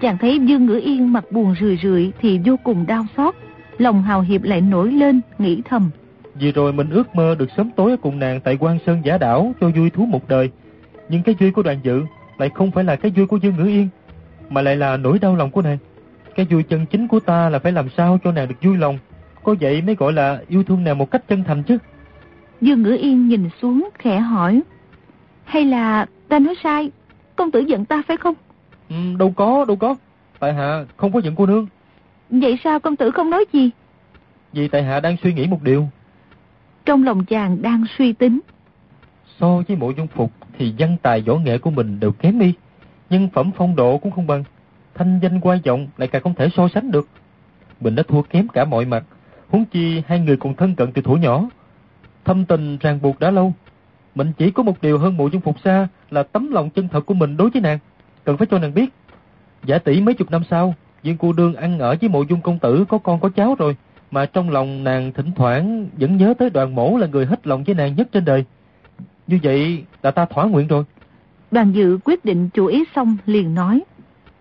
Chàng 0.00 0.18
thấy 0.18 0.38
Dương 0.38 0.66
Ngữ 0.66 0.80
Yên 0.84 1.12
mặt 1.12 1.24
buồn 1.32 1.54
rười 1.60 1.78
rượi 1.82 2.12
thì 2.20 2.40
vô 2.44 2.56
cùng 2.64 2.86
đau 2.86 3.06
xót, 3.16 3.34
lòng 3.78 4.02
hào 4.02 4.20
hiệp 4.20 4.42
lại 4.42 4.60
nổi 4.60 4.92
lên, 4.92 5.20
nghĩ 5.38 5.62
thầm. 5.64 5.90
Vì 6.34 6.52
rồi 6.52 6.72
mình 6.72 6.90
ước 6.90 7.14
mơ 7.14 7.34
được 7.38 7.48
sớm 7.56 7.70
tối 7.76 7.96
cùng 7.96 8.18
nàng 8.18 8.40
tại 8.40 8.56
quan 8.60 8.78
Sơn 8.86 9.00
giả 9.04 9.18
đảo 9.18 9.52
cho 9.60 9.68
vui 9.68 9.90
thú 9.90 10.06
một 10.06 10.28
đời. 10.28 10.50
Nhưng 11.08 11.22
cái 11.22 11.34
vui 11.40 11.50
của 11.50 11.62
đoàn 11.62 11.78
dự 11.82 12.02
lại 12.38 12.50
không 12.54 12.70
phải 12.70 12.84
là 12.84 12.96
cái 12.96 13.12
vui 13.16 13.26
của 13.26 13.36
Dương 13.36 13.56
Ngữ 13.56 13.66
Yên, 13.66 13.88
mà 14.50 14.62
lại 14.62 14.76
là 14.76 14.96
nỗi 14.96 15.18
đau 15.18 15.36
lòng 15.36 15.50
của 15.50 15.62
nàng. 15.62 15.78
Cái 16.34 16.46
vui 16.50 16.62
chân 16.62 16.86
chính 16.86 17.08
của 17.08 17.20
ta 17.20 17.48
là 17.48 17.58
phải 17.58 17.72
làm 17.72 17.88
sao 17.96 18.18
cho 18.24 18.32
nàng 18.32 18.48
được 18.48 18.54
vui 18.62 18.76
lòng. 18.76 18.98
Có 19.42 19.54
vậy 19.60 19.82
mới 19.82 19.94
gọi 19.94 20.12
là 20.12 20.42
yêu 20.48 20.64
thương 20.64 20.84
nàng 20.84 20.98
một 20.98 21.10
cách 21.10 21.28
chân 21.28 21.44
thành 21.44 21.62
chứ. 21.62 21.78
Dương 22.60 22.82
Ngữ 22.82 22.96
Yên 23.00 23.28
nhìn 23.28 23.48
xuống 23.62 23.88
khẽ 23.98 24.18
hỏi. 24.18 24.60
Hay 25.52 25.64
là 25.64 26.06
ta 26.28 26.38
nói 26.38 26.54
sai, 26.62 26.90
công 27.36 27.50
tử 27.50 27.60
giận 27.60 27.84
ta 27.84 28.02
phải 28.08 28.16
không? 28.16 28.34
Ừ, 28.88 28.96
đâu 29.18 29.32
có, 29.36 29.64
đâu 29.64 29.76
có. 29.76 29.94
Tại 30.38 30.54
hạ 30.54 30.84
không 30.96 31.12
có 31.12 31.20
giận 31.20 31.34
cô 31.36 31.46
nương. 31.46 31.66
Vậy 32.30 32.58
sao 32.64 32.80
công 32.80 32.96
tử 32.96 33.10
không 33.10 33.30
nói 33.30 33.44
gì? 33.52 33.70
Vì 34.52 34.68
tại 34.68 34.82
hạ 34.82 35.00
đang 35.00 35.16
suy 35.22 35.34
nghĩ 35.34 35.46
một 35.46 35.62
điều. 35.62 35.88
Trong 36.84 37.04
lòng 37.04 37.24
chàng 37.24 37.62
đang 37.62 37.84
suy 37.98 38.12
tính. 38.12 38.40
So 39.40 39.62
với 39.68 39.76
mộ 39.76 39.90
dung 39.90 40.06
phục 40.06 40.32
thì 40.58 40.74
văn 40.78 40.96
tài 41.02 41.20
võ 41.20 41.34
nghệ 41.34 41.58
của 41.58 41.70
mình 41.70 42.00
đều 42.00 42.12
kém 42.12 42.38
đi. 42.38 42.54
Nhưng 43.10 43.28
phẩm 43.28 43.50
phong 43.56 43.76
độ 43.76 43.98
cũng 43.98 44.12
không 44.12 44.26
bằng. 44.26 44.44
Thanh 44.94 45.18
danh 45.22 45.40
quan 45.40 45.58
vọng 45.64 45.88
lại 45.96 46.08
càng 46.08 46.22
không 46.22 46.34
thể 46.34 46.48
so 46.56 46.68
sánh 46.74 46.90
được. 46.90 47.08
Mình 47.80 47.94
đã 47.94 48.02
thua 48.08 48.22
kém 48.22 48.48
cả 48.48 48.64
mọi 48.64 48.84
mặt. 48.84 49.04
Huống 49.48 49.64
chi 49.64 50.02
hai 50.06 50.20
người 50.20 50.36
còn 50.36 50.54
thân 50.54 50.74
cận 50.74 50.92
từ 50.92 51.02
thủ 51.02 51.14
nhỏ. 51.16 51.48
Thâm 52.24 52.44
tình 52.44 52.78
ràng 52.78 52.98
buộc 53.02 53.20
đã 53.20 53.30
lâu. 53.30 53.52
Mình 54.14 54.32
chỉ 54.38 54.50
có 54.50 54.62
một 54.62 54.82
điều 54.82 54.98
hơn 54.98 55.16
mộ 55.16 55.28
dung 55.28 55.42
phục 55.42 55.60
xa 55.64 55.88
là 56.10 56.22
tấm 56.22 56.52
lòng 56.52 56.70
chân 56.70 56.88
thật 56.88 57.06
của 57.06 57.14
mình 57.14 57.36
đối 57.36 57.50
với 57.50 57.62
nàng. 57.62 57.78
Cần 58.24 58.36
phải 58.36 58.46
cho 58.50 58.58
nàng 58.58 58.74
biết. 58.74 58.88
Giả 59.64 59.78
tỷ 59.78 60.00
mấy 60.00 60.14
chục 60.14 60.30
năm 60.30 60.42
sau, 60.50 60.74
Dương 61.02 61.16
cô 61.18 61.32
đương 61.32 61.54
ăn 61.54 61.78
ở 61.78 61.96
với 62.00 62.08
mộ 62.08 62.22
dung 62.22 62.40
công 62.40 62.58
tử 62.58 62.84
có 62.88 62.98
con 62.98 63.20
có 63.20 63.28
cháu 63.28 63.54
rồi. 63.58 63.76
Mà 64.10 64.26
trong 64.26 64.50
lòng 64.50 64.84
nàng 64.84 65.12
thỉnh 65.12 65.30
thoảng 65.36 65.88
vẫn 65.92 66.16
nhớ 66.16 66.34
tới 66.38 66.50
đoàn 66.50 66.74
mổ 66.74 66.96
là 66.96 67.06
người 67.06 67.26
hết 67.26 67.46
lòng 67.46 67.64
với 67.64 67.74
nàng 67.74 67.96
nhất 67.96 68.08
trên 68.12 68.24
đời. 68.24 68.44
Như 69.26 69.38
vậy 69.42 69.84
là 70.02 70.10
ta 70.10 70.24
thỏa 70.24 70.44
nguyện 70.44 70.68
rồi. 70.68 70.84
Đoàn 71.50 71.72
dự 71.72 71.98
quyết 72.04 72.24
định 72.24 72.48
chú 72.54 72.66
ý 72.66 72.84
xong 72.94 73.16
liền 73.26 73.54
nói. 73.54 73.82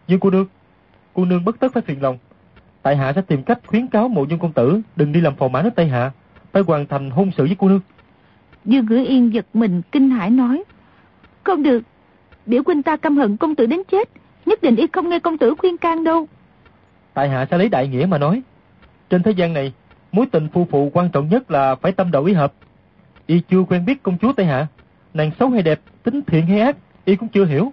Dương 0.08 0.20
cô 0.20 0.30
nương, 0.30 0.46
cô 1.14 1.26
nương 1.26 1.46
bất 1.46 1.60
tất 1.60 1.74
phải 1.74 1.82
phiền 1.82 2.02
lòng. 2.02 2.18
Tại 2.82 2.98
hạ 2.98 3.14
sẽ 3.16 3.22
tìm 3.22 3.44
cách 3.44 3.60
khuyến 3.68 3.88
cáo 3.88 4.08
mộ 4.08 4.24
dung 4.24 4.40
công 4.40 4.54
tử 4.54 4.82
đừng 4.96 5.12
đi 5.12 5.22
làm 5.22 5.36
phò 5.36 5.48
mã 5.48 5.62
nước 5.62 5.70
Tây 5.76 5.88
Hạ, 5.88 6.12
phải 6.52 6.64
hoàn 6.68 6.86
thành 6.86 7.10
hôn 7.10 7.32
sự 7.38 7.46
với 7.46 7.56
cô 7.60 7.70
nương. 7.70 7.82
Dương 8.66 8.86
Ngữ 8.86 9.06
Yên 9.08 9.34
giật 9.34 9.46
mình 9.54 9.82
kinh 9.92 10.10
hãi 10.10 10.30
nói. 10.30 10.64
Không 11.44 11.64
được, 11.64 11.84
biểu 12.46 12.62
huynh 12.66 12.84
ta 12.84 12.98
căm 12.98 13.18
hận 13.18 13.38
công 13.38 13.56
tử 13.56 13.66
đến 13.66 13.82
chết, 13.92 14.10
nhất 14.46 14.62
định 14.62 14.76
y 14.76 14.88
không 14.94 15.10
nghe 15.10 15.20
công 15.20 15.38
tử 15.38 15.56
khuyên 15.58 15.78
can 15.78 16.04
đâu. 16.04 16.28
Tại 17.14 17.30
hạ 17.30 17.46
sẽ 17.52 17.58
lấy 17.58 17.70
đại 17.70 17.88
nghĩa 17.88 18.06
mà 18.06 18.18
nói. 18.18 18.42
Trên 19.10 19.24
thế 19.24 19.32
gian 19.32 19.54
này, 19.54 19.74
mối 20.12 20.26
tình 20.32 20.48
phu 20.54 20.68
phụ 20.72 20.90
quan 20.94 21.10
trọng 21.10 21.30
nhất 21.30 21.52
là 21.52 21.76
phải 21.76 21.92
tâm 21.92 22.12
đầu 22.12 22.26
ý 22.26 22.34
hợp. 22.34 22.54
Y 23.26 23.42
chưa 23.50 23.64
quen 23.64 23.86
biết 23.86 24.04
công 24.04 24.18
chúa 24.18 24.34
Tây 24.34 24.46
Hạ, 24.46 24.68
nàng 25.14 25.32
xấu 25.40 25.50
hay 25.50 25.62
đẹp, 25.62 25.80
tính 26.04 26.22
thiện 26.28 26.48
hay 26.48 26.60
ác, 26.60 26.78
y 27.06 27.16
cũng 27.16 27.30
chưa 27.30 27.46
hiểu. 27.46 27.72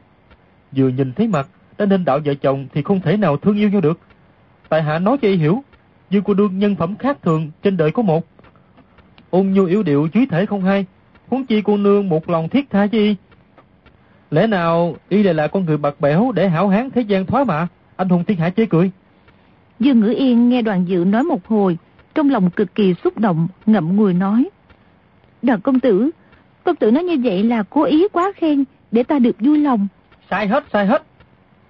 Vừa 0.72 0.88
nhìn 0.88 1.12
thấy 1.12 1.28
mặt, 1.28 1.48
đã 1.78 1.86
nên 1.86 2.04
đạo 2.04 2.18
vợ 2.24 2.34
chồng 2.34 2.66
thì 2.74 2.82
không 2.82 3.00
thể 3.00 3.16
nào 3.16 3.36
thương 3.36 3.56
yêu 3.56 3.70
nhau 3.70 3.80
được. 3.80 4.00
Tại 4.68 4.82
hạ 4.82 4.98
nói 4.98 5.18
cho 5.22 5.28
y 5.28 5.36
hiểu, 5.36 5.62
Dương 6.10 6.24
cô 6.24 6.34
đương 6.34 6.58
nhân 6.58 6.76
phẩm 6.76 6.96
khác 6.96 7.18
thường 7.22 7.50
trên 7.62 7.76
đời 7.76 7.90
có 7.90 8.02
một. 8.02 8.26
Ôn 9.30 9.52
nhu 9.52 9.64
yếu 9.64 9.82
điệu 9.82 10.08
chúy 10.12 10.26
thể 10.26 10.46
không 10.46 10.64
hay, 10.64 10.86
huống 11.28 11.46
chi 11.46 11.62
cô 11.64 11.76
nương 11.76 12.08
một 12.08 12.30
lòng 12.30 12.48
thiết 12.48 12.70
tha 12.70 12.86
y. 12.90 13.16
Lẽ 14.30 14.46
nào 14.46 14.96
y 15.08 15.22
lại 15.22 15.34
là 15.34 15.46
con 15.46 15.64
người 15.64 15.76
bạc 15.76 16.00
bẽo 16.00 16.32
để 16.34 16.48
hảo 16.48 16.68
hán 16.68 16.90
thế 16.90 17.00
gian 17.00 17.26
thoái 17.26 17.44
mạ, 17.44 17.68
anh 17.96 18.08
hùng 18.08 18.24
thiên 18.24 18.38
hạ 18.38 18.50
chế 18.50 18.66
cười. 18.66 18.90
Dương 19.80 20.00
Ngữ 20.00 20.14
Yên 20.16 20.48
nghe 20.48 20.62
đoàn 20.62 20.84
dự 20.88 21.04
nói 21.04 21.22
một 21.22 21.46
hồi, 21.46 21.78
trong 22.14 22.30
lòng 22.30 22.50
cực 22.50 22.74
kỳ 22.74 22.94
xúc 23.04 23.18
động, 23.18 23.48
ngậm 23.66 23.96
ngùi 23.96 24.14
nói. 24.14 24.48
Đoàn 25.42 25.60
công 25.60 25.80
tử, 25.80 26.10
công 26.64 26.76
tử 26.76 26.90
nói 26.90 27.04
như 27.04 27.16
vậy 27.24 27.42
là 27.42 27.62
cố 27.62 27.82
ý 27.82 28.08
quá 28.12 28.32
khen, 28.36 28.64
để 28.92 29.02
ta 29.02 29.18
được 29.18 29.36
vui 29.40 29.58
lòng. 29.58 29.88
Sai 30.30 30.46
hết, 30.46 30.64
sai 30.72 30.86
hết. 30.86 31.02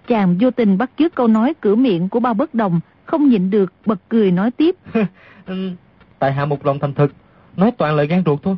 Chàng 0.07 0.37
vô 0.40 0.51
tình 0.51 0.79
bắt 0.79 0.90
chước 0.99 1.14
câu 1.14 1.27
nói 1.27 1.55
cửa 1.61 1.75
miệng 1.75 2.09
của 2.09 2.21
bao 2.21 2.35
bất 2.35 2.55
đồng, 2.55 2.81
không 3.05 3.29
nhịn 3.29 3.51
được, 3.51 3.73
bật 3.87 3.99
cười 4.09 4.31
nói 4.31 4.51
tiếp. 4.51 4.77
Ừ, 5.47 5.71
tại 6.18 6.33
hạ 6.33 6.44
một 6.44 6.66
lòng 6.66 6.79
thành 6.79 6.94
thực, 6.94 7.12
nói 7.59 7.71
toàn 7.71 7.97
lời 7.97 8.07
gan 8.07 8.23
ruột 8.27 8.42
thôi. 8.42 8.57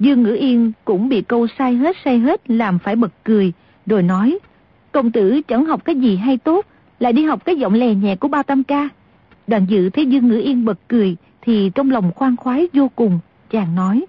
Dương 0.00 0.22
Ngữ 0.22 0.34
Yên 0.34 0.72
cũng 0.84 1.08
bị 1.08 1.22
câu 1.22 1.46
sai 1.58 1.74
hết 1.74 1.96
sai 2.04 2.18
hết 2.18 2.50
làm 2.50 2.78
phải 2.78 2.96
bật 2.96 3.12
cười, 3.24 3.52
rồi 3.86 4.02
nói, 4.02 4.38
công 4.92 5.12
tử 5.12 5.40
chẳng 5.48 5.64
học 5.64 5.84
cái 5.84 5.94
gì 5.94 6.16
hay 6.16 6.36
tốt, 6.36 6.66
lại 7.00 7.12
đi 7.12 7.24
học 7.24 7.44
cái 7.44 7.56
giọng 7.56 7.74
lè 7.74 7.94
nhẹ 7.94 8.16
của 8.16 8.28
ba 8.28 8.42
tam 8.42 8.64
ca. 8.64 8.88
Đoàn 9.46 9.66
dự 9.68 9.90
thấy 9.90 10.06
Dương 10.06 10.28
Ngữ 10.28 10.40
Yên 10.40 10.64
bật 10.64 10.78
cười, 10.88 11.16
thì 11.42 11.70
trong 11.74 11.90
lòng 11.90 12.12
khoan 12.14 12.36
khoái 12.36 12.68
vô 12.72 12.90
cùng, 12.96 13.18
chàng 13.50 13.74
nói. 13.74 14.04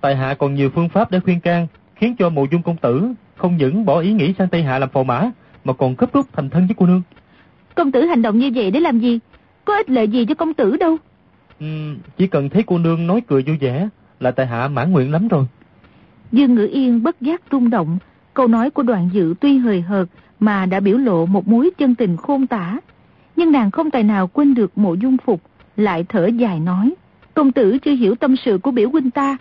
Tài 0.00 0.16
hạ 0.16 0.34
còn 0.34 0.54
nhiều 0.54 0.70
phương 0.74 0.88
pháp 0.88 1.10
để 1.10 1.20
khuyên 1.20 1.40
can, 1.40 1.66
khiến 1.96 2.16
cho 2.18 2.28
mộ 2.28 2.46
dung 2.50 2.62
công 2.62 2.76
tử 2.76 3.12
không 3.36 3.56
những 3.56 3.84
bỏ 3.84 4.00
ý 4.00 4.12
nghĩ 4.12 4.34
sang 4.38 4.48
Tây 4.48 4.62
Hạ 4.62 4.78
làm 4.78 4.88
phò 4.88 5.02
mã, 5.02 5.30
mà 5.64 5.72
còn 5.72 5.96
cấp 5.96 6.12
rút 6.12 6.26
thành 6.32 6.50
thân 6.50 6.66
với 6.66 6.74
cô 6.78 6.86
nương. 6.86 7.02
Công 7.74 7.92
tử 7.92 8.02
hành 8.02 8.22
động 8.22 8.38
như 8.38 8.50
vậy 8.54 8.70
để 8.70 8.80
làm 8.80 8.98
gì? 8.98 9.18
Có 9.64 9.76
ích 9.76 9.90
lợi 9.90 10.08
gì 10.08 10.24
cho 10.24 10.34
công 10.34 10.54
tử 10.54 10.76
đâu. 10.76 10.96
Ừ, 11.60 11.66
chỉ 12.16 12.26
cần 12.26 12.48
thấy 12.48 12.62
cô 12.66 12.78
nương 12.78 13.06
nói 13.06 13.20
cười 13.26 13.42
vui 13.42 13.56
vẻ 13.56 13.88
là 14.20 14.30
tại 14.30 14.46
hạ 14.46 14.68
mãn 14.68 14.92
nguyện 14.92 15.12
lắm 15.12 15.28
rồi. 15.28 15.44
Dương 16.32 16.54
Ngữ 16.54 16.68
Yên 16.72 17.02
bất 17.02 17.20
giác 17.20 17.42
rung 17.52 17.70
động, 17.70 17.98
câu 18.34 18.48
nói 18.48 18.70
của 18.70 18.82
đoàn 18.82 19.10
dự 19.12 19.34
tuy 19.40 19.58
hời 19.58 19.80
hợt 19.80 20.08
mà 20.40 20.66
đã 20.66 20.80
biểu 20.80 20.98
lộ 20.98 21.26
một 21.26 21.48
mối 21.48 21.70
chân 21.78 21.94
tình 21.94 22.16
khôn 22.16 22.46
tả. 22.46 22.78
Nhưng 23.36 23.52
nàng 23.52 23.70
không 23.70 23.90
tài 23.90 24.02
nào 24.02 24.26
quên 24.26 24.54
được 24.54 24.78
mộ 24.78 24.94
dung 24.94 25.16
phục, 25.24 25.42
lại 25.76 26.04
thở 26.08 26.26
dài 26.26 26.60
nói. 26.60 26.94
Công 27.34 27.52
tử 27.52 27.78
chưa 27.78 27.94
hiểu 27.94 28.14
tâm 28.14 28.36
sự 28.36 28.58
của 28.58 28.70
biểu 28.70 28.90
huynh 28.90 29.10
ta. 29.10 29.36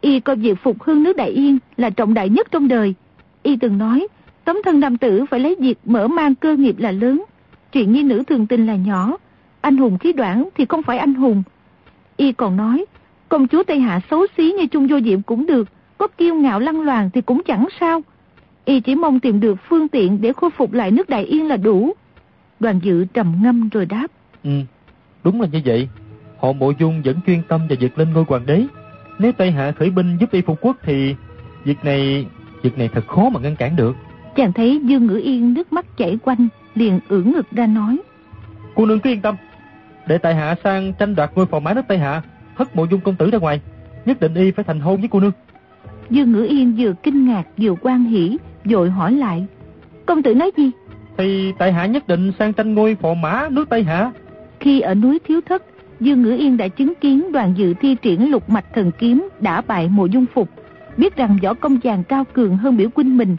Y 0.00 0.20
coi 0.20 0.36
việc 0.36 0.58
phục 0.62 0.82
hương 0.82 1.02
nước 1.02 1.16
Đại 1.16 1.30
Yên 1.30 1.58
là 1.76 1.90
trọng 1.90 2.14
đại 2.14 2.28
nhất 2.28 2.48
trong 2.50 2.68
đời. 2.68 2.94
Y 3.42 3.56
từng 3.56 3.78
nói, 3.78 4.08
tấm 4.44 4.56
thân 4.64 4.80
nam 4.80 4.98
tử 4.98 5.24
phải 5.30 5.40
lấy 5.40 5.56
việc 5.60 5.78
mở 5.84 6.08
mang 6.08 6.34
cơ 6.34 6.56
nghiệp 6.56 6.78
là 6.78 6.92
lớn. 6.92 7.24
Chuyện 7.72 7.92
nhi 7.92 8.02
nữ 8.02 8.22
thường 8.26 8.46
tình 8.46 8.66
là 8.66 8.76
nhỏ. 8.76 9.16
Anh 9.60 9.76
hùng 9.76 9.98
khí 9.98 10.12
đoạn 10.12 10.48
thì 10.54 10.66
không 10.66 10.82
phải 10.82 10.98
anh 10.98 11.14
hùng. 11.14 11.42
Y 12.16 12.32
còn 12.32 12.56
nói, 12.56 12.84
công 13.28 13.48
chúa 13.48 13.62
Tây 13.62 13.80
Hạ 13.80 14.00
xấu 14.10 14.26
xí 14.36 14.52
như 14.58 14.66
Trung 14.66 14.86
Vô 14.86 15.00
Diệm 15.00 15.22
cũng 15.22 15.46
được, 15.46 15.68
có 15.98 16.08
kiêu 16.08 16.34
ngạo 16.34 16.60
lăng 16.60 16.80
loàn 16.80 17.10
thì 17.10 17.20
cũng 17.20 17.42
chẳng 17.46 17.68
sao. 17.80 18.02
Y 18.64 18.80
chỉ 18.80 18.94
mong 18.94 19.20
tìm 19.20 19.40
được 19.40 19.58
phương 19.68 19.88
tiện 19.88 20.20
để 20.20 20.32
khôi 20.32 20.50
phục 20.50 20.72
lại 20.72 20.90
nước 20.90 21.08
Đại 21.08 21.24
Yên 21.24 21.48
là 21.48 21.56
đủ. 21.56 21.92
Đoàn 22.60 22.80
dự 22.82 23.04
trầm 23.04 23.34
ngâm 23.42 23.68
rồi 23.68 23.86
đáp. 23.86 24.06
Ừ, 24.44 24.50
đúng 25.24 25.40
là 25.40 25.48
như 25.52 25.60
vậy. 25.64 25.88
Họ 26.38 26.52
mộ 26.52 26.72
dung 26.78 27.02
vẫn 27.04 27.16
chuyên 27.26 27.42
tâm 27.48 27.60
và 27.70 27.76
việc 27.80 27.98
lên 27.98 28.12
ngôi 28.12 28.24
hoàng 28.28 28.46
đế. 28.46 28.64
Nếu 29.18 29.32
Tây 29.32 29.50
Hạ 29.50 29.72
khởi 29.72 29.90
binh 29.90 30.16
giúp 30.20 30.32
y 30.32 30.40
phục 30.40 30.58
quốc 30.60 30.76
thì 30.82 31.14
việc 31.64 31.84
này 31.84 32.26
việc 32.62 32.78
này 32.78 32.88
thật 32.88 33.06
khó 33.08 33.28
mà 33.28 33.40
ngăn 33.40 33.56
cản 33.56 33.76
được. 33.76 33.96
Chàng 34.36 34.52
thấy 34.52 34.80
Dương 34.84 35.06
Ngữ 35.06 35.20
Yên 35.24 35.54
nước 35.54 35.72
mắt 35.72 35.96
chảy 35.96 36.18
quanh, 36.22 36.48
liền 36.74 37.00
ưỡn 37.08 37.32
ngực 37.32 37.50
ra 37.50 37.66
nói. 37.66 37.98
Cô 38.74 38.86
nương 38.86 39.00
cứ 39.00 39.10
yên 39.10 39.20
tâm, 39.20 39.36
để 40.10 40.18
tại 40.18 40.34
hạ 40.34 40.54
sang 40.64 40.92
tranh 40.92 41.14
đoạt 41.14 41.30
ngôi 41.34 41.46
phò 41.46 41.60
mã 41.60 41.74
nước 41.74 41.82
Tây 41.88 41.98
Hạ, 41.98 42.22
hất 42.54 42.76
mộ 42.76 42.84
dung 42.84 43.00
công 43.00 43.16
tử 43.16 43.30
ra 43.30 43.38
ngoài, 43.38 43.60
nhất 44.04 44.20
định 44.20 44.34
y 44.34 44.50
phải 44.50 44.64
thành 44.64 44.80
hôn 44.80 45.00
với 45.00 45.08
cô 45.08 45.20
nương. 45.20 45.32
Dương 46.10 46.32
Ngữ 46.32 46.46
Yên 46.48 46.74
vừa 46.78 46.92
kinh 47.02 47.26
ngạc 47.26 47.42
vừa 47.56 47.74
quan 47.82 48.04
hỉ, 48.04 48.38
vội 48.64 48.90
hỏi 48.90 49.12
lại. 49.12 49.46
Công 50.06 50.22
tử 50.22 50.34
nói 50.34 50.50
gì? 50.56 50.70
Thì 51.16 51.52
tại 51.58 51.72
hạ 51.72 51.86
nhất 51.86 52.08
định 52.08 52.32
sang 52.38 52.52
tranh 52.52 52.74
ngôi 52.74 52.94
phò 52.94 53.14
mã 53.14 53.48
nước 53.50 53.68
Tây 53.68 53.82
Hạ. 53.82 54.12
Khi 54.60 54.80
ở 54.80 54.94
núi 54.94 55.18
Thiếu 55.24 55.40
Thất, 55.46 55.62
Dương 56.00 56.22
Ngữ 56.22 56.36
Yên 56.36 56.56
đã 56.56 56.68
chứng 56.68 56.94
kiến 56.94 57.32
đoàn 57.32 57.54
dự 57.56 57.74
thi 57.74 57.96
triển 58.02 58.30
lục 58.30 58.50
mạch 58.50 58.74
thần 58.74 58.90
kiếm 58.98 59.28
đã 59.40 59.60
bại 59.60 59.88
mộ 59.88 60.06
dung 60.06 60.26
phục, 60.34 60.48
biết 60.96 61.16
rằng 61.16 61.38
võ 61.42 61.54
công 61.54 61.80
chàng 61.80 62.04
cao 62.04 62.24
cường 62.32 62.56
hơn 62.56 62.76
biểu 62.76 62.88
huynh 62.96 63.16
mình. 63.16 63.36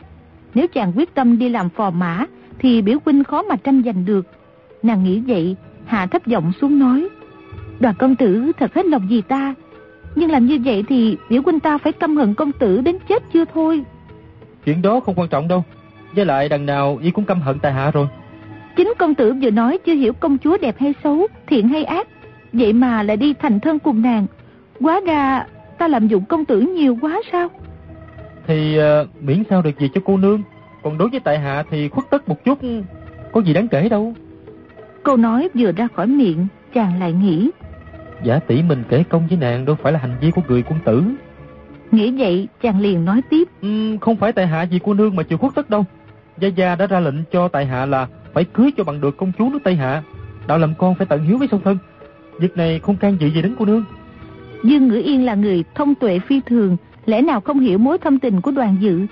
Nếu 0.53 0.67
chàng 0.67 0.91
quyết 0.95 1.13
tâm 1.13 1.39
đi 1.39 1.49
làm 1.49 1.69
phò 1.69 1.89
mã, 1.89 2.25
thì 2.59 2.81
biểu 2.81 2.97
huynh 3.05 3.23
khó 3.23 3.41
mà 3.41 3.55
tranh 3.55 3.81
giành 3.85 4.05
được. 4.05 4.27
Nàng 4.83 5.03
nghĩ 5.03 5.19
vậy, 5.19 5.55
hạ 5.91 6.07
thấp 6.07 6.27
giọng 6.27 6.51
xuống 6.61 6.79
nói. 6.79 7.07
Đoàn 7.79 7.95
công 7.99 8.15
tử 8.15 8.51
thật 8.59 8.73
hết 8.73 8.85
lòng 8.85 9.07
vì 9.09 9.21
ta, 9.21 9.55
nhưng 10.15 10.31
làm 10.31 10.45
như 10.45 10.59
vậy 10.65 10.83
thì 10.89 11.17
biểu 11.29 11.41
huynh 11.45 11.59
ta 11.59 11.77
phải 11.77 11.93
căm 11.93 12.17
hận 12.17 12.33
công 12.33 12.51
tử 12.51 12.81
đến 12.81 12.97
chết 13.09 13.23
chưa 13.33 13.45
thôi. 13.53 13.83
Chuyện 14.65 14.81
đó 14.81 14.99
không 14.99 15.15
quan 15.15 15.29
trọng 15.29 15.47
đâu, 15.47 15.63
với 16.15 16.25
lại 16.25 16.49
đằng 16.49 16.65
nào 16.65 16.99
y 17.01 17.11
cũng 17.11 17.25
căm 17.25 17.41
hận 17.41 17.59
tại 17.59 17.73
hạ 17.73 17.91
rồi. 17.91 18.07
Chính 18.75 18.93
công 18.97 19.15
tử 19.15 19.33
vừa 19.41 19.49
nói 19.49 19.79
chưa 19.85 19.93
hiểu 19.93 20.13
công 20.13 20.37
chúa 20.37 20.57
đẹp 20.61 20.75
hay 20.79 20.93
xấu, 21.03 21.27
thiện 21.47 21.67
hay 21.67 21.83
ác, 21.83 22.07
vậy 22.53 22.73
mà 22.73 23.03
lại 23.03 23.17
đi 23.17 23.33
thành 23.33 23.59
thân 23.59 23.79
cùng 23.79 24.01
nàng. 24.01 24.25
Quá 24.79 25.01
ra 25.07 25.45
ta 25.77 25.87
làm 25.87 26.07
dụng 26.07 26.25
công 26.25 26.45
tử 26.45 26.59
nhiều 26.59 26.97
quá 27.01 27.21
sao? 27.31 27.47
Thì 28.47 28.79
uh, 28.79 29.23
miễn 29.23 29.43
sao 29.49 29.61
được 29.61 29.79
gì 29.79 29.89
cho 29.93 30.01
cô 30.05 30.17
nương, 30.17 30.41
còn 30.83 30.97
đối 30.97 31.09
với 31.09 31.19
tại 31.19 31.39
hạ 31.39 31.63
thì 31.69 31.89
khuất 31.89 32.09
tất 32.09 32.29
một 32.29 32.43
chút, 32.45 32.59
có 33.31 33.41
gì 33.41 33.53
đáng 33.53 33.67
kể 33.67 33.89
đâu. 33.89 34.13
Câu 35.03 35.17
nói 35.17 35.49
vừa 35.53 35.71
ra 35.71 35.87
khỏi 35.95 36.07
miệng, 36.07 36.47
chàng 36.73 36.99
lại 36.99 37.13
nghĩ. 37.13 37.49
Giả 38.23 38.39
tỷ 38.39 38.63
mình 38.63 38.83
kể 38.89 39.03
công 39.09 39.27
với 39.27 39.37
nàng 39.37 39.65
đâu 39.65 39.75
phải 39.83 39.93
là 39.93 39.99
hành 39.99 40.15
vi 40.21 40.31
của 40.31 40.41
người 40.47 40.63
quân 40.63 40.79
tử. 40.85 41.03
Nghĩ 41.91 42.11
vậy, 42.17 42.47
chàng 42.61 42.79
liền 42.79 43.05
nói 43.05 43.21
tiếp. 43.29 43.47
Uhm, 43.65 43.97
không 43.97 44.15
phải 44.15 44.31
tại 44.31 44.47
hạ 44.47 44.65
vì 44.71 44.79
cô 44.83 44.93
nương 44.93 45.15
mà 45.15 45.23
chịu 45.23 45.37
khuất 45.37 45.55
tất 45.55 45.69
đâu. 45.69 45.85
Gia 46.37 46.47
Gia 46.47 46.75
đã 46.75 46.87
ra 46.87 46.99
lệnh 46.99 47.23
cho 47.31 47.47
tại 47.47 47.65
hạ 47.65 47.85
là 47.85 48.07
phải 48.33 48.43
cưới 48.43 48.71
cho 48.77 48.83
bằng 48.83 49.01
được 49.01 49.17
công 49.17 49.31
chúa 49.37 49.49
nước 49.49 49.59
Tây 49.63 49.75
Hạ. 49.75 50.03
Đạo 50.47 50.57
làm 50.57 50.73
con 50.77 50.95
phải 50.95 51.07
tận 51.07 51.23
hiếu 51.23 51.37
với 51.37 51.47
song 51.51 51.61
thân. 51.63 51.77
Việc 52.39 52.57
này 52.57 52.79
không 52.79 52.95
can 52.95 53.17
dự 53.19 53.27
gì 53.27 53.41
đến 53.41 53.55
cô 53.59 53.65
nương. 53.65 53.85
Dương 54.63 54.87
Ngữ 54.87 55.01
Yên 55.05 55.25
là 55.25 55.35
người 55.35 55.63
thông 55.75 55.95
tuệ 55.95 56.19
phi 56.19 56.41
thường, 56.45 56.77
lẽ 57.05 57.21
nào 57.21 57.41
không 57.41 57.59
hiểu 57.59 57.77
mối 57.77 57.97
thâm 57.97 58.19
tình 58.19 58.41
của 58.41 58.51
đoàn 58.51 58.77
dự. 58.79 59.05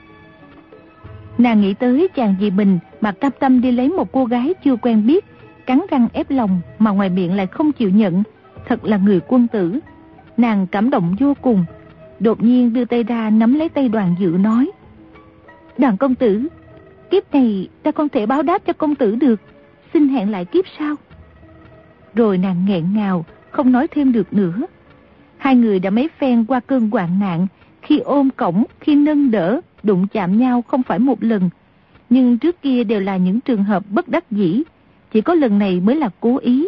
Nàng 1.38 1.62
nghĩ 1.62 1.74
tới 1.74 2.08
chàng 2.16 2.36
vì 2.40 2.52
mình 2.52 2.80
mà 3.02 3.12
cam 3.12 3.32
tâm 3.40 3.62
đi 3.62 3.72
lấy 3.72 3.90
một 3.90 4.12
cô 4.12 4.26
gái 4.26 4.54
chưa 4.64 4.76
quen 4.76 5.08
biết, 5.08 5.26
cắn 5.70 5.82
răng 5.90 6.08
ép 6.14 6.32
lòng 6.32 6.62
mà 6.80 6.92
ngoài 6.92 7.10
miệng 7.10 7.36
lại 7.36 7.48
không 7.48 7.72
chịu 7.72 7.90
nhận, 7.90 8.24
thật 8.68 8.86
là 8.86 8.98
người 8.98 9.20
quân 9.28 9.48
tử. 9.48 9.80
Nàng 10.38 10.68
cảm 10.68 10.90
động 10.90 11.16
vô 11.20 11.34
cùng, 11.42 11.66
đột 12.20 12.44
nhiên 12.44 12.74
đưa 12.74 12.86
tay 12.86 13.04
ra 13.04 13.30
nắm 13.30 13.54
lấy 13.54 13.70
tay 13.70 13.90
đoàn 13.90 14.16
dự 14.20 14.28
nói. 14.40 14.72
Đoàn 15.78 15.98
công 15.98 16.16
tử, 16.16 16.48
kiếp 17.12 17.34
này 17.34 17.70
ta 17.84 17.92
không 17.92 18.10
thể 18.10 18.26
báo 18.26 18.44
đáp 18.44 18.62
cho 18.66 18.74
công 18.74 18.96
tử 18.96 19.16
được, 19.16 19.42
xin 19.94 20.08
hẹn 20.08 20.32
lại 20.32 20.46
kiếp 20.46 20.66
sau. 20.80 20.96
Rồi 22.16 22.38
nàng 22.38 22.66
nghẹn 22.68 22.94
ngào, 22.94 23.26
không 23.52 23.72
nói 23.72 23.88
thêm 23.88 24.12
được 24.12 24.34
nữa. 24.34 24.62
Hai 25.38 25.56
người 25.56 25.80
đã 25.80 25.90
mấy 25.90 26.10
phen 26.20 26.46
qua 26.46 26.60
cơn 26.60 26.90
hoạn 26.90 27.20
nạn, 27.20 27.48
khi 27.82 28.00
ôm 28.00 28.30
cổng, 28.30 28.64
khi 28.80 28.96
nâng 28.96 29.32
đỡ, 29.32 29.62
đụng 29.84 30.08
chạm 30.08 30.38
nhau 30.38 30.62
không 30.62 30.84
phải 30.84 31.00
một 31.00 31.24
lần. 31.24 31.50
Nhưng 32.10 32.38
trước 32.38 32.62
kia 32.62 32.84
đều 32.84 33.00
là 33.00 33.18
những 33.18 33.42
trường 33.42 33.64
hợp 33.64 33.84
bất 33.90 34.08
đắc 34.08 34.32
dĩ, 34.32 34.64
chỉ 35.12 35.22
có 35.22 35.34
lần 35.34 35.60
này 35.60 35.80
mới 35.80 35.96
là 35.96 36.10
cố 36.20 36.38
ý. 36.38 36.68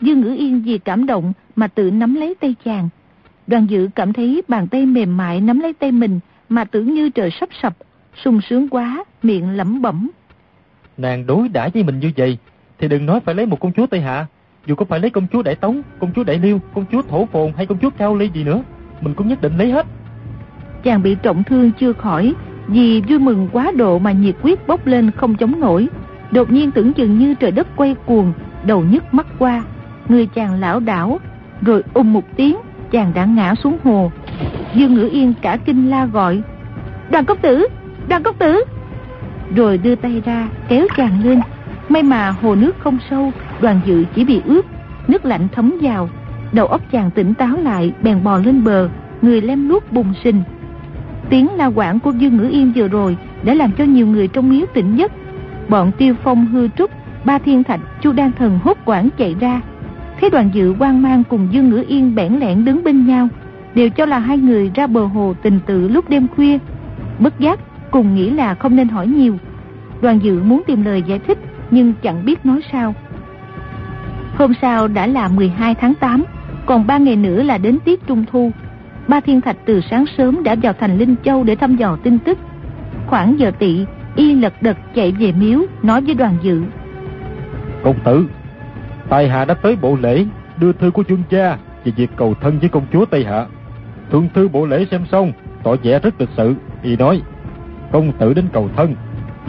Dương 0.00 0.20
Ngữ 0.20 0.34
Yên 0.34 0.62
vì 0.62 0.78
cảm 0.78 1.06
động 1.06 1.32
mà 1.56 1.68
tự 1.68 1.90
nắm 1.90 2.14
lấy 2.14 2.34
tay 2.40 2.54
chàng. 2.64 2.88
Đoàn 3.46 3.66
dự 3.66 3.88
cảm 3.94 4.12
thấy 4.12 4.42
bàn 4.48 4.68
tay 4.68 4.86
mềm 4.86 5.16
mại 5.16 5.40
nắm 5.40 5.60
lấy 5.60 5.72
tay 5.72 5.92
mình 5.92 6.20
mà 6.48 6.64
tưởng 6.64 6.94
như 6.94 7.10
trời 7.10 7.30
sắp 7.30 7.48
sập, 7.62 7.76
sung 8.24 8.40
sướng 8.40 8.68
quá, 8.68 9.04
miệng 9.22 9.56
lẩm 9.56 9.82
bẩm. 9.82 10.10
Nàng 10.96 11.26
đối 11.26 11.48
đãi 11.48 11.70
với 11.70 11.82
mình 11.82 12.00
như 12.00 12.10
vậy, 12.16 12.38
thì 12.78 12.88
đừng 12.88 13.06
nói 13.06 13.20
phải 13.20 13.34
lấy 13.34 13.46
một 13.46 13.60
công 13.60 13.72
chúa 13.72 13.86
Tây 13.86 14.00
Hạ. 14.00 14.26
Dù 14.66 14.74
có 14.74 14.84
phải 14.84 15.00
lấy 15.00 15.10
công 15.10 15.26
chúa 15.32 15.42
Đại 15.42 15.54
Tống, 15.54 15.82
công 15.98 16.12
chúa 16.14 16.24
Đại 16.24 16.38
Liêu, 16.38 16.60
công 16.74 16.84
chúa 16.92 17.02
Thổ 17.02 17.26
Phồn 17.26 17.52
hay 17.56 17.66
công 17.66 17.78
chúa 17.78 17.90
Cao 17.90 18.16
Ly 18.16 18.30
gì 18.34 18.44
nữa, 18.44 18.62
mình 19.00 19.14
cũng 19.14 19.28
nhất 19.28 19.42
định 19.42 19.58
lấy 19.58 19.70
hết. 19.70 19.86
Chàng 20.82 21.02
bị 21.02 21.16
trọng 21.22 21.44
thương 21.44 21.70
chưa 21.80 21.92
khỏi, 21.92 22.34
vì 22.66 23.00
vui 23.00 23.18
mừng 23.18 23.48
quá 23.52 23.72
độ 23.76 23.98
mà 23.98 24.12
nhiệt 24.12 24.34
quyết 24.42 24.66
bốc 24.66 24.86
lên 24.86 25.10
không 25.10 25.34
chống 25.34 25.60
nổi. 25.60 25.88
Đột 26.32 26.52
nhiên 26.52 26.70
tưởng 26.70 26.92
chừng 26.92 27.18
như 27.18 27.34
trời 27.34 27.50
đất 27.50 27.66
quay 27.76 27.96
cuồng, 28.06 28.32
đầu 28.66 28.84
nhức 28.90 29.14
mắt 29.14 29.26
qua, 29.38 29.62
người 30.08 30.26
chàng 30.26 30.60
lão 30.60 30.80
đảo, 30.80 31.20
rồi 31.60 31.82
ôm 31.92 32.12
một 32.12 32.24
tiếng, 32.36 32.56
chàng 32.90 33.12
đã 33.14 33.24
ngã 33.24 33.54
xuống 33.54 33.76
hồ. 33.84 34.12
Dương 34.74 34.94
Ngữ 34.94 35.08
Yên 35.12 35.34
cả 35.42 35.58
kinh 35.64 35.90
la 35.90 36.06
gọi, 36.06 36.42
đoàn 37.10 37.24
công 37.24 37.38
tử, 37.38 37.66
đoàn 38.08 38.22
công 38.22 38.36
tử. 38.36 38.64
Rồi 39.56 39.78
đưa 39.78 39.94
tay 39.94 40.22
ra, 40.24 40.48
kéo 40.68 40.86
chàng 40.96 41.24
lên. 41.24 41.40
May 41.88 42.02
mà 42.02 42.30
hồ 42.30 42.54
nước 42.54 42.76
không 42.78 42.98
sâu, 43.10 43.32
đoàn 43.60 43.80
dự 43.86 44.04
chỉ 44.14 44.24
bị 44.24 44.42
ướt, 44.44 44.66
nước 45.08 45.24
lạnh 45.24 45.48
thấm 45.52 45.74
vào. 45.82 46.08
Đầu 46.52 46.66
óc 46.66 46.80
chàng 46.92 47.10
tỉnh 47.10 47.34
táo 47.34 47.56
lại, 47.56 47.92
bèn 48.02 48.24
bò 48.24 48.38
lên 48.38 48.64
bờ, 48.64 48.88
người 49.22 49.40
lem 49.40 49.68
luốc 49.68 49.92
bùng 49.92 50.14
sinh. 50.24 50.42
Tiếng 51.30 51.48
la 51.56 51.66
quảng 51.66 52.00
của 52.00 52.10
Dương 52.10 52.36
Ngữ 52.36 52.48
Yên 52.48 52.72
vừa 52.76 52.88
rồi 52.88 53.16
đã 53.44 53.54
làm 53.54 53.72
cho 53.72 53.84
nhiều 53.84 54.06
người 54.06 54.28
trong 54.28 54.50
miếu 54.50 54.66
tỉnh 54.74 54.96
giấc. 54.96 55.12
Bọn 55.72 55.92
tiêu 55.92 56.14
phong 56.22 56.46
hư 56.46 56.68
trúc, 56.68 56.90
ba 57.24 57.38
thiên 57.38 57.64
thạch, 57.64 57.80
chu 58.00 58.12
đan 58.12 58.32
thần 58.32 58.58
hốt 58.62 58.78
quảng 58.84 59.08
chạy 59.18 59.34
ra. 59.40 59.60
Thấy 60.20 60.30
đoàn 60.30 60.50
dự 60.52 60.74
quan 60.78 61.02
mang 61.02 61.22
cùng 61.24 61.48
Dương 61.50 61.70
Ngữ 61.70 61.84
Yên 61.88 62.14
bẽn 62.14 62.32
lẽn 62.32 62.64
đứng 62.64 62.84
bên 62.84 63.06
nhau, 63.06 63.28
đều 63.74 63.90
cho 63.90 64.06
là 64.06 64.18
hai 64.18 64.38
người 64.38 64.70
ra 64.74 64.86
bờ 64.86 65.04
hồ 65.04 65.34
tình 65.42 65.60
tự 65.66 65.88
lúc 65.88 66.08
đêm 66.08 66.26
khuya. 66.28 66.58
Bất 67.18 67.38
giác, 67.38 67.60
cùng 67.90 68.14
nghĩ 68.14 68.30
là 68.30 68.54
không 68.54 68.76
nên 68.76 68.88
hỏi 68.88 69.06
nhiều. 69.06 69.36
Đoàn 70.00 70.18
dự 70.22 70.42
muốn 70.42 70.62
tìm 70.66 70.84
lời 70.84 71.02
giải 71.06 71.18
thích, 71.18 71.38
nhưng 71.70 71.92
chẳng 72.02 72.24
biết 72.24 72.46
nói 72.46 72.60
sao. 72.72 72.94
Hôm 74.36 74.52
sau 74.62 74.88
đã 74.88 75.06
là 75.06 75.28
12 75.28 75.74
tháng 75.74 75.94
8, 75.94 76.24
còn 76.66 76.86
ba 76.86 76.98
ngày 76.98 77.16
nữa 77.16 77.42
là 77.42 77.58
đến 77.58 77.78
tiết 77.84 78.06
trung 78.06 78.24
thu. 78.32 78.50
Ba 79.08 79.20
Thiên 79.20 79.40
Thạch 79.40 79.56
từ 79.64 79.80
sáng 79.90 80.04
sớm 80.18 80.42
đã 80.42 80.54
vào 80.62 80.72
thành 80.72 80.98
Linh 80.98 81.14
Châu 81.24 81.44
để 81.44 81.56
thăm 81.56 81.76
dò 81.76 81.96
tin 82.02 82.18
tức. 82.18 82.38
Khoảng 83.06 83.38
giờ 83.38 83.50
tị, 83.58 83.84
y 84.16 84.34
lật 84.34 84.62
đật 84.62 84.76
chạy 84.94 85.12
về 85.12 85.32
miếu, 85.32 85.60
nói 85.82 86.00
với 86.00 86.14
đoàn 86.14 86.36
dự. 86.42 86.62
Công 87.82 87.96
tử, 88.04 88.26
Tài 89.08 89.28
Hạ 89.28 89.44
đã 89.44 89.54
tới 89.54 89.76
bộ 89.76 89.96
lễ, 90.00 90.24
đưa 90.56 90.72
thư 90.72 90.90
của 90.90 91.04
chương 91.08 91.22
cha 91.30 91.58
về 91.84 91.92
việc 91.96 92.10
cầu 92.16 92.34
thân 92.40 92.58
với 92.58 92.68
công 92.68 92.86
chúa 92.92 93.04
Tây 93.04 93.24
Hạ. 93.24 93.46
Thượng 94.12 94.28
thư 94.34 94.48
bộ 94.48 94.66
lễ 94.66 94.86
xem 94.90 95.04
xong, 95.12 95.32
tỏ 95.62 95.76
vẻ 95.82 95.98
rất 95.98 96.20
lịch 96.20 96.28
sự, 96.36 96.54
y 96.82 96.96
nói, 96.96 97.22
công 97.92 98.12
tử 98.18 98.34
đến 98.34 98.44
cầu 98.52 98.70
thân, 98.76 98.94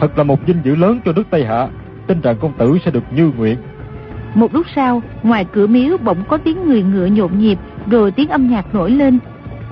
thật 0.00 0.18
là 0.18 0.24
một 0.24 0.46
vinh 0.46 0.60
dự 0.64 0.76
lớn 0.76 1.00
cho 1.04 1.12
nước 1.12 1.24
Tây 1.30 1.44
Hạ, 1.44 1.68
tin 2.06 2.20
rằng 2.20 2.36
công 2.40 2.52
tử 2.52 2.78
sẽ 2.84 2.90
được 2.90 3.04
như 3.16 3.30
nguyện. 3.36 3.56
Một 4.34 4.54
lúc 4.54 4.66
sau, 4.74 5.02
ngoài 5.22 5.46
cửa 5.52 5.66
miếu 5.66 5.96
bỗng 5.96 6.24
có 6.28 6.38
tiếng 6.38 6.66
người 6.66 6.82
ngựa 6.82 7.06
nhộn 7.06 7.38
nhịp, 7.38 7.58
rồi 7.90 8.10
tiếng 8.10 8.28
âm 8.28 8.48
nhạc 8.48 8.74
nổi 8.74 8.90
lên. 8.90 9.18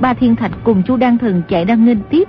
Ba 0.01 0.15
Thiên 0.15 0.37
Thạch 0.37 0.53
cùng 0.65 0.83
Chu 0.83 0.97
Đan 0.97 1.19
Thần 1.19 1.43
chạy 1.49 1.65
đang 1.65 1.85
nghênh 1.85 2.01
tiếp. 2.11 2.29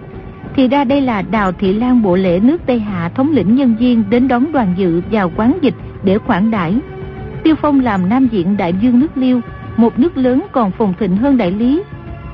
Thì 0.55 0.67
ra 0.67 0.83
đây 0.83 1.01
là 1.01 1.21
Đào 1.21 1.51
Thị 1.51 1.73
Lan 1.73 2.01
bộ 2.01 2.15
lễ 2.15 2.39
nước 2.39 2.61
Tây 2.65 2.79
Hạ 2.79 3.09
thống 3.15 3.31
lĩnh 3.31 3.55
nhân 3.55 3.75
viên 3.79 4.03
đến 4.09 4.27
đón 4.27 4.51
đoàn 4.51 4.73
dự 4.77 5.01
vào 5.11 5.31
quán 5.35 5.57
dịch 5.61 5.73
để 6.03 6.17
khoản 6.17 6.51
đãi. 6.51 6.77
Tiêu 7.43 7.55
Phong 7.61 7.79
làm 7.79 8.09
nam 8.09 8.27
diện 8.31 8.57
đại 8.57 8.73
dương 8.81 8.99
nước 8.99 9.17
Liêu, 9.17 9.41
một 9.77 9.99
nước 9.99 10.17
lớn 10.17 10.45
còn 10.51 10.71
phồn 10.71 10.93
thịnh 10.99 11.17
hơn 11.17 11.37
đại 11.37 11.51
lý. 11.51 11.83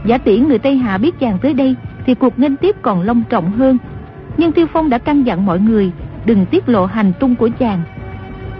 Giả 0.06 0.18
tỷ 0.18 0.40
người 0.40 0.60
Tây 0.60 0.78
Hạ 0.78 0.98
biết 0.98 1.20
chàng 1.20 1.38
tới 1.42 1.54
đây 1.54 1.76
thì 2.06 2.16
cuộc 2.16 2.40
nghênh 2.40 2.58
tiếp 2.58 2.76
còn 2.82 3.02
long 3.02 3.24
trọng 3.30 3.52
hơn. 3.52 3.78
Nhưng 4.38 4.52
Tiêu 4.52 4.68
Phong 4.74 4.90
đã 4.90 4.98
căn 4.98 5.24
dặn 5.24 5.46
mọi 5.46 5.60
người 5.60 5.92
đừng 6.26 6.46
tiết 6.46 6.70
lộ 6.70 6.86
hành 6.86 7.14
tung 7.20 7.36
của 7.36 7.50
chàng. 7.60 7.82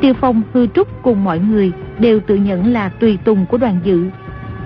Tiêu 0.02 0.14
Phong, 0.14 0.42
Hư 0.54 0.68
Trúc 0.68 1.04
cùng 1.04 1.24
mọi 1.24 1.40
người 1.40 1.72
đều 2.00 2.20
tự 2.20 2.36
nhận 2.36 2.74
là 2.74 2.90
tùy 2.90 3.18
tùng 3.24 3.46
của 3.46 3.58
đoàn 3.58 3.80
dự, 3.84 4.10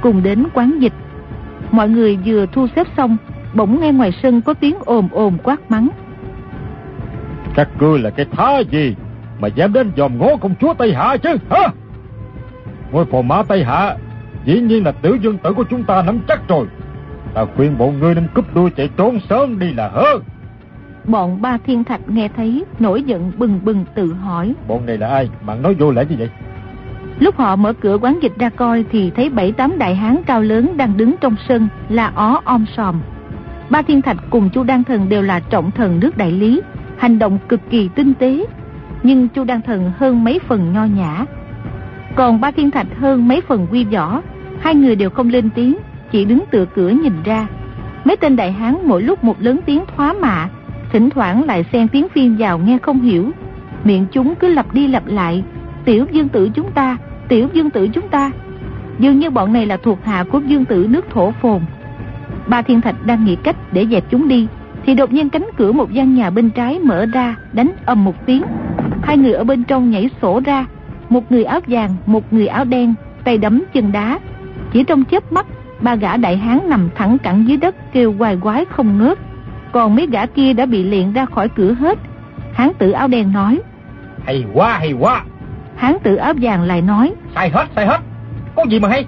cùng 0.01 0.23
đến 0.23 0.43
quán 0.53 0.79
dịch. 0.79 0.93
Mọi 1.71 1.89
người 1.89 2.19
vừa 2.25 2.45
thu 2.45 2.67
xếp 2.75 2.87
xong, 2.97 3.17
bỗng 3.53 3.79
nghe 3.79 3.91
ngoài 3.91 4.11
sân 4.23 4.41
có 4.41 4.53
tiếng 4.53 4.75
ồn 4.85 5.07
ồn 5.11 5.37
quát 5.43 5.71
mắng. 5.71 5.89
Các 7.55 7.69
ngươi 7.79 7.99
là 7.99 8.09
cái 8.09 8.25
thá 8.31 8.59
gì 8.71 8.95
mà 9.39 9.47
dám 9.47 9.73
đến 9.73 9.91
dòm 9.97 10.17
ngó 10.17 10.35
công 10.41 10.55
chúa 10.61 10.73
Tây 10.73 10.93
Hạ 10.93 11.17
chứ 11.17 11.29
hả? 11.49 11.67
Ngôi 12.91 13.05
phò 13.05 13.21
mã 13.21 13.43
Tây 13.43 13.63
Hạ 13.63 13.95
dĩ 14.45 14.59
nhiên 14.61 14.85
là 14.85 14.91
tiểu 14.91 15.15
dương 15.15 15.37
tử 15.37 15.53
của 15.53 15.63
chúng 15.63 15.83
ta 15.83 16.01
nắm 16.01 16.19
chắc 16.27 16.47
rồi. 16.47 16.67
Ta 17.33 17.45
khuyên 17.55 17.77
bộ 17.77 17.91
ngươi 17.91 18.15
nên 18.15 18.27
cúp 18.33 18.55
đuôi 18.55 18.69
chạy 18.69 18.89
trốn 18.97 19.19
sớm 19.29 19.59
đi 19.59 19.73
là 19.73 19.89
hơn. 19.89 20.23
Bọn 21.05 21.41
ba 21.41 21.57
thiên 21.65 21.83
thạch 21.83 22.09
nghe 22.09 22.29
thấy 22.35 22.65
nổi 22.79 23.03
giận 23.03 23.31
bừng 23.37 23.59
bừng 23.63 23.85
tự 23.95 24.13
hỏi. 24.13 24.53
Bọn 24.67 24.85
này 24.85 24.97
là 24.97 25.07
ai 25.07 25.29
mà 25.45 25.55
nói 25.55 25.75
vô 25.79 25.91
lễ 25.91 26.05
như 26.09 26.15
vậy? 26.19 26.29
Lúc 27.19 27.37
họ 27.37 27.55
mở 27.55 27.73
cửa 27.73 27.97
quán 27.97 28.19
dịch 28.21 28.37
ra 28.39 28.49
coi 28.49 28.85
thì 28.91 29.11
thấy 29.15 29.29
bảy 29.29 29.51
tám 29.51 29.77
đại 29.77 29.95
hán 29.95 30.17
cao 30.25 30.41
lớn 30.41 30.77
đang 30.77 30.97
đứng 30.97 31.15
trong 31.21 31.35
sân 31.47 31.67
là 31.89 32.11
ó 32.15 32.41
om 32.45 32.65
sòm. 32.77 33.01
Ba 33.74 33.82
thiên 33.82 34.01
thạch 34.01 34.17
cùng 34.30 34.49
chu 34.49 34.63
đan 34.63 34.84
thần 34.84 35.09
đều 35.09 35.21
là 35.21 35.39
trọng 35.39 35.71
thần 35.71 35.99
nước 35.99 36.17
đại 36.17 36.32
lý, 36.32 36.61
hành 36.97 37.19
động 37.19 37.39
cực 37.49 37.69
kỳ 37.69 37.89
tinh 37.95 38.13
tế. 38.13 38.45
Nhưng 39.03 39.28
chu 39.28 39.43
đan 39.43 39.61
thần 39.61 39.91
hơn 39.97 40.24
mấy 40.24 40.39
phần 40.47 40.74
nho 40.74 40.86
nhã. 40.86 41.26
Còn 42.15 42.41
ba 42.41 42.51
thiên 42.51 42.71
thạch 42.71 42.88
hơn 42.99 43.28
mấy 43.28 43.41
phần 43.41 43.67
quy 43.71 43.84
võ, 43.84 44.21
hai 44.59 44.76
người 44.76 44.95
đều 44.95 45.09
không 45.09 45.30
lên 45.30 45.49
tiếng, 45.55 45.78
chỉ 46.11 46.26
đứng 46.26 46.43
tựa 46.51 46.65
cửa 46.65 46.89
nhìn 46.89 47.13
ra. 47.24 47.47
Mấy 48.03 48.17
tên 48.17 48.36
đại 48.36 48.51
hán 48.51 48.78
mỗi 48.84 49.03
lúc 49.03 49.24
một 49.24 49.41
lớn 49.41 49.59
tiếng 49.65 49.84
thoá 49.95 50.13
mạ, 50.13 50.49
thỉnh 50.91 51.09
thoảng 51.09 51.43
lại 51.43 51.65
xen 51.74 51.88
tiếng 51.88 52.07
phiên 52.09 52.36
vào 52.39 52.59
nghe 52.59 52.78
không 52.82 53.01
hiểu. 53.01 53.32
Miệng 53.84 54.05
chúng 54.11 54.36
cứ 54.36 54.47
lặp 54.47 54.74
đi 54.74 54.88
lặp 54.88 55.07
lại, 55.07 55.43
tiểu 55.86 56.05
dương 56.11 56.30
tử 56.30 56.49
chúng 56.53 56.71
ta, 56.71 56.97
tiểu 57.28 57.47
dương 57.53 57.69
tử 57.69 57.88
chúng 57.88 58.07
ta. 58.09 58.32
Dường 58.99 59.19
như 59.19 59.30
bọn 59.30 59.53
này 59.53 59.65
là 59.65 59.78
thuộc 59.78 60.05
hạ 60.05 60.26
của 60.32 60.39
dương 60.39 60.65
tử 60.65 60.88
nước 60.89 61.05
thổ 61.09 61.32
phồn. 61.32 61.61
Ba 62.47 62.61
thiên 62.61 62.81
thạch 62.81 63.05
đang 63.05 63.25
nghĩ 63.25 63.35
cách 63.35 63.55
để 63.71 63.85
dẹp 63.91 64.03
chúng 64.09 64.27
đi, 64.27 64.47
thì 64.85 64.95
đột 64.95 65.13
nhiên 65.13 65.29
cánh 65.29 65.45
cửa 65.57 65.71
một 65.71 65.91
gian 65.91 66.15
nhà 66.15 66.29
bên 66.29 66.49
trái 66.49 66.79
mở 66.79 67.05
ra, 67.05 67.35
đánh 67.53 67.71
ầm 67.85 68.03
một 68.03 68.25
tiếng. 68.25 68.43
Hai 69.01 69.17
người 69.17 69.33
ở 69.33 69.43
bên 69.43 69.63
trong 69.63 69.91
nhảy 69.91 70.09
sổ 70.21 70.41
ra, 70.45 70.65
một 71.09 71.31
người 71.31 71.43
áo 71.43 71.59
vàng, 71.67 71.95
một 72.05 72.33
người 72.33 72.47
áo 72.47 72.65
đen, 72.65 72.93
tay 73.23 73.37
đấm 73.37 73.63
chân 73.73 73.91
đá. 73.91 74.19
Chỉ 74.73 74.83
trong 74.83 75.03
chớp 75.05 75.31
mắt, 75.31 75.45
ba 75.81 75.95
gã 75.95 76.17
đại 76.17 76.37
hán 76.37 76.59
nằm 76.67 76.89
thẳng 76.95 77.17
cẳng 77.17 77.47
dưới 77.47 77.57
đất 77.57 77.93
kêu 77.93 78.13
hoài 78.17 78.37
quái 78.41 78.65
không 78.65 78.97
ngớt 78.97 79.19
còn 79.73 79.95
mấy 79.95 80.07
gã 80.07 80.25
kia 80.25 80.53
đã 80.53 80.65
bị 80.65 80.83
liện 80.83 81.13
ra 81.13 81.25
khỏi 81.25 81.49
cửa 81.49 81.73
hết. 81.73 81.99
Hán 82.53 82.71
tử 82.77 82.91
áo 82.91 83.07
đen 83.07 83.31
nói. 83.31 83.61
Hay 84.25 84.45
quá, 84.53 84.77
hay 84.77 84.93
quá. 84.93 85.23
Hán 85.75 85.97
tử 86.03 86.15
áo 86.15 86.33
vàng 86.41 86.63
lại 86.63 86.81
nói. 86.81 87.13
Sai 87.35 87.49
hết, 87.49 87.65
sai 87.75 87.85
hết. 87.85 87.99
Có 88.55 88.65
gì 88.69 88.79
mà 88.79 88.89
hay? 88.89 89.05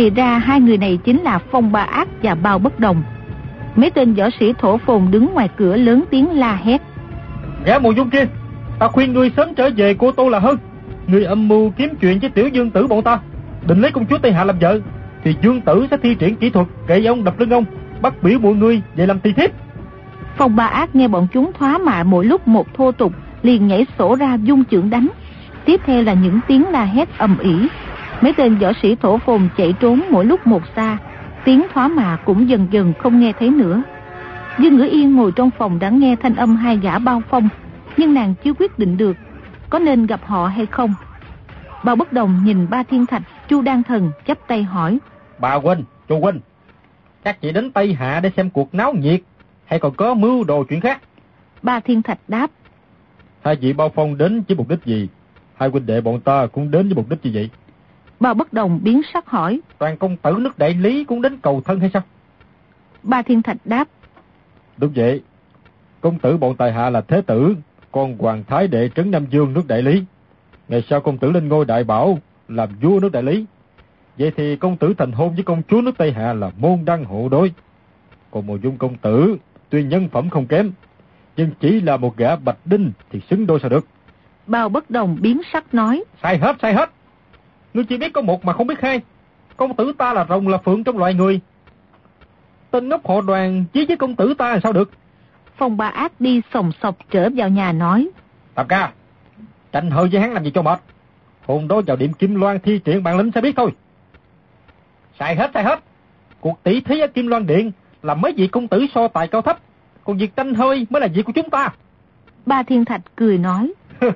Thì 0.00 0.10
ra 0.10 0.38
hai 0.38 0.60
người 0.60 0.78
này 0.78 0.98
chính 1.04 1.20
là 1.22 1.38
Phong 1.38 1.72
Ba 1.72 1.80
Ác 1.80 2.08
và 2.22 2.34
Bao 2.34 2.58
Bất 2.58 2.80
Đồng. 2.80 3.02
Mấy 3.76 3.90
tên 3.90 4.14
võ 4.14 4.30
sĩ 4.40 4.52
thổ 4.58 4.76
phồn 4.76 5.02
đứng 5.10 5.34
ngoài 5.34 5.48
cửa 5.56 5.76
lớn 5.76 6.04
tiếng 6.10 6.30
la 6.30 6.56
hét. 6.64 6.82
Gã 7.64 7.78
mùa 7.78 7.90
dung 7.90 8.10
kia, 8.10 8.26
ta 8.78 8.88
khuyên 8.88 9.12
ngươi 9.12 9.30
sớm 9.36 9.54
trở 9.54 9.70
về 9.76 9.94
cô 9.94 10.12
Tô 10.12 10.28
là 10.28 10.38
hơn. 10.38 10.56
Ngươi 11.06 11.24
âm 11.24 11.48
mưu 11.48 11.70
kiếm 11.70 11.94
chuyện 12.00 12.18
với 12.18 12.30
tiểu 12.30 12.48
dương 12.48 12.70
tử 12.70 12.86
bọn 12.86 13.02
ta. 13.02 13.18
Định 13.66 13.80
lấy 13.80 13.90
công 13.90 14.06
chúa 14.06 14.18
Tây 14.18 14.32
Hạ 14.32 14.44
làm 14.44 14.58
vợ. 14.58 14.80
Thì 15.24 15.34
dương 15.42 15.60
tử 15.60 15.86
sẽ 15.90 15.96
thi 16.02 16.14
triển 16.14 16.36
kỹ 16.36 16.50
thuật 16.50 16.66
kệ 16.86 17.04
ông 17.04 17.24
đập 17.24 17.40
lưng 17.40 17.50
ông, 17.50 17.64
bắt 18.02 18.22
biểu 18.22 18.38
mọi 18.38 18.54
người 18.54 18.82
về 18.96 19.06
làm 19.06 19.20
tỳ 19.20 19.32
thiếp. 19.32 19.50
Phong 20.36 20.56
ba 20.56 20.66
ác 20.66 20.96
nghe 20.96 21.08
bọn 21.08 21.26
chúng 21.32 21.52
thoá 21.58 21.78
mạ 21.78 22.02
mỗi 22.02 22.24
lúc 22.24 22.48
một 22.48 22.74
thô 22.74 22.92
tục, 22.92 23.12
liền 23.42 23.66
nhảy 23.66 23.86
sổ 23.98 24.16
ra 24.16 24.34
dung 24.42 24.64
trưởng 24.64 24.90
đánh. 24.90 25.08
Tiếp 25.64 25.80
theo 25.86 26.02
là 26.02 26.14
những 26.14 26.40
tiếng 26.46 26.68
la 26.68 26.84
hét 26.84 27.18
ầm 27.18 27.38
ỉ. 27.38 27.68
Mấy 28.20 28.32
tên 28.32 28.58
võ 28.58 28.72
sĩ 28.82 28.94
thổ 28.94 29.18
phồn 29.18 29.48
chạy 29.56 29.74
trốn 29.80 30.02
mỗi 30.10 30.24
lúc 30.24 30.46
một 30.46 30.62
xa, 30.76 30.98
tiếng 31.44 31.66
thoá 31.72 31.88
mạ 31.88 32.16
cũng 32.24 32.48
dần 32.48 32.68
dần 32.70 32.92
không 32.98 33.20
nghe 33.20 33.32
thấy 33.38 33.50
nữa. 33.50 33.82
Dương 34.58 34.76
Ngữ 34.76 34.88
Yên 34.90 35.16
ngồi 35.16 35.32
trong 35.32 35.50
phòng 35.50 35.78
đã 35.78 35.88
nghe 35.88 36.16
thanh 36.16 36.34
âm 36.34 36.56
hai 36.56 36.76
gã 36.76 36.98
bao 36.98 37.22
phong, 37.30 37.48
nhưng 37.96 38.14
nàng 38.14 38.34
chưa 38.44 38.52
quyết 38.58 38.78
định 38.78 38.96
được 38.96 39.16
có 39.70 39.78
nên 39.78 40.06
gặp 40.06 40.20
họ 40.24 40.46
hay 40.46 40.66
không. 40.66 40.94
Bao 41.84 41.96
bất 41.96 42.12
đồng 42.12 42.40
nhìn 42.44 42.70
ba 42.70 42.82
thiên 42.82 43.06
thạch, 43.06 43.22
Chu 43.48 43.62
Đan 43.62 43.82
Thần 43.82 44.10
chắp 44.26 44.38
tay 44.48 44.62
hỏi. 44.62 44.98
Bà 45.38 45.54
huynh, 45.54 45.84
chu 46.08 46.20
huynh, 46.20 46.40
các 47.24 47.40
chị 47.40 47.52
đến 47.52 47.70
Tây 47.70 47.94
Hạ 47.94 48.20
để 48.22 48.30
xem 48.36 48.50
cuộc 48.50 48.74
náo 48.74 48.92
nhiệt 48.92 49.20
hay 49.66 49.78
còn 49.78 49.94
có 49.94 50.14
mưu 50.14 50.44
đồ 50.44 50.64
chuyện 50.64 50.80
khác? 50.80 51.00
Ba 51.62 51.80
Thiên 51.80 52.02
Thạch 52.02 52.18
đáp. 52.28 52.50
Hai 53.44 53.56
vị 53.56 53.72
bao 53.72 53.88
phong 53.94 54.18
đến 54.18 54.42
với 54.48 54.56
mục 54.56 54.68
đích 54.68 54.84
gì? 54.84 55.08
Hai 55.54 55.68
huynh 55.68 55.86
đệ 55.86 56.00
bọn 56.00 56.20
ta 56.20 56.46
cũng 56.46 56.70
đến 56.70 56.88
với 56.88 56.94
mục 56.94 57.08
đích 57.08 57.22
gì 57.22 57.30
vậy? 57.34 57.50
Bao 58.20 58.34
bất 58.34 58.52
đồng 58.52 58.80
biến 58.82 59.00
sắc 59.12 59.26
hỏi. 59.26 59.60
Toàn 59.78 59.96
công 59.96 60.16
tử 60.16 60.36
nước 60.40 60.58
đại 60.58 60.74
lý 60.74 61.04
cũng 61.04 61.22
đến 61.22 61.38
cầu 61.42 61.62
thân 61.64 61.80
hay 61.80 61.90
sao? 61.92 62.02
Ba 63.02 63.22
Thiên 63.22 63.42
Thạch 63.42 63.56
đáp. 63.64 63.88
Đúng 64.76 64.92
vậy. 64.94 65.22
Công 66.00 66.18
tử 66.18 66.36
bọn 66.36 66.56
tài 66.56 66.72
hạ 66.72 66.90
là 66.90 67.00
thế 67.00 67.22
tử, 67.26 67.56
con 67.92 68.18
hoàng 68.18 68.44
thái 68.44 68.68
đệ 68.68 68.88
trấn 68.94 69.10
Nam 69.10 69.26
Dương 69.30 69.52
nước 69.52 69.66
đại 69.66 69.82
lý. 69.82 70.04
Ngày 70.68 70.82
sau 70.90 71.00
công 71.00 71.18
tử 71.18 71.30
lên 71.30 71.48
ngôi 71.48 71.64
đại 71.64 71.84
bảo, 71.84 72.18
làm 72.48 72.68
vua 72.82 73.00
nước 73.00 73.12
đại 73.12 73.22
lý. 73.22 73.46
Vậy 74.18 74.32
thì 74.36 74.56
công 74.56 74.76
tử 74.76 74.94
thành 74.98 75.12
hôn 75.12 75.34
với 75.34 75.44
công 75.44 75.62
chúa 75.68 75.80
nước 75.80 75.98
Tây 75.98 76.12
Hạ 76.12 76.32
là 76.32 76.50
môn 76.56 76.84
đăng 76.84 77.04
hộ 77.04 77.28
đối. 77.28 77.52
Còn 78.30 78.46
mùa 78.46 78.56
dung 78.56 78.76
công 78.76 78.96
tử, 78.96 79.36
tuy 79.70 79.82
nhân 79.84 80.08
phẩm 80.08 80.30
không 80.30 80.46
kém, 80.46 80.72
nhưng 81.36 81.50
chỉ 81.60 81.80
là 81.80 81.96
một 81.96 82.16
gã 82.16 82.36
bạch 82.36 82.58
đinh 82.64 82.92
thì 83.10 83.20
xứng 83.30 83.46
đôi 83.46 83.60
sao 83.60 83.70
được. 83.70 83.86
Bao 84.46 84.68
bất 84.68 84.90
đồng 84.90 85.16
biến 85.20 85.40
sắc 85.52 85.74
nói. 85.74 86.04
Sai 86.22 86.38
hết, 86.38 86.56
sai 86.62 86.74
hết. 86.74 86.90
Ngươi 87.74 87.84
chỉ 87.84 87.96
biết 87.96 88.12
có 88.12 88.20
một 88.20 88.44
mà 88.44 88.52
không 88.52 88.66
biết 88.66 88.80
hai. 88.80 89.00
Công 89.56 89.76
tử 89.76 89.92
ta 89.98 90.12
là 90.12 90.26
rồng 90.28 90.48
là 90.48 90.58
phượng 90.58 90.84
trong 90.84 90.98
loài 90.98 91.14
người. 91.14 91.40
Tên 92.70 92.88
ngốc 92.88 93.08
họ 93.08 93.20
đoàn 93.20 93.64
chí 93.72 93.86
với 93.86 93.96
công 93.96 94.16
tử 94.16 94.34
ta 94.34 94.50
là 94.50 94.60
sao 94.62 94.72
được. 94.72 94.90
Phong 95.56 95.76
ba 95.76 95.88
ác 95.88 96.20
đi 96.20 96.42
sòng 96.54 96.72
sọc 96.82 96.96
trở 97.10 97.28
vào 97.36 97.48
nhà 97.48 97.72
nói. 97.72 98.08
Tạp 98.54 98.68
ca, 98.68 98.92
tranh 99.72 99.90
hơi 99.90 100.08
với 100.12 100.20
hắn 100.20 100.32
làm 100.32 100.44
gì 100.44 100.50
cho 100.54 100.62
mệt. 100.62 100.80
Hồn 101.46 101.68
đó 101.68 101.80
vào 101.86 101.96
điểm 101.96 102.12
Kim 102.12 102.34
Loan 102.34 102.60
thi 102.60 102.78
triển 102.84 103.02
bản 103.02 103.18
lĩnh 103.18 103.30
sẽ 103.34 103.40
biết 103.40 103.56
thôi. 103.56 103.70
Sai 105.18 105.36
hết, 105.36 105.50
sai 105.54 105.64
hết. 105.64 105.80
Cuộc 106.40 106.62
tỷ 106.62 106.80
thí 106.80 107.00
ở 107.00 107.06
Kim 107.06 107.26
Loan 107.26 107.46
Điện 107.46 107.72
là 108.02 108.14
mấy 108.14 108.32
vị 108.36 108.46
công 108.46 108.68
tử 108.68 108.86
so 108.94 109.08
tài 109.08 109.28
cao 109.28 109.42
thấp, 109.42 109.58
còn 110.04 110.16
việc 110.16 110.36
tranh 110.36 110.54
hơi 110.54 110.86
mới 110.90 111.00
là 111.00 111.08
việc 111.14 111.22
của 111.22 111.32
chúng 111.32 111.50
ta. 111.50 111.68
Ba 112.46 112.62
Thiên 112.62 112.84
Thạch 112.84 113.00
cười 113.16 113.38
nói. 113.38 113.72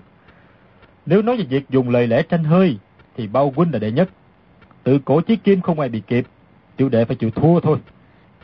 Nếu 1.07 1.23
nói 1.23 1.37
về 1.37 1.45
việc 1.45 1.71
dùng 1.71 1.91
lời 1.91 2.07
lẽ 2.07 2.23
tranh 2.23 2.45
hơi, 2.45 2.79
thì 3.17 3.27
bao 3.27 3.53
huynh 3.57 3.73
là 3.73 3.79
đệ 3.79 3.91
nhất. 3.91 4.11
Tự 4.83 4.99
cổ 5.05 5.21
chí 5.21 5.37
kim 5.37 5.61
không 5.61 5.81
ai 5.81 5.89
bị 5.89 6.03
kịp, 6.07 6.27
tiểu 6.77 6.89
đệ 6.89 7.05
phải 7.05 7.17
chịu 7.17 7.31
thua 7.31 7.61
thôi. 7.61 7.79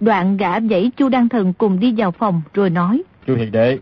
Đoạn 0.01 0.37
gã 0.37 0.61
dãy 0.61 0.91
Chu 0.97 1.09
Đăng 1.09 1.29
Thần 1.29 1.53
cùng 1.53 1.81
đi 1.81 1.95
vào 1.97 2.11
phòng 2.11 2.43
rồi 2.55 2.71
nói. 2.71 3.03
Chu 3.27 3.37
Hiền 3.37 3.53
Đệ, 3.53 3.79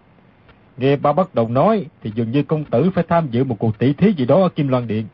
nghe 0.77 0.97
ba 0.97 1.13
bắt 1.13 1.35
đầu 1.35 1.49
nói 1.49 1.87
thì 2.03 2.13
dường 2.15 2.31
như 2.31 2.43
công 2.43 2.65
tử 2.65 2.91
phải 2.95 3.05
tham 3.09 3.29
dự 3.31 3.45
một 3.45 3.59
cuộc 3.59 3.79
tỷ 3.79 3.93
thí 3.93 4.13
gì 4.13 4.25
đó 4.25 4.43
ở 4.43 4.49
Kim 4.49 4.69
Loan 4.69 4.87
Điện. 4.87 5.07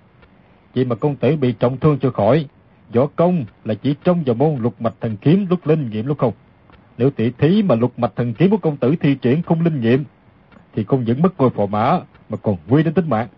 Vậy 0.74 0.84
mà 0.84 0.94
công 0.94 1.16
tử 1.16 1.36
bị 1.36 1.52
trọng 1.52 1.78
thương 1.78 1.98
cho 1.98 2.10
khỏi, 2.10 2.46
võ 2.94 3.06
công 3.06 3.44
là 3.64 3.74
chỉ 3.74 3.94
trong 4.04 4.22
vào 4.26 4.34
môn 4.34 4.56
lục 4.62 4.80
mạch 4.80 4.94
thần 5.00 5.16
kiếm 5.16 5.46
lúc 5.50 5.66
linh 5.66 5.90
nghiệm 5.90 6.06
lúc 6.06 6.18
không. 6.18 6.32
Nếu 6.98 7.10
tỷ 7.10 7.30
thí 7.30 7.62
mà 7.62 7.74
lục 7.74 7.98
mạch 7.98 8.12
thần 8.16 8.34
kiếm 8.34 8.50
của 8.50 8.56
công 8.56 8.76
tử 8.76 8.94
thi 9.00 9.14
triển 9.14 9.42
không 9.42 9.64
linh 9.64 9.80
nghiệm, 9.80 10.04
thì 10.74 10.84
không 10.84 11.04
những 11.04 11.22
mất 11.22 11.38
ngôi 11.38 11.50
phò 11.50 11.66
mã 11.66 12.00
mà 12.28 12.36
còn 12.42 12.56
nguy 12.68 12.82
đến 12.82 12.94
tính 12.94 13.08
mạng. 13.08 13.28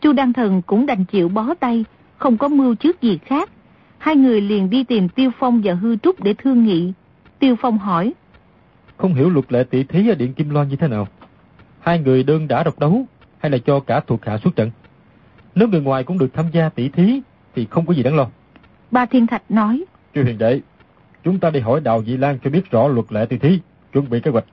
Chu 0.00 0.12
Đăng 0.12 0.32
Thần 0.32 0.62
cũng 0.62 0.86
đành 0.86 1.04
chịu 1.04 1.28
bó 1.28 1.54
tay, 1.60 1.84
không 2.16 2.38
có 2.38 2.48
mưu 2.48 2.74
trước 2.74 3.02
gì 3.02 3.18
khác. 3.18 3.50
Hai 3.98 4.16
người 4.16 4.40
liền 4.40 4.70
đi 4.70 4.84
tìm 4.84 5.08
Tiêu 5.08 5.30
Phong 5.38 5.60
và 5.64 5.74
Hư 5.74 5.96
Trúc 5.96 6.22
để 6.22 6.34
thương 6.34 6.64
nghị. 6.64 6.92
Tiêu 7.38 7.56
Phong 7.60 7.78
hỏi. 7.78 8.12
Không 8.96 9.14
hiểu 9.14 9.30
luật 9.30 9.52
lệ 9.52 9.64
tỷ 9.70 9.84
thí 9.84 10.08
ở 10.08 10.14
Điện 10.14 10.34
Kim 10.34 10.50
Loan 10.50 10.68
như 10.68 10.76
thế 10.76 10.88
nào? 10.88 11.08
Hai 11.80 11.98
người 11.98 12.22
đơn 12.22 12.48
đã 12.48 12.64
độc 12.64 12.78
đấu 12.78 13.06
hay 13.38 13.50
là 13.50 13.58
cho 13.58 13.80
cả 13.80 14.00
thuộc 14.06 14.24
hạ 14.24 14.38
xuất 14.38 14.56
trận? 14.56 14.70
Nếu 15.54 15.68
người 15.68 15.80
ngoài 15.80 16.04
cũng 16.04 16.18
được 16.18 16.34
tham 16.34 16.46
gia 16.52 16.68
tỷ 16.68 16.88
thí 16.88 17.20
thì 17.54 17.66
không 17.70 17.86
có 17.86 17.94
gì 17.94 18.02
đáng 18.02 18.16
lo. 18.16 18.26
Ba 18.90 19.06
Thiên 19.06 19.26
Thạch 19.26 19.42
nói. 19.48 19.84
Chư 20.14 20.24
Hiền 20.24 20.38
Đệ, 20.38 20.60
chúng 21.24 21.38
ta 21.38 21.50
đi 21.50 21.60
hỏi 21.60 21.80
Đào 21.80 22.02
Dị 22.06 22.16
Lan 22.16 22.38
cho 22.44 22.50
biết 22.50 22.70
rõ 22.70 22.88
luật 22.88 23.12
lệ 23.12 23.26
tỷ 23.26 23.38
thí, 23.38 23.60
chuẩn 23.92 24.10
bị 24.10 24.20
kế 24.20 24.30
hoạch. 24.30 24.44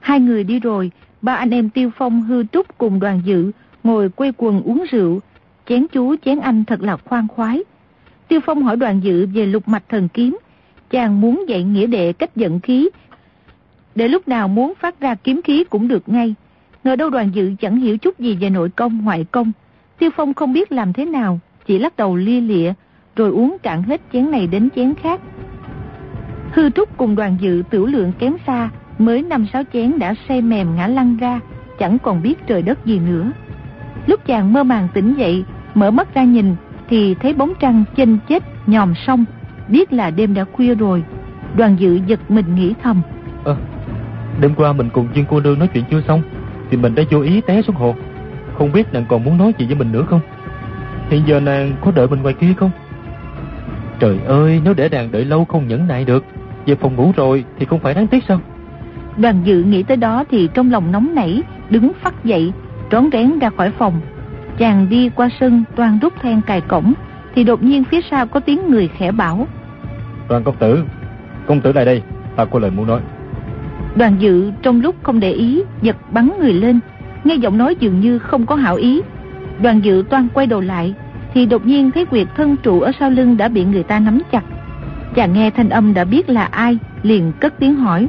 Hai 0.00 0.20
người 0.20 0.44
đi 0.44 0.60
rồi, 0.60 0.90
ba 1.22 1.34
anh 1.34 1.50
em 1.50 1.70
Tiêu 1.70 1.90
Phong 1.96 2.22
hư 2.22 2.44
trúc 2.44 2.78
cùng 2.78 3.00
đoàn 3.00 3.20
dự, 3.24 3.50
ngồi 3.84 4.08
quây 4.08 4.32
quần 4.36 4.62
uống 4.62 4.84
rượu, 4.90 5.20
chén 5.68 5.86
chú 5.92 6.16
chén 6.24 6.40
anh 6.40 6.64
thật 6.64 6.82
là 6.82 6.96
khoan 6.96 7.28
khoái. 7.28 7.62
Tiêu 8.28 8.40
Phong 8.46 8.62
hỏi 8.62 8.76
đoàn 8.76 9.00
dự 9.00 9.26
về 9.26 9.46
lục 9.46 9.68
mạch 9.68 9.88
thần 9.88 10.08
kiếm, 10.08 10.38
Chàng 10.90 11.20
muốn 11.20 11.44
dạy 11.48 11.62
nghĩa 11.62 11.86
đệ 11.86 12.12
cách 12.12 12.36
dẫn 12.36 12.60
khí, 12.60 12.88
để 13.94 14.08
lúc 14.08 14.28
nào 14.28 14.48
muốn 14.48 14.72
phát 14.80 15.00
ra 15.00 15.14
kiếm 15.14 15.40
khí 15.42 15.64
cũng 15.64 15.88
được 15.88 16.08
ngay. 16.08 16.34
Ngờ 16.84 16.96
đâu 16.96 17.10
đoàn 17.10 17.30
dự 17.34 17.52
chẳng 17.60 17.76
hiểu 17.76 17.98
chút 17.98 18.18
gì 18.18 18.36
về 18.36 18.50
nội 18.50 18.68
công 18.68 19.04
ngoại 19.04 19.24
công. 19.30 19.52
Tiêu 19.98 20.10
Phong 20.16 20.34
không 20.34 20.52
biết 20.52 20.72
làm 20.72 20.92
thế 20.92 21.04
nào, 21.04 21.40
chỉ 21.66 21.78
lắc 21.78 21.96
đầu 21.96 22.16
lia 22.16 22.40
lịa, 22.40 22.72
rồi 23.16 23.30
uống 23.30 23.56
cạn 23.62 23.82
hết 23.82 24.00
chén 24.12 24.30
này 24.30 24.46
đến 24.46 24.68
chén 24.76 24.94
khác. 24.94 25.20
Hư 26.52 26.70
Trúc 26.70 26.96
cùng 26.96 27.14
đoàn 27.14 27.36
dự 27.40 27.62
tiểu 27.70 27.86
lượng 27.86 28.12
kém 28.18 28.36
xa, 28.46 28.70
mới 28.98 29.22
năm 29.22 29.46
sáu 29.52 29.62
chén 29.72 29.98
đã 29.98 30.14
say 30.28 30.42
mềm 30.42 30.76
ngã 30.76 30.86
lăn 30.86 31.16
ra, 31.16 31.40
chẳng 31.78 31.98
còn 32.02 32.22
biết 32.22 32.34
trời 32.46 32.62
đất 32.62 32.86
gì 32.86 32.98
nữa. 32.98 33.30
Lúc 34.06 34.20
chàng 34.26 34.52
mơ 34.52 34.64
màng 34.64 34.88
tỉnh 34.94 35.14
dậy, 35.14 35.44
mở 35.74 35.90
mắt 35.90 36.14
ra 36.14 36.24
nhìn, 36.24 36.56
thì 36.88 37.14
thấy 37.14 37.32
bóng 37.32 37.52
trăng 37.60 37.84
chênh 37.96 38.18
chết 38.28 38.42
nhòm 38.66 38.94
sông, 39.06 39.24
biết 39.68 39.92
là 39.92 40.10
đêm 40.10 40.34
đã 40.34 40.44
khuya 40.52 40.74
rồi. 40.74 41.04
Đoàn 41.56 41.76
dự 41.78 42.00
giật 42.06 42.20
mình 42.30 42.54
nghĩ 42.54 42.74
thầm. 42.82 43.02
Ờ, 43.44 43.56
đêm 44.40 44.54
qua 44.54 44.72
mình 44.72 44.88
cùng 44.92 45.08
Dương 45.14 45.24
cô 45.30 45.40
nương 45.40 45.58
nói 45.58 45.68
chuyện 45.68 45.84
chưa 45.90 46.00
xong, 46.08 46.22
thì 46.70 46.76
mình 46.76 46.94
đã 46.94 47.02
vô 47.10 47.20
ý 47.20 47.40
té 47.40 47.62
xuống 47.62 47.76
hồ. 47.76 47.94
Không 48.58 48.72
biết 48.72 48.92
nàng 48.92 49.04
còn 49.08 49.24
muốn 49.24 49.38
nói 49.38 49.54
gì 49.58 49.66
với 49.66 49.74
mình 49.74 49.92
nữa 49.92 50.04
không? 50.08 50.20
Hiện 51.10 51.22
giờ 51.26 51.40
nàng 51.40 51.72
có 51.80 51.90
đợi 51.90 52.08
mình 52.08 52.22
ngoài 52.22 52.34
kia 52.34 52.52
không? 52.56 52.70
Trời 53.98 54.18
ơi, 54.26 54.60
nếu 54.64 54.74
để 54.74 54.88
nàng 54.88 55.12
đợi 55.12 55.24
lâu 55.24 55.44
không 55.44 55.68
nhẫn 55.68 55.86
nại 55.88 56.04
được, 56.04 56.24
về 56.66 56.74
phòng 56.74 56.96
ngủ 56.96 57.12
rồi 57.16 57.44
thì 57.58 57.66
không 57.66 57.80
phải 57.80 57.94
đáng 57.94 58.06
tiếc 58.06 58.24
sao? 58.28 58.40
Đoàn 59.16 59.40
dự 59.44 59.62
nghĩ 59.62 59.82
tới 59.82 59.96
đó 59.96 60.24
thì 60.30 60.48
trong 60.54 60.70
lòng 60.70 60.92
nóng 60.92 61.14
nảy, 61.14 61.42
đứng 61.70 61.92
phát 62.02 62.24
dậy, 62.24 62.52
trón 62.90 63.08
rén 63.12 63.38
ra 63.38 63.50
khỏi 63.56 63.70
phòng. 63.70 64.00
Chàng 64.58 64.88
đi 64.88 65.10
qua 65.14 65.28
sân 65.40 65.64
toàn 65.76 65.98
rút 66.02 66.12
then 66.22 66.40
cài 66.40 66.60
cổng, 66.60 66.92
thì 67.34 67.44
đột 67.44 67.62
nhiên 67.62 67.84
phía 67.84 68.00
sau 68.10 68.26
có 68.26 68.40
tiếng 68.40 68.70
người 68.70 68.88
khẽ 68.88 69.12
bảo. 69.12 69.46
Đoàn 70.28 70.44
công 70.44 70.56
tử, 70.56 70.84
công 71.46 71.60
tử 71.60 71.72
lại 71.72 71.84
đây, 71.84 72.02
ta 72.36 72.44
có 72.44 72.58
lời 72.58 72.70
muốn 72.70 72.86
nói. 72.86 73.00
Đoàn 73.96 74.16
dự 74.18 74.52
trong 74.62 74.80
lúc 74.80 74.96
không 75.02 75.20
để 75.20 75.32
ý, 75.32 75.62
giật 75.82 75.96
bắn 76.10 76.30
người 76.40 76.52
lên, 76.52 76.80
nghe 77.24 77.34
giọng 77.34 77.58
nói 77.58 77.76
dường 77.80 78.00
như 78.00 78.18
không 78.18 78.46
có 78.46 78.54
hảo 78.54 78.76
ý. 78.76 79.02
Đoàn 79.62 79.80
dự 79.84 80.04
toan 80.10 80.28
quay 80.34 80.46
đầu 80.46 80.60
lại, 80.60 80.94
thì 81.34 81.46
đột 81.46 81.66
nhiên 81.66 81.90
thấy 81.90 82.04
quyệt 82.04 82.26
thân 82.36 82.56
trụ 82.56 82.80
ở 82.80 82.92
sau 83.00 83.10
lưng 83.10 83.36
đã 83.36 83.48
bị 83.48 83.64
người 83.64 83.82
ta 83.82 83.98
nắm 83.98 84.20
chặt. 84.32 84.44
Chàng 85.14 85.32
nghe 85.32 85.50
thanh 85.50 85.68
âm 85.68 85.94
đã 85.94 86.04
biết 86.04 86.28
là 86.28 86.44
ai, 86.44 86.78
liền 87.02 87.32
cất 87.40 87.54
tiếng 87.58 87.74
hỏi. 87.74 88.08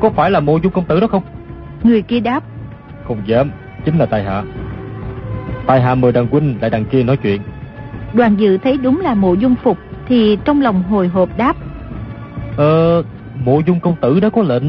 Có 0.00 0.10
phải 0.10 0.30
là 0.30 0.40
mộ 0.40 0.58
dung 0.62 0.72
công 0.72 0.84
tử 0.84 1.00
đó 1.00 1.06
không? 1.06 1.22
Người 1.82 2.02
kia 2.02 2.20
đáp. 2.20 2.44
Không 3.08 3.22
dám, 3.26 3.50
chính 3.84 3.98
là 3.98 4.06
tài 4.06 4.24
hạ. 4.24 4.42
Tài 5.66 5.80
hạ 5.80 5.94
mời 5.94 6.12
đàn 6.12 6.26
huynh 6.26 6.56
lại 6.60 6.70
đằng 6.70 6.84
kia 6.84 7.02
nói 7.02 7.16
chuyện. 7.16 7.40
Đoàn 8.12 8.36
dự 8.36 8.58
thấy 8.58 8.78
đúng 8.78 9.00
là 9.00 9.14
mộ 9.14 9.34
dung 9.34 9.54
phục, 9.62 9.78
thì 10.08 10.38
trong 10.44 10.60
lòng 10.60 10.82
hồi 10.82 11.08
hộp 11.08 11.38
đáp. 11.38 11.56
Ờ, 12.56 13.02
mộ 13.44 13.60
dung 13.66 13.80
công 13.80 13.96
tử 14.00 14.20
đã 14.20 14.30
có 14.30 14.42
lệnh, 14.42 14.62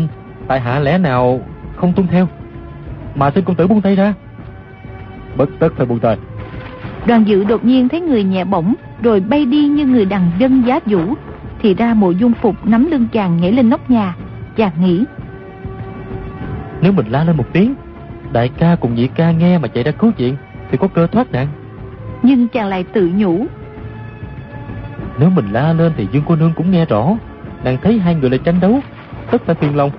tài 0.47 0.59
hạ 0.59 0.79
lẽ 0.79 0.97
nào 0.97 1.41
không 1.75 1.93
tuân 1.93 2.07
theo? 2.07 2.27
Mà 3.15 3.31
xin 3.31 3.43
công 3.43 3.55
tử 3.55 3.67
buông 3.67 3.81
tay 3.81 3.95
ra. 3.95 4.13
Bất 5.37 5.49
tất 5.59 5.69
phải 5.77 5.85
buông 5.85 5.99
tay. 5.99 6.17
Đoàn 7.05 7.23
dự 7.27 7.43
đột 7.43 7.65
nhiên 7.65 7.89
thấy 7.89 8.01
người 8.01 8.23
nhẹ 8.23 8.43
bổng, 8.43 8.73
rồi 9.03 9.19
bay 9.19 9.45
đi 9.45 9.67
như 9.67 9.85
người 9.85 10.05
đằng 10.05 10.31
dân 10.39 10.63
giá 10.67 10.79
vũ. 10.85 11.13
Thì 11.61 11.73
ra 11.73 11.93
mộ 11.93 12.11
dung 12.11 12.33
phục 12.41 12.55
nắm 12.65 12.87
lưng 12.91 13.07
chàng 13.11 13.41
nhảy 13.41 13.51
lên 13.51 13.69
nóc 13.69 13.89
nhà. 13.89 14.15
Chàng 14.55 14.71
nghĩ. 14.81 15.03
Nếu 16.81 16.91
mình 16.91 17.05
la 17.09 17.23
lên 17.23 17.37
một 17.37 17.45
tiếng, 17.53 17.75
đại 18.33 18.49
ca 18.57 18.75
cùng 18.75 18.95
nhị 18.95 19.07
ca 19.07 19.31
nghe 19.31 19.57
mà 19.57 19.67
chạy 19.67 19.83
ra 19.83 19.91
cứu 19.91 20.11
chuyện, 20.17 20.35
thì 20.71 20.77
có 20.77 20.87
cơ 20.87 21.07
thoát 21.07 21.31
nạn. 21.31 21.47
Nhưng 22.23 22.47
chàng 22.47 22.67
lại 22.67 22.83
tự 22.83 23.11
nhủ. 23.15 23.45
Nếu 25.19 25.29
mình 25.29 25.45
la 25.51 25.73
lên 25.73 25.91
thì 25.97 26.07
Dương 26.11 26.23
cô 26.27 26.35
nương 26.35 26.53
cũng 26.55 26.71
nghe 26.71 26.85
rõ. 26.85 27.17
Nàng 27.63 27.77
thấy 27.81 27.99
hai 27.99 28.15
người 28.15 28.29
lại 28.29 28.39
tranh 28.43 28.59
đấu, 28.59 28.79
tất 29.31 29.41
phải 29.45 29.55
phiền 29.55 29.75
lòng. 29.75 29.91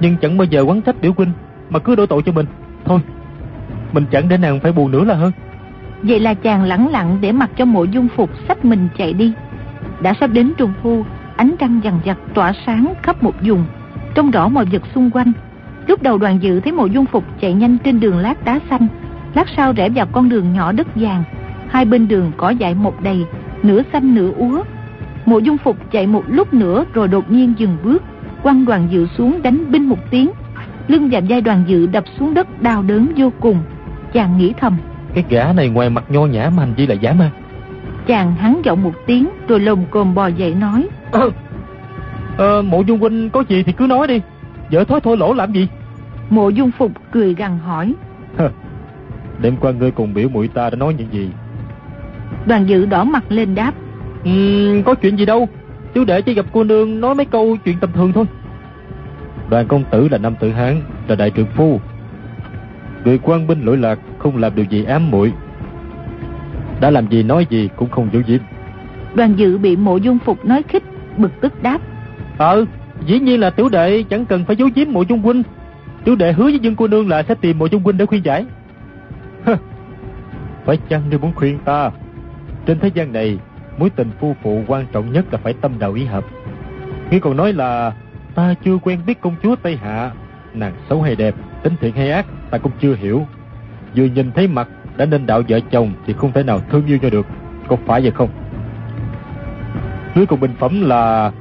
Nhưng 0.00 0.16
chẳng 0.16 0.38
bao 0.38 0.44
giờ 0.44 0.62
quán 0.62 0.82
trách 0.82 0.96
biểu 1.00 1.12
huynh, 1.16 1.32
mà 1.70 1.78
cứ 1.78 1.94
đổ 1.94 2.06
tội 2.06 2.22
cho 2.22 2.32
mình. 2.32 2.46
Thôi, 2.84 3.00
mình 3.92 4.04
chẳng 4.10 4.28
để 4.28 4.36
nàng 4.36 4.60
phải 4.60 4.72
buồn 4.72 4.90
nữa 4.90 5.04
là 5.04 5.14
hơn. 5.14 5.32
Vậy 6.02 6.20
là 6.20 6.34
chàng 6.34 6.62
lẳng 6.64 6.88
lặng 6.88 7.18
để 7.20 7.32
mặc 7.32 7.50
cho 7.56 7.64
mộ 7.64 7.84
dung 7.84 8.08
phục 8.16 8.30
xách 8.48 8.64
mình 8.64 8.88
chạy 8.98 9.12
đi. 9.12 9.32
Đã 10.00 10.14
sắp 10.20 10.26
đến 10.26 10.52
trùng 10.56 10.72
thu, 10.82 11.04
ánh 11.36 11.54
trăng 11.58 11.80
dằn 11.84 12.00
dặt 12.04 12.18
tỏa 12.34 12.52
sáng 12.66 12.94
khắp 13.02 13.22
một 13.22 13.34
vùng, 13.42 13.64
trông 14.14 14.30
rõ 14.30 14.48
mọi 14.48 14.64
vật 14.64 14.82
xung 14.94 15.10
quanh. 15.10 15.32
Lúc 15.88 16.02
đầu 16.02 16.18
đoàn 16.18 16.42
dự 16.42 16.60
thấy 16.60 16.72
mộ 16.72 16.86
dung 16.86 17.06
phục 17.06 17.24
chạy 17.40 17.52
nhanh 17.52 17.78
trên 17.78 18.00
đường 18.00 18.18
lát 18.18 18.44
đá 18.44 18.60
xanh, 18.70 18.86
lát 19.34 19.46
sau 19.56 19.72
rẽ 19.72 19.88
vào 19.88 20.06
con 20.12 20.28
đường 20.28 20.52
nhỏ 20.52 20.72
đất 20.72 20.86
vàng. 20.94 21.24
Hai 21.68 21.84
bên 21.84 22.08
đường 22.08 22.32
cỏ 22.36 22.50
dại 22.50 22.74
một 22.74 23.02
đầy, 23.02 23.24
nửa 23.62 23.82
xanh 23.92 24.14
nửa 24.14 24.32
úa. 24.36 24.62
Mộ 25.26 25.38
dung 25.38 25.58
phục 25.58 25.76
chạy 25.90 26.06
một 26.06 26.22
lúc 26.26 26.54
nữa 26.54 26.84
rồi 26.94 27.08
đột 27.08 27.30
nhiên 27.30 27.54
dừng 27.58 27.76
bước, 27.84 28.02
quăng 28.42 28.64
đoàn 28.64 28.88
dự 28.90 29.06
xuống 29.18 29.42
đánh 29.42 29.70
binh 29.70 29.88
một 29.88 29.98
tiếng. 30.10 30.30
Lưng 30.88 31.08
và 31.12 31.20
vai 31.28 31.40
đoàn 31.40 31.64
dự 31.66 31.86
đập 31.86 32.04
xuống 32.18 32.34
đất 32.34 32.62
đau 32.62 32.82
đớn 32.82 33.12
vô 33.16 33.32
cùng. 33.40 33.56
Chàng 34.12 34.38
nghĩ 34.38 34.52
thầm. 34.60 34.76
Cái 35.14 35.24
gã 35.28 35.52
này 35.52 35.68
ngoài 35.68 35.90
mặt 35.90 36.04
nho 36.08 36.26
nhã 36.26 36.50
mà 36.56 36.62
hành 36.62 36.74
vi 36.74 36.86
là 36.86 36.94
giả 36.94 37.12
ma. 37.12 37.30
Chàng 38.06 38.34
hắn 38.34 38.60
giọng 38.64 38.82
một 38.82 38.94
tiếng 39.06 39.28
rồi 39.48 39.60
lồm 39.60 39.84
cồm 39.90 40.14
bò 40.14 40.26
dậy 40.26 40.54
nói. 40.54 40.88
Ờ, 41.10 41.30
ờ, 42.36 42.62
mộ 42.62 42.82
dung 42.82 42.98
huynh 42.98 43.30
có 43.30 43.44
gì 43.48 43.62
thì 43.62 43.72
cứ 43.72 43.86
nói 43.86 44.06
đi. 44.06 44.20
Vợ 44.70 44.84
thối 44.84 45.00
thôi 45.00 45.16
lỗ 45.16 45.34
làm 45.34 45.52
gì? 45.52 45.68
Mộ 46.30 46.48
dung 46.48 46.70
phục 46.70 46.92
cười 47.10 47.34
gằn 47.34 47.58
hỏi. 47.58 47.94
Đêm 49.42 49.56
qua 49.56 49.72
ngươi 49.72 49.90
cùng 49.90 50.14
biểu 50.14 50.28
mũi 50.28 50.48
ta 50.48 50.70
đã 50.70 50.76
nói 50.76 50.94
những 50.98 51.12
gì? 51.12 51.30
Đoàn 52.46 52.68
dự 52.68 52.86
đỏ 52.86 53.04
mặt 53.04 53.24
lên 53.28 53.54
đáp. 53.54 53.72
Uhm, 54.28 54.82
có 54.82 54.94
chuyện 54.94 55.16
gì 55.16 55.26
đâu. 55.26 55.48
Chú 55.94 56.04
để 56.04 56.22
chỉ 56.22 56.34
gặp 56.34 56.46
cô 56.52 56.64
nương 56.64 57.00
nói 57.00 57.14
mấy 57.14 57.26
câu 57.26 57.56
chuyện 57.64 57.76
tầm 57.80 57.92
thường 57.92 58.12
thôi. 58.12 58.24
Đoàn 59.50 59.68
công 59.68 59.84
tử 59.90 60.08
là 60.08 60.18
nam 60.18 60.34
tử 60.40 60.50
Hán, 60.50 60.80
là 61.08 61.14
đại 61.14 61.30
trượng 61.30 61.46
phu. 61.46 61.80
Người 63.04 63.18
quan 63.22 63.46
binh 63.46 63.62
lỗi 63.62 63.76
lạc 63.76 63.98
không 64.18 64.36
làm 64.36 64.54
điều 64.54 64.64
gì 64.64 64.84
ám 64.84 65.10
muội 65.10 65.32
Đã 66.80 66.90
làm 66.90 67.08
gì 67.08 67.22
nói 67.22 67.46
gì 67.50 67.68
cũng 67.76 67.90
không 67.90 68.08
giấu 68.12 68.22
giếm. 68.26 68.40
Đoàn 69.14 69.34
dự 69.36 69.58
bị 69.58 69.76
mộ 69.76 69.96
dung 69.96 70.18
phục 70.18 70.44
nói 70.44 70.62
khích, 70.68 70.82
bực 71.16 71.40
tức 71.40 71.62
đáp. 71.62 71.80
Ờ, 72.38 72.64
dĩ 73.06 73.20
nhiên 73.20 73.40
là 73.40 73.50
tiểu 73.50 73.68
đệ 73.68 74.02
chẳng 74.02 74.26
cần 74.26 74.44
phải 74.44 74.56
giấu 74.56 74.68
giếm 74.74 74.92
mộ 74.92 75.02
dung 75.02 75.22
huynh. 75.22 75.42
Tiểu 76.04 76.16
đệ 76.16 76.32
hứa 76.32 76.44
với 76.44 76.58
Dương 76.58 76.76
cô 76.76 76.86
nương 76.86 77.08
là 77.08 77.22
sẽ 77.22 77.34
tìm 77.34 77.58
mộ 77.58 77.66
dung 77.66 77.82
huynh 77.82 77.98
để 77.98 78.06
khuyên 78.06 78.24
giải. 78.24 78.46
phải 80.64 80.78
chăng 80.88 81.10
ngươi 81.10 81.18
muốn 81.18 81.32
khuyên 81.34 81.58
ta? 81.64 81.90
Trên 82.66 82.78
thế 82.78 82.90
gian 82.94 83.12
này, 83.12 83.38
mối 83.78 83.90
tình 83.90 84.10
phu 84.20 84.36
phụ 84.42 84.62
quan 84.66 84.86
trọng 84.92 85.12
nhất 85.12 85.24
là 85.32 85.38
phải 85.42 85.54
tâm 85.60 85.78
đầu 85.78 85.92
ý 85.92 86.04
hợp. 86.04 86.24
Ngươi 87.10 87.20
còn 87.20 87.36
nói 87.36 87.52
là 87.52 87.92
ta 88.34 88.54
chưa 88.64 88.78
quen 88.78 89.00
biết 89.06 89.20
công 89.20 89.34
chúa 89.42 89.56
Tây 89.56 89.76
Hạ, 89.76 90.10
nàng 90.54 90.72
xấu 90.88 91.02
hay 91.02 91.16
đẹp, 91.16 91.34
tính 91.62 91.72
thiện 91.80 91.94
hay 91.94 92.10
ác, 92.10 92.26
ta 92.50 92.58
cũng 92.58 92.72
chưa 92.80 92.94
hiểu. 92.94 93.26
Vừa 93.96 94.04
nhìn 94.04 94.32
thấy 94.32 94.48
mặt 94.48 94.68
đã 94.96 95.06
nên 95.06 95.26
đạo 95.26 95.42
vợ 95.48 95.60
chồng 95.70 95.92
thì 96.06 96.12
không 96.12 96.32
thể 96.32 96.42
nào 96.42 96.60
thương 96.70 96.86
yêu 96.86 96.98
cho 97.02 97.10
được, 97.10 97.26
có 97.68 97.76
phải 97.86 98.02
vậy 98.02 98.10
không? 98.10 98.28
Ngươi 100.14 100.26
còn 100.26 100.40
bình 100.40 100.54
phẩm 100.58 100.88
là 100.88 101.32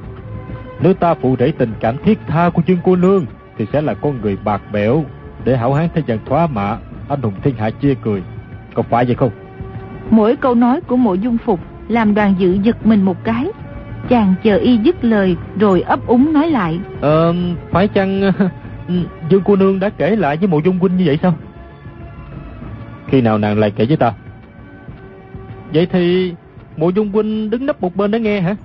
nếu 0.82 0.94
ta 0.94 1.14
phụ 1.14 1.36
rể 1.40 1.52
tình 1.58 1.74
cảm 1.80 1.98
thiết 1.98 2.20
tha 2.28 2.50
của 2.50 2.62
chương 2.68 2.78
cô 2.84 2.96
nương 2.96 3.26
thì 3.58 3.66
sẽ 3.74 3.82
là 3.82 3.94
con 3.94 4.22
người 4.22 4.38
bạc 4.44 4.62
bẽo 4.72 5.04
để 5.44 5.58
hảo 5.58 5.74
hán 5.74 5.90
thế 5.96 6.04
gian 6.08 6.20
thoá 6.26 6.48
mạ, 6.48 6.78
anh 7.10 7.22
hùng 7.22 7.34
thiên 7.44 7.56
hạ 7.56 7.70
chia 7.70 7.94
cười. 8.04 8.24
Có 8.74 8.84
phải 8.84 9.06
vậy 9.06 9.16
không? 9.16 9.32
Mỗi 10.10 10.36
câu 10.36 10.56
nói 10.56 10.82
của 10.82 10.98
mộ 10.98 11.14
dung 11.14 11.38
phục 11.38 11.60
làm 11.88 12.16
đoàn 12.16 12.36
dự 12.38 12.58
giật 12.64 12.86
mình 12.86 13.04
một 13.04 13.24
cái. 13.24 13.48
Chàng 14.10 14.34
chờ 14.44 14.58
y 14.58 14.78
dứt 14.78 15.04
lời 15.04 15.36
rồi 15.60 15.82
ấp 15.82 16.08
úng 16.08 16.34
nói 16.34 16.50
lại. 16.50 16.80
Ờ, 17.02 17.34
phải 17.72 17.88
chăng 17.88 18.22
Dương 19.30 19.42
cô 19.46 19.56
nương 19.56 19.80
đã 19.80 19.90
kể 19.90 20.16
lại 20.16 20.38
với 20.38 20.48
mộ 20.48 20.60
dung 20.60 20.80
huynh 20.80 20.98
như 20.98 21.04
vậy 21.08 21.20
sao? 21.22 21.34
Khi 23.08 23.22
nào 23.22 23.38
nàng 23.38 23.60
lại 23.60 23.72
kể 23.72 23.86
với 23.86 23.98
ta? 23.98 24.14
Vậy 25.74 25.86
thì 25.92 26.34
mộ 26.78 26.90
dung 26.90 27.12
huynh 27.12 27.50
đứng 27.50 27.66
nấp 27.66 27.82
một 27.82 27.96
bên 27.96 28.12
để 28.12 28.20
nghe 28.20 28.42
hả? 28.42 28.56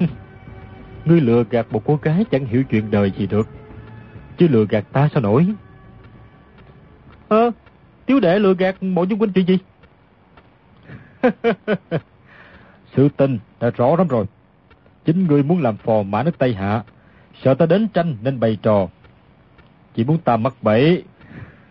Ngươi 1.04 1.20
lừa 1.20 1.44
gạt 1.50 1.66
một 1.70 1.82
cô 1.86 1.98
gái 2.02 2.24
chẳng 2.30 2.46
hiểu 2.46 2.62
chuyện 2.64 2.90
đời 2.90 3.12
gì 3.18 3.26
được. 3.26 3.48
Chứ 4.40 4.48
lừa 4.48 4.66
gạt 4.68 4.84
ta 4.92 5.08
sao 5.14 5.22
nổi? 5.22 5.46
Ờ, 7.28 7.50
tiếu 8.06 8.20
đệ 8.20 8.38
lừa 8.38 8.54
gạt 8.54 8.82
mộ 8.82 9.04
dung 9.04 9.18
huynh 9.18 9.32
chuyện 9.32 9.46
gì? 9.46 9.58
Sự 12.96 13.08
tình 13.16 13.38
đã 13.60 13.70
rõ 13.70 13.96
lắm 13.96 14.08
rồi. 14.08 14.26
Chính 15.04 15.26
ngươi 15.26 15.42
muốn 15.42 15.62
làm 15.62 15.76
phò 15.76 16.02
mã 16.02 16.22
nước 16.22 16.38
Tây 16.38 16.54
Hạ. 16.54 16.82
Sợ 17.42 17.54
ta 17.54 17.66
đến 17.66 17.88
tranh 17.88 18.16
nên 18.22 18.40
bày 18.40 18.58
trò. 18.62 18.88
Chỉ 19.94 20.04
muốn 20.04 20.18
ta 20.18 20.36
mắc 20.36 20.54
bẫy. 20.62 21.02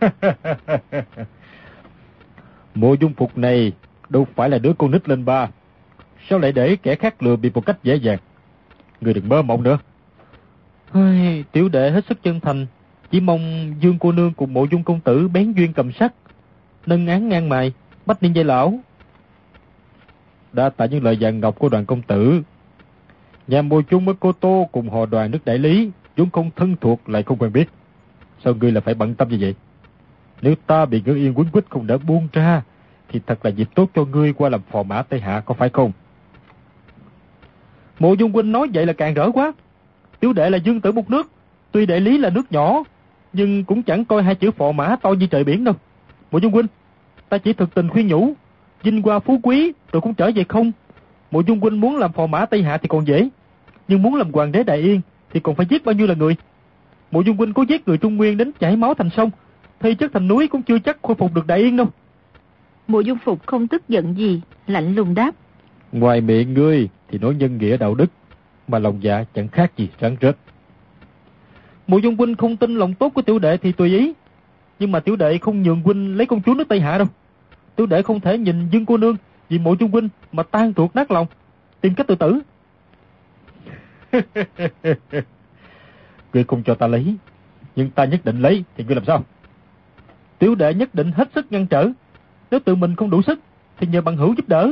Mộ 2.76 2.94
dung 2.94 3.14
phục 3.14 3.38
này 3.38 3.72
đâu 4.10 4.28
phải 4.36 4.50
là 4.50 4.58
đứa 4.58 4.74
con 4.74 4.92
nít 4.92 5.10
lên 5.10 5.26
ba. 5.26 5.48
Sao 6.30 6.40
lại 6.40 6.52
để 6.52 6.76
kẻ 6.84 6.96
khác 6.96 7.24
lừa 7.24 7.36
bị 7.36 7.52
một 7.54 7.66
cách 7.66 7.84
dễ 7.84 7.96
dàng? 7.96 8.20
Người 9.02 9.14
đừng 9.14 9.30
mơ 9.30 9.42
mộng 9.42 9.64
nữa. 9.64 9.78
Hơi, 10.92 11.44
tiểu 11.52 11.70
đệ 11.70 11.92
hết 11.92 12.06
sức 12.06 12.24
chân 12.24 12.40
thành. 12.40 12.66
Chỉ 13.12 13.20
mong 13.20 13.74
Dương 13.80 14.00
cô 14.00 14.12
nương 14.12 14.34
cùng 14.34 14.54
mộ 14.54 14.66
dung 14.66 14.84
công 14.84 15.00
tử 15.00 15.28
bén 15.28 15.54
duyên 15.54 15.74
cầm 15.74 15.92
sắt. 15.92 16.14
Nâng 16.86 17.08
án 17.08 17.30
ngang 17.30 17.50
mày, 17.50 17.74
bách 18.06 18.24
niên 18.24 18.36
dây 18.36 18.44
lão. 18.44 18.80
Đã 20.54 20.70
tại 20.70 20.90
những 20.90 21.04
lời 21.04 21.18
vàng 21.20 21.40
ngọc 21.40 21.60
của 21.60 21.70
đoàn 21.70 21.86
công 21.86 22.02
tử. 22.02 22.42
Nhà 23.48 23.62
mùa 23.62 23.82
chung 23.82 24.06
với 24.06 24.16
Cô 24.20 24.32
Tô 24.32 24.70
cùng 24.72 24.90
họ 24.90 25.06
đoàn 25.06 25.32
nước 25.32 25.46
đại 25.46 25.58
lý, 25.58 25.92
chúng 26.16 26.30
không 26.30 26.52
thân 26.56 26.76
thuộc 26.82 27.10
lại 27.10 27.24
không 27.24 27.38
quen 27.38 27.54
biết. 27.54 27.70
Sao 28.44 28.54
ngươi 28.54 28.72
là 28.72 28.82
phải 28.82 28.94
bận 28.94 29.16
tâm 29.16 29.30
như 29.30 29.38
vậy? 29.42 29.56
Nếu 30.42 30.56
ta 30.68 30.86
bị 30.86 31.02
ngữ 31.06 31.16
yên 31.16 31.34
quấn 31.36 31.48
quýt 31.52 31.66
không 31.70 31.88
đỡ 31.88 31.98
buông 31.98 32.28
ra, 32.34 32.62
thì 33.10 33.20
thật 33.28 33.46
là 33.46 33.52
dịp 33.52 33.70
tốt 33.76 33.90
cho 33.96 34.06
ngươi 34.06 34.34
qua 34.34 34.50
làm 34.50 34.62
phò 34.72 34.84
mã 34.84 35.02
Tây 35.02 35.20
Hạ 35.20 35.42
có 35.46 35.54
phải 35.54 35.70
không? 35.70 35.92
Mộ 38.00 38.14
Dung 38.14 38.32
Huynh 38.32 38.52
nói 38.52 38.68
vậy 38.74 38.86
là 38.86 38.94
càng 38.94 39.14
rỡ 39.14 39.32
quá. 39.32 39.54
Tiểu 40.20 40.34
đệ 40.34 40.50
là 40.50 40.58
dương 40.58 40.82
tử 40.82 40.92
một 40.92 41.10
nước, 41.10 41.32
tuy 41.72 41.86
đại 41.86 42.00
lý 42.00 42.18
là 42.18 42.30
nước 42.30 42.52
nhỏ, 42.52 42.84
nhưng 43.34 43.64
cũng 43.64 43.84
chẳng 43.84 44.06
coi 44.06 44.24
hai 44.24 44.36
chữ 44.36 44.52
phò 44.52 44.72
mã 44.72 44.96
to 45.02 45.10
như 45.10 45.28
trời 45.28 45.44
biển 45.44 45.64
đâu. 45.64 45.76
Mộ 46.32 46.40
Dung 46.40 46.54
Huynh, 46.54 46.68
ta 47.30 47.38
chỉ 47.38 47.54
thực 47.54 47.74
tình 47.76 47.90
khuyên 47.90 48.08
nhủ, 48.08 48.34
vinh 48.84 49.02
qua 49.02 49.20
phú 49.20 49.40
quý 49.44 49.74
rồi 49.92 50.02
cũng 50.02 50.14
trở 50.14 50.32
về 50.36 50.44
không. 50.50 50.72
Mộ 51.32 51.42
Dung 51.42 51.60
Huynh 51.60 51.82
muốn 51.82 51.98
làm 51.98 52.12
phò 52.12 52.28
mã 52.28 52.46
Tây 52.46 52.64
Hạ 52.64 52.78
thì 52.78 52.88
còn 52.88 53.08
dễ, 53.08 53.30
nhưng 53.88 54.02
muốn 54.02 54.16
làm 54.16 54.32
hoàng 54.32 54.52
đế 54.52 54.64
Đại 54.64 54.78
Yên 54.78 55.02
thì 55.34 55.40
còn 55.40 55.56
phải 55.56 55.66
giết 55.70 55.86
bao 55.86 55.94
nhiêu 55.96 56.08
là 56.08 56.14
người. 56.16 56.36
Mộ 57.12 57.22
Dung 57.22 57.38
Huynh 57.38 57.54
có 57.54 57.64
giết 57.64 57.88
người 57.88 57.98
Trung 57.98 58.18
Nguyên 58.18 58.38
đến 58.38 58.52
chảy 58.60 58.76
máu 58.76 58.94
thành 58.94 59.10
sông, 59.10 59.30
thi 59.80 59.96
chất 59.96 60.12
thành 60.14 60.28
núi 60.28 60.48
cũng 60.48 60.62
chưa 60.62 60.80
chắc 60.80 60.98
khôi 61.02 61.16
phục 61.16 61.34
được 61.34 61.48
Đại 61.48 61.60
Yên 61.60 61.78
đâu. 61.78 61.88
Mộ 62.88 63.00
Dung 63.00 63.18
Phục 63.26 63.46
không 63.46 63.68
tức 63.68 63.90
giận 63.90 64.18
gì, 64.18 64.42
lạnh 64.68 64.96
lùng 64.96 65.16
đáp. 65.16 65.32
Ngoài 65.92 66.22
miệng 66.22 66.54
ngươi 66.54 66.90
thì 67.10 67.18
nói 67.18 67.36
nhân 67.36 67.58
nghĩa 67.58 67.78
đạo 67.78 67.96
đức, 67.96 68.12
mà 68.70 68.80
lòng 68.80 69.04
dạ 69.04 69.24
chẳng 69.34 69.48
khác 69.48 69.78
gì 69.78 69.90
rắn 70.02 70.16
rết. 70.22 70.36
Mộ 71.88 71.98
Dung 71.98 72.16
Huynh 72.16 72.36
không 72.36 72.58
tin 72.58 72.76
lòng 72.76 72.94
tốt 72.94 73.10
của 73.16 73.22
tiểu 73.22 73.40
đệ 73.40 73.58
thì 73.58 73.72
tùy 73.72 73.98
ý, 73.98 74.14
nhưng 74.80 74.92
mà 74.92 75.00
tiểu 75.00 75.16
đệ 75.16 75.38
không 75.38 75.64
nhường 75.64 75.82
Huynh 75.82 76.18
lấy 76.18 76.26
công 76.26 76.42
chúa 76.42 76.54
nước 76.54 76.68
Tây 76.70 76.82
Hạ 76.82 76.98
đâu. 76.98 77.08
Tiểu 77.76 77.86
đệ 77.86 78.02
không 78.02 78.20
thể 78.20 78.38
nhìn 78.38 78.70
Dương 78.70 78.86
cô 78.86 78.98
nương 78.98 79.16
vì 79.50 79.60
mộ 79.60 79.76
Dung 79.80 79.92
Huynh 79.92 80.10
mà 80.32 80.44
tan 80.44 80.74
ruột 80.78 80.96
nát 80.96 81.12
lòng, 81.12 81.28
tìm 81.82 81.94
cách 81.94 82.08
tự 82.08 82.16
tử. 82.16 82.40
ngươi 86.34 86.44
không 86.44 86.64
cho 86.64 86.76
ta 86.76 86.88
lấy, 86.88 87.16
nhưng 87.76 87.90
ta 87.90 88.06
nhất 88.06 88.26
định 88.26 88.42
lấy 88.42 88.64
thì 88.78 88.84
ngươi 88.84 88.96
làm 88.96 89.06
sao? 89.06 89.24
Tiểu 90.40 90.56
đệ 90.56 90.74
nhất 90.74 90.96
định 90.96 91.12
hết 91.12 91.30
sức 91.36 91.52
ngăn 91.52 91.68
trở, 91.68 91.90
nếu 92.52 92.60
tự 92.60 92.76
mình 92.76 92.96
không 92.96 93.10
đủ 93.10 93.22
sức 93.22 93.40
thì 93.78 93.88
nhờ 93.88 94.02
bằng 94.02 94.18
hữu 94.18 94.34
giúp 94.38 94.50
đỡ. 94.50 94.72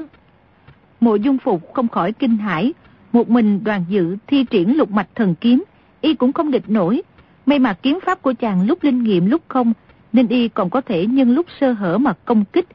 Mộ 1.00 1.16
dung 1.16 1.38
phục 1.38 1.74
không 1.74 1.88
khỏi 1.88 2.12
kinh 2.12 2.38
hãi, 2.38 2.74
một 3.14 3.30
mình 3.30 3.64
đoàn 3.64 3.86
dự 3.90 4.18
thi 4.28 4.44
triển 4.44 4.78
lục 4.78 4.92
mạch 4.92 5.08
thần 5.16 5.36
kiếm, 5.36 5.64
y 6.02 6.14
cũng 6.14 6.34
không 6.34 6.52
địch 6.52 6.70
nổi. 6.70 7.02
May 7.46 7.60
mà 7.60 7.74
kiếm 7.74 8.00
pháp 8.06 8.22
của 8.22 8.34
chàng 8.34 8.68
lúc 8.68 8.84
linh 8.84 9.04
nghiệm 9.04 9.26
lúc 9.26 9.42
không, 9.48 9.74
nên 10.14 10.28
y 10.28 10.48
còn 10.48 10.70
có 10.70 10.82
thể 10.82 11.06
nhân 11.06 11.36
lúc 11.36 11.46
sơ 11.60 11.72
hở 11.72 11.98
mà 11.98 12.14
công 12.26 12.46
kích. 12.46 12.68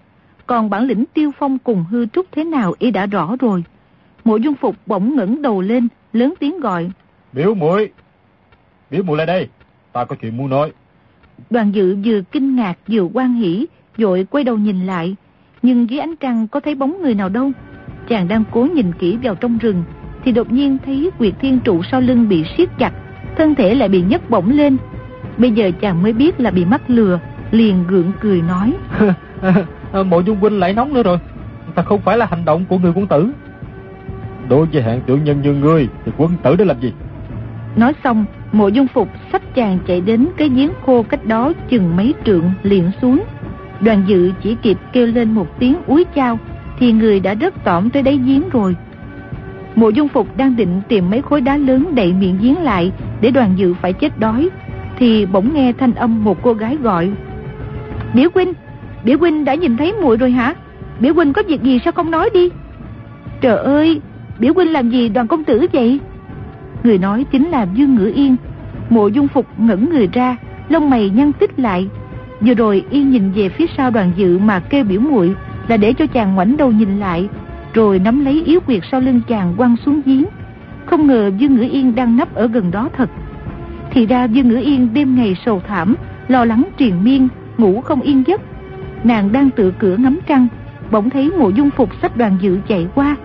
Còn 0.46 0.70
bản 0.70 0.84
lĩnh 0.84 1.04
tiêu 1.14 1.30
phong 1.38 1.58
cùng 1.58 1.84
hư 1.90 2.06
trúc 2.06 2.26
thế 2.32 2.44
nào 2.44 2.74
y 2.78 2.90
đã 2.90 3.06
rõ 3.06 3.36
rồi. 3.40 3.64
Mộ 4.24 4.36
dung 4.36 4.54
phục 4.54 4.76
bỗng 4.86 5.16
ngẩng 5.16 5.42
đầu 5.42 5.60
lên, 5.60 5.88
lớn 6.12 6.34
tiếng 6.40 6.60
gọi. 6.60 6.90
Biểu 7.32 7.54
muội 7.54 7.90
Biểu 8.90 9.02
muội 9.02 9.16
lại 9.16 9.26
đây, 9.26 9.48
ta 9.92 10.04
có 10.04 10.16
chuyện 10.20 10.36
muốn 10.36 10.50
nói. 10.50 10.72
Đoàn 11.50 11.72
dự 11.74 11.96
vừa 12.04 12.20
kinh 12.32 12.56
ngạc 12.56 12.78
vừa 12.88 13.02
quan 13.02 13.34
hỉ, 13.34 13.66
dội 13.98 14.26
quay 14.30 14.44
đầu 14.44 14.58
nhìn 14.58 14.86
lại. 14.86 15.16
Nhưng 15.62 15.90
dưới 15.90 16.00
ánh 16.00 16.16
trăng 16.16 16.48
có 16.48 16.60
thấy 16.60 16.74
bóng 16.74 17.02
người 17.02 17.14
nào 17.14 17.28
đâu. 17.28 17.50
Chàng 18.08 18.28
đang 18.28 18.44
cố 18.50 18.64
nhìn 18.74 18.92
kỹ 18.98 19.18
vào 19.22 19.34
trong 19.34 19.58
rừng, 19.58 19.84
thì 20.24 20.32
đột 20.32 20.52
nhiên 20.52 20.78
thấy 20.84 21.10
quyệt 21.18 21.32
thiên 21.40 21.60
trụ 21.60 21.82
sau 21.82 22.00
lưng 22.00 22.28
bị 22.28 22.44
siết 22.56 22.68
chặt, 22.78 22.92
thân 23.36 23.54
thể 23.54 23.74
lại 23.74 23.88
bị 23.88 24.02
nhấc 24.02 24.30
bổng 24.30 24.50
lên. 24.50 24.76
Bây 25.38 25.50
giờ 25.50 25.70
chàng 25.80 26.02
mới 26.02 26.12
biết 26.12 26.40
là 26.40 26.50
bị 26.50 26.64
mắc 26.64 26.82
lừa, 26.88 27.18
liền 27.50 27.84
gượng 27.86 28.12
cười 28.20 28.42
nói. 28.42 28.72
Mộ 30.04 30.20
dung 30.20 30.38
huynh 30.40 30.58
lại 30.58 30.72
nóng 30.72 30.94
nữa 30.94 31.02
rồi, 31.02 31.18
ta 31.74 31.82
không 31.82 32.00
phải 32.00 32.18
là 32.18 32.26
hành 32.26 32.44
động 32.44 32.64
của 32.68 32.78
người 32.78 32.92
quân 32.94 33.06
tử. 33.06 33.32
Đối 34.48 34.66
với 34.66 34.82
hạng 34.82 35.00
tiểu 35.00 35.18
nhân 35.18 35.42
như 35.42 35.52
ngươi 35.52 35.88
thì 36.04 36.12
quân 36.16 36.30
tử 36.42 36.56
để 36.56 36.64
làm 36.64 36.80
gì? 36.80 36.92
Nói 37.76 37.92
xong, 38.04 38.24
mộ 38.52 38.68
dung 38.68 38.86
phục 38.88 39.08
sách 39.32 39.54
chàng 39.54 39.78
chạy 39.86 40.00
đến 40.00 40.28
cái 40.36 40.48
giếng 40.48 40.70
khô 40.86 41.02
cách 41.02 41.24
đó 41.24 41.52
chừng 41.68 41.96
mấy 41.96 42.14
trượng 42.24 42.50
liền 42.62 42.90
xuống. 43.02 43.24
Đoàn 43.80 44.04
dự 44.06 44.32
chỉ 44.42 44.56
kịp 44.62 44.78
kêu 44.92 45.06
lên 45.06 45.32
một 45.32 45.58
tiếng 45.58 45.76
úi 45.86 46.04
chao 46.14 46.38
thì 46.78 46.92
người 46.92 47.20
đã 47.20 47.34
rớt 47.40 47.64
tỏm 47.64 47.90
tới 47.90 48.02
đáy 48.02 48.20
giếng 48.26 48.48
rồi. 48.48 48.76
Mộ 49.74 49.88
dung 49.88 50.08
phục 50.08 50.36
đang 50.36 50.56
định 50.56 50.80
tìm 50.88 51.10
mấy 51.10 51.22
khối 51.22 51.40
đá 51.40 51.56
lớn 51.56 51.94
đậy 51.94 52.12
miệng 52.12 52.38
giếng 52.40 52.62
lại 52.62 52.92
để 53.20 53.30
đoàn 53.30 53.52
dự 53.56 53.74
phải 53.74 53.92
chết 53.92 54.18
đói 54.18 54.48
thì 54.98 55.26
bỗng 55.26 55.54
nghe 55.54 55.72
thanh 55.72 55.94
âm 55.94 56.24
một 56.24 56.42
cô 56.42 56.52
gái 56.52 56.76
gọi. 56.82 57.10
Biểu 58.14 58.30
huynh, 58.34 58.52
biểu 59.04 59.18
huynh 59.18 59.44
đã 59.44 59.54
nhìn 59.54 59.76
thấy 59.76 59.92
muội 59.92 60.16
rồi 60.16 60.30
hả? 60.30 60.54
Biểu 61.00 61.14
huynh 61.14 61.32
có 61.32 61.42
việc 61.48 61.62
gì 61.62 61.78
sao 61.84 61.92
không 61.92 62.10
nói 62.10 62.30
đi? 62.34 62.48
Trời 63.40 63.56
ơi, 63.56 64.00
biểu 64.38 64.54
huynh 64.54 64.72
làm 64.72 64.90
gì 64.90 65.08
đoàn 65.08 65.26
công 65.28 65.44
tử 65.44 65.66
vậy? 65.72 66.00
Người 66.84 66.98
nói 66.98 67.24
chính 67.32 67.48
là 67.48 67.66
Dương 67.74 67.94
Ngữ 67.94 68.12
Yên. 68.14 68.36
Mộ 68.90 69.08
dung 69.08 69.28
phục 69.28 69.46
ngẩn 69.58 69.90
người 69.90 70.08
ra, 70.12 70.36
lông 70.68 70.90
mày 70.90 71.10
nhăn 71.10 71.32
tích 71.32 71.60
lại. 71.60 71.88
Vừa 72.40 72.54
rồi 72.54 72.84
y 72.90 73.02
nhìn 73.02 73.32
về 73.32 73.48
phía 73.48 73.66
sau 73.76 73.90
đoàn 73.90 74.12
dự 74.16 74.38
mà 74.38 74.58
kêu 74.58 74.84
biểu 74.84 75.00
muội 75.00 75.34
là 75.68 75.76
để 75.76 75.92
cho 75.92 76.06
chàng 76.06 76.34
ngoảnh 76.34 76.56
đầu 76.56 76.70
nhìn 76.70 77.00
lại, 77.00 77.28
rồi 77.74 77.98
nắm 77.98 78.24
lấy 78.24 78.42
yếu 78.46 78.60
quyệt 78.60 78.82
sau 78.90 79.00
lưng 79.00 79.20
chàng 79.28 79.54
quăng 79.56 79.76
xuống 79.76 80.00
giếng. 80.04 80.24
Không 80.86 81.06
ngờ 81.06 81.30
Dương 81.38 81.56
Ngữ 81.56 81.68
Yên 81.70 81.94
đang 81.94 82.16
nấp 82.16 82.34
ở 82.34 82.46
gần 82.46 82.70
đó 82.70 82.88
thật. 82.96 83.10
Thì 83.90 84.06
ra 84.06 84.24
Dương 84.24 84.48
Ngữ 84.48 84.56
Yên 84.56 84.94
đêm 84.94 85.16
ngày 85.16 85.36
sầu 85.46 85.62
thảm, 85.68 85.94
lo 86.28 86.44
lắng 86.44 86.62
triền 86.76 87.04
miên, 87.04 87.28
ngủ 87.58 87.80
không 87.80 88.00
yên 88.00 88.22
giấc. 88.26 88.40
Nàng 89.04 89.32
đang 89.32 89.50
tự 89.50 89.72
cửa 89.78 89.96
ngắm 89.96 90.18
trăng, 90.26 90.46
bỗng 90.90 91.10
thấy 91.10 91.30
mộ 91.38 91.48
dung 91.48 91.70
phục 91.70 91.90
sách 92.02 92.16
đoàn 92.16 92.36
dự 92.40 92.58
chạy 92.68 92.86
qua. 92.94 93.16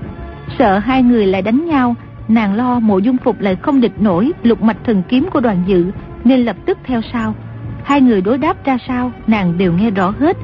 Sợ 0.59 0.77
hai 0.77 1.03
người 1.03 1.27
lại 1.27 1.41
đánh 1.41 1.65
nhau, 1.65 1.95
nàng 2.27 2.55
lo 2.55 2.79
mộ 2.79 2.97
dung 2.97 3.17
phục 3.17 3.41
lại 3.41 3.55
không 3.55 3.81
địch 3.81 4.01
nổi 4.01 4.31
lục 4.43 4.61
mạch 4.61 4.77
thần 4.83 5.03
kiếm 5.09 5.27
của 5.31 5.39
đoàn 5.39 5.63
dự, 5.67 5.85
nên 6.23 6.45
lập 6.45 6.55
tức 6.65 6.77
theo 6.83 7.01
sau. 7.13 7.35
Hai 7.83 8.01
người 8.01 8.21
đối 8.21 8.37
đáp 8.37 8.65
ra 8.65 8.77
sao, 8.87 9.11
nàng 9.27 9.57
đều 9.57 9.73
nghe 9.73 9.89
rõ 9.89 10.13
hết. 10.19 10.37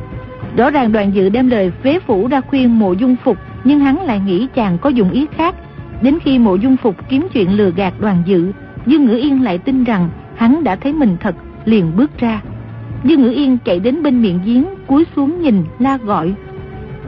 Rõ 0.57 0.69
ràng 0.69 0.91
đoàn 0.91 1.11
dự 1.13 1.29
đem 1.29 1.49
lời 1.49 1.71
phế 1.83 1.99
phủ 2.07 2.27
ra 2.27 2.41
khuyên 2.41 2.79
mộ 2.79 2.93
dung 2.93 3.15
phục, 3.23 3.37
nhưng 3.63 3.79
hắn 3.79 4.01
lại 4.01 4.19
nghĩ 4.19 4.47
chàng 4.55 4.77
có 4.77 4.89
dụng 4.89 5.11
ý 5.11 5.25
khác. 5.35 5.55
Đến 6.01 6.17
khi 6.23 6.39
mộ 6.39 6.55
dung 6.55 6.77
phục 6.77 7.09
kiếm 7.09 7.27
chuyện 7.33 7.57
lừa 7.57 7.71
gạt 7.71 7.93
đoàn 7.99 8.23
dự, 8.25 8.51
Dương 8.85 9.05
Ngữ 9.05 9.15
Yên 9.15 9.43
lại 9.43 9.57
tin 9.57 9.83
rằng 9.83 10.09
hắn 10.35 10.63
đã 10.63 10.75
thấy 10.75 10.93
mình 10.93 11.17
thật, 11.19 11.35
liền 11.65 11.91
bước 11.95 12.11
ra. 12.19 12.41
Dương 13.03 13.21
Ngữ 13.21 13.29
Yên 13.29 13.57
chạy 13.65 13.79
đến 13.79 14.03
bên 14.03 14.21
miệng 14.21 14.39
giếng, 14.45 14.65
cúi 14.87 15.05
xuống 15.15 15.41
nhìn, 15.41 15.63
la 15.79 15.97
gọi. 15.97 16.33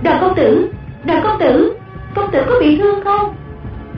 Đoàn 0.04 0.18
công 0.22 0.36
tử, 0.36 0.72
đoàn 1.06 1.24
công 1.24 1.40
tử, 1.40 1.78
công 2.16 2.32
tử 2.32 2.42
có 2.50 2.56
bị 2.62 2.78
thương 2.78 3.00
không? 3.04 3.36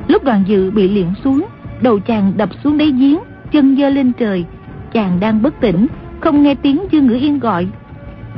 Lúc 0.07 0.23
đoàn 0.23 0.43
dự 0.47 0.71
bị 0.71 0.89
liệng 0.89 1.13
xuống, 1.23 1.45
đầu 1.81 1.99
chàng 1.99 2.33
đập 2.37 2.49
xuống 2.63 2.77
đáy 2.77 2.91
giếng, 2.91 3.17
chân 3.51 3.75
dơ 3.75 3.89
lên 3.89 4.11
trời. 4.19 4.45
Chàng 4.93 5.19
đang 5.19 5.41
bất 5.41 5.59
tỉnh, 5.59 5.87
không 6.19 6.43
nghe 6.43 6.55
tiếng 6.55 6.81
Dương 6.91 7.07
Ngữ 7.07 7.15
Yên 7.15 7.39
gọi. 7.39 7.67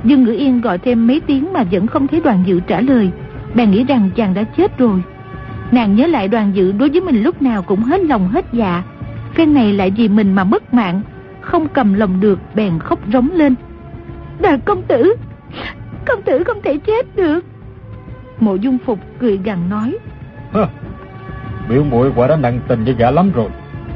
Dương 0.03 0.24
Ngữ 0.24 0.32
Yên 0.32 0.61
gọi 0.61 0.78
thêm 0.78 1.07
mấy 1.07 1.20
tiếng 1.20 1.53
mà 1.53 1.63
vẫn 1.72 1.88
không 1.88 2.07
thấy 2.07 2.22
đoàn 2.24 2.43
dự 2.45 2.59
trả 2.59 2.82
lời. 2.82 3.11
Bèn 3.55 3.71
nghĩ 3.71 3.83
rằng 3.83 4.09
chàng 4.15 4.33
đã 4.33 4.43
chết 4.43 4.77
rồi. 4.77 5.01
Nàng 5.71 5.95
nhớ 5.95 6.07
lại 6.07 6.27
đoàn 6.27 6.51
dự 6.55 6.71
đối 6.71 6.89
với 6.89 7.01
mình 7.01 7.23
lúc 7.23 7.41
nào 7.41 7.61
cũng 7.61 7.83
hết 7.83 8.03
lòng 8.03 8.27
hết 8.27 8.45
dạ. 8.53 8.83
Phen 9.33 9.53
này 9.53 9.73
lại 9.73 9.91
vì 9.91 10.07
mình 10.07 10.33
mà 10.33 10.43
mất 10.43 10.73
mạng, 10.73 11.01
không 11.41 11.67
cầm 11.67 11.93
lòng 11.93 12.19
được 12.19 12.39
bèn 12.55 12.79
khóc 12.79 12.99
rống 13.13 13.29
lên. 13.33 13.55
Đoàn 14.41 14.59
công 14.65 14.81
tử, 14.81 15.15
công 16.05 16.21
tử 16.21 16.43
không 16.43 16.61
thể 16.63 16.77
chết 16.77 17.15
được. 17.15 17.45
Mộ 18.39 18.55
dung 18.55 18.77
phục 18.85 18.99
cười 19.19 19.39
gằn 19.43 19.69
nói. 19.69 19.97
Biểu 21.69 21.83
muội 21.83 22.11
quả 22.15 22.27
đã 22.27 22.35
nặng 22.35 22.59
tình 22.67 22.83
với 22.83 22.93
gã 22.93 23.11
lắm 23.11 23.31
rồi. 23.31 23.49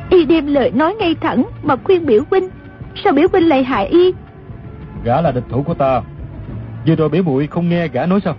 Y 0.10 0.26
đem 0.26 0.48
lời 0.48 0.72
nói 0.72 0.96
ngay 0.96 1.16
thẳng 1.16 1.44
mà 1.64 1.76
khuyên 1.84 2.06
biểu 2.06 2.24
huynh. 2.30 2.50
Sao 3.04 3.14
biểu 3.14 3.28
huynh 3.32 3.48
lại 3.48 3.64
hại 3.64 3.88
y? 3.88 4.14
Gã 5.04 5.22
là 5.22 5.32
địch 5.32 5.44
thủ 5.50 5.64
của 5.64 5.74
ta. 5.74 6.02
Vừa 6.88 6.96
rồi 6.96 7.10
biểu 7.10 7.24
muội 7.24 7.48
không 7.48 7.70
nghe 7.70 7.88
gã 7.88 8.06
nói 8.06 8.20
sao? 8.26 8.36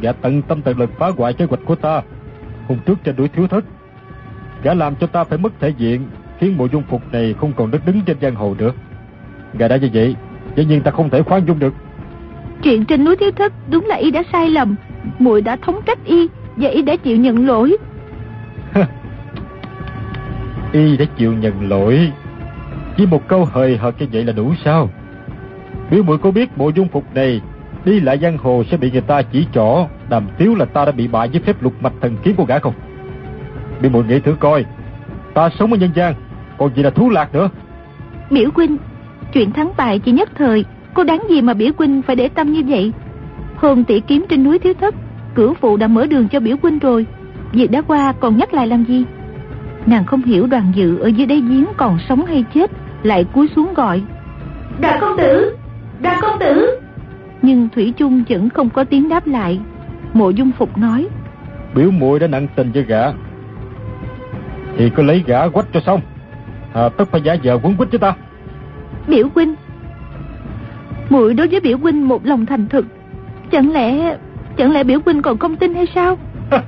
Gã 0.00 0.12
tận 0.12 0.42
tâm 0.42 0.62
tận 0.62 0.78
lực 0.78 0.90
phá 0.98 1.10
hoại 1.16 1.32
kế 1.32 1.44
hoạch 1.44 1.60
của 1.64 1.74
ta. 1.74 2.02
Hôm 2.68 2.78
trước 2.86 2.98
trên 3.04 3.16
đuổi 3.16 3.28
thiếu 3.28 3.46
thất. 3.48 3.64
Gã 4.62 4.74
làm 4.74 4.94
cho 4.96 5.06
ta 5.06 5.24
phải 5.24 5.38
mất 5.38 5.52
thể 5.60 5.68
diện, 5.68 6.06
khiến 6.38 6.56
mộ 6.56 6.66
dung 6.72 6.82
phục 6.82 7.02
này 7.12 7.34
không 7.40 7.52
còn 7.52 7.70
đất 7.70 7.86
đứng 7.86 8.00
trên 8.00 8.16
giang 8.20 8.34
hồ 8.34 8.54
nữa. 8.58 8.72
Gã 9.58 9.68
đã 9.68 9.76
như 9.76 9.90
vậy, 9.92 10.16
dĩ 10.56 10.64
nhiên 10.64 10.82
ta 10.82 10.90
không 10.90 11.10
thể 11.10 11.22
khoan 11.22 11.46
dung 11.46 11.58
được. 11.58 11.74
Chuyện 12.62 12.84
trên 12.84 13.04
núi 13.04 13.16
thiếu 13.16 13.30
thất 13.30 13.52
đúng 13.70 13.86
là 13.86 13.96
y 13.96 14.10
đã 14.10 14.22
sai 14.32 14.50
lầm. 14.50 14.76
muội 15.18 15.40
đã 15.40 15.56
thống 15.56 15.80
trách 15.86 16.04
y 16.04 16.28
và 16.56 16.68
y 16.68 16.82
đã 16.82 16.96
chịu 16.96 17.16
nhận 17.16 17.46
lỗi. 17.46 17.76
y 20.72 20.96
đã 20.96 21.04
chịu 21.16 21.32
nhận 21.32 21.68
lỗi. 21.68 22.12
Chỉ 22.96 23.06
một 23.06 23.28
câu 23.28 23.44
hời 23.44 23.76
hợt 23.76 23.94
như 23.98 24.06
vậy 24.12 24.24
là 24.24 24.32
đủ 24.32 24.54
sao? 24.64 24.90
Biểu 25.90 26.02
muội 26.02 26.18
có 26.18 26.30
biết 26.30 26.56
bộ 26.56 26.68
dung 26.68 26.88
phục 26.88 27.14
này 27.14 27.40
đi 27.86 28.00
lại 28.00 28.18
giang 28.22 28.38
hồ 28.38 28.62
sẽ 28.70 28.76
bị 28.76 28.90
người 28.90 29.00
ta 29.00 29.22
chỉ 29.22 29.46
trỏ 29.52 29.86
đàm 30.08 30.26
tiếu 30.38 30.54
là 30.54 30.64
ta 30.64 30.84
đã 30.84 30.92
bị 30.92 31.08
bại 31.08 31.28
với 31.28 31.40
phép 31.40 31.62
lục 31.62 31.72
mạch 31.80 31.92
thần 32.00 32.16
kiếm 32.22 32.36
của 32.36 32.44
gã 32.44 32.58
không? 32.58 32.74
Biểu 33.80 33.90
muội 33.90 34.04
nghĩ 34.04 34.20
thử 34.20 34.36
coi, 34.40 34.64
ta 35.34 35.50
sống 35.58 35.72
ở 35.72 35.76
nhân 35.76 35.90
gian, 35.94 36.14
còn 36.58 36.74
gì 36.74 36.82
là 36.82 36.90
thú 36.90 37.10
lạc 37.10 37.34
nữa? 37.34 37.48
Biểu 38.30 38.50
huynh, 38.54 38.76
chuyện 39.32 39.52
thắng 39.52 39.72
bại 39.76 39.98
chỉ 39.98 40.12
nhất 40.12 40.28
thời, 40.34 40.64
có 40.94 41.04
đáng 41.04 41.22
gì 41.28 41.42
mà 41.42 41.54
biểu 41.54 41.72
huynh 41.78 42.02
phải 42.02 42.16
để 42.16 42.28
tâm 42.28 42.52
như 42.52 42.62
vậy? 42.68 42.92
Hôm 43.56 43.84
tỷ 43.84 44.00
kiếm 44.00 44.26
trên 44.28 44.44
núi 44.44 44.58
thiếu 44.58 44.74
thất, 44.80 44.94
cửu 45.34 45.54
phụ 45.54 45.76
đã 45.76 45.86
mở 45.86 46.06
đường 46.06 46.28
cho 46.28 46.40
biểu 46.40 46.56
huynh 46.62 46.78
rồi, 46.78 47.06
việc 47.52 47.70
đã 47.70 47.82
qua 47.82 48.12
còn 48.20 48.36
nhắc 48.36 48.54
lại 48.54 48.66
làm 48.66 48.84
gì? 48.84 49.04
Nàng 49.86 50.04
không 50.04 50.22
hiểu 50.22 50.46
đoàn 50.46 50.72
dự 50.74 50.98
ở 50.98 51.06
dưới 51.06 51.26
đáy 51.26 51.40
giếng 51.40 51.66
còn 51.76 51.98
sống 52.08 52.26
hay 52.26 52.44
chết, 52.54 52.70
lại 53.02 53.24
cúi 53.24 53.48
xuống 53.56 53.74
gọi. 53.74 54.02
Đại 54.80 54.98
công 55.00 55.16
tử! 55.18 55.56
Đại 56.00 56.18
công 56.22 56.38
tử! 56.38 56.80
Nhưng 57.46 57.68
Thủy 57.68 57.92
chung 57.96 58.24
vẫn 58.28 58.48
không 58.48 58.70
có 58.70 58.84
tiếng 58.84 59.08
đáp 59.08 59.26
lại. 59.26 59.60
Mộ 60.14 60.30
dung 60.30 60.52
phục 60.58 60.78
nói. 60.78 61.08
Biểu 61.74 61.90
muội 61.90 62.18
đã 62.18 62.26
nặng 62.26 62.46
tình 62.56 62.72
với 62.72 62.82
gã. 62.82 63.02
Thì 64.76 64.90
cứ 64.90 65.02
lấy 65.02 65.24
gã 65.26 65.48
quách 65.48 65.66
cho 65.72 65.80
xong. 65.80 66.00
Hà 66.72 66.88
tất 66.88 67.08
phải 67.10 67.20
giả 67.20 67.36
vờ 67.42 67.58
quấn 67.62 67.76
quýt 67.76 67.90
với 67.90 67.98
ta. 67.98 68.14
Biểu 69.08 69.28
huynh! 69.34 69.54
muội 71.10 71.34
đối 71.34 71.46
với 71.48 71.60
biểu 71.60 71.78
huynh 71.78 72.08
một 72.08 72.26
lòng 72.26 72.46
thành 72.46 72.68
thực. 72.68 72.86
Chẳng 73.50 73.72
lẽ... 73.72 74.16
Chẳng 74.56 74.72
lẽ 74.72 74.84
biểu 74.84 75.00
huynh 75.04 75.22
còn 75.22 75.38
không 75.38 75.56
tin 75.56 75.74
hay 75.74 75.86
sao? 75.94 76.18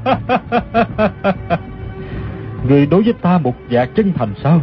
Người 2.68 2.86
đối 2.86 3.02
với 3.02 3.12
ta 3.12 3.38
một 3.38 3.54
dạ 3.68 3.84
chân 3.84 4.12
thành 4.12 4.34
sao? 4.42 4.60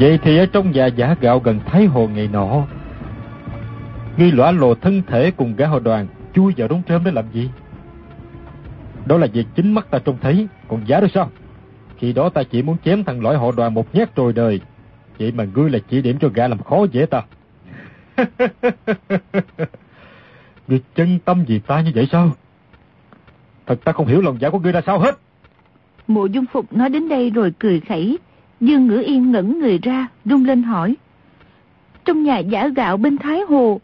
Vậy 0.00 0.18
thì 0.22 0.38
ở 0.38 0.46
trong 0.46 0.70
nhà 0.70 0.86
giả 0.86 1.14
gạo 1.20 1.38
gần 1.38 1.60
Thái 1.66 1.86
Hồ 1.86 2.08
ngày 2.14 2.28
nọ, 2.32 2.64
ngươi 4.16 4.32
lõa 4.32 4.50
lồ 4.50 4.74
thân 4.74 5.02
thể 5.06 5.30
cùng 5.30 5.56
gã 5.56 5.66
họ 5.66 5.78
đoàn 5.78 6.06
chui 6.34 6.54
vào 6.56 6.68
đống 6.68 6.82
trơm 6.88 7.04
để 7.04 7.10
làm 7.10 7.24
gì? 7.32 7.50
Đó 9.06 9.18
là 9.18 9.26
việc 9.32 9.46
chính 9.54 9.74
mắt 9.74 9.90
ta 9.90 9.98
trông 9.98 10.18
thấy, 10.20 10.48
còn 10.68 10.82
giả 10.86 11.00
được 11.00 11.10
sao? 11.14 11.30
Khi 11.98 12.12
đó 12.12 12.28
ta 12.28 12.42
chỉ 12.42 12.62
muốn 12.62 12.76
chém 12.84 13.04
thằng 13.04 13.22
lõi 13.22 13.36
họ 13.38 13.52
đoàn 13.56 13.74
một 13.74 13.94
nhát 13.94 14.16
rồi 14.16 14.32
đời. 14.32 14.60
Vậy 15.18 15.32
mà 15.32 15.44
ngươi 15.54 15.70
là 15.70 15.78
chỉ 15.88 16.02
điểm 16.02 16.18
cho 16.20 16.28
gã 16.28 16.48
làm 16.48 16.62
khó 16.62 16.86
dễ 16.92 17.06
ta. 17.06 17.22
ngươi 20.68 20.80
chân 20.94 21.18
tâm 21.24 21.44
vì 21.48 21.58
ta 21.58 21.80
như 21.80 21.90
vậy 21.94 22.08
sao? 22.12 22.30
Thật 23.66 23.84
ta 23.84 23.92
không 23.92 24.06
hiểu 24.06 24.20
lòng 24.20 24.38
giả 24.40 24.50
của 24.50 24.58
ngươi 24.58 24.72
là 24.72 24.82
sao 24.86 24.98
hết. 24.98 25.18
Mộ 26.06 26.26
dung 26.26 26.46
phục 26.46 26.72
nói 26.72 26.88
đến 26.88 27.08
đây 27.08 27.30
rồi 27.30 27.52
cười 27.58 27.80
khẩy. 27.80 28.18
Dương 28.60 28.86
ngữ 28.86 29.02
yên 29.06 29.32
ngẩn 29.32 29.58
người 29.58 29.78
ra, 29.78 30.06
rung 30.24 30.44
lên 30.44 30.62
hỏi. 30.62 30.96
Trong 32.04 32.22
nhà 32.22 32.38
giả 32.38 32.68
gạo 32.68 32.96
bên 32.96 33.18
Thái 33.18 33.40
Hồ, 33.40 33.80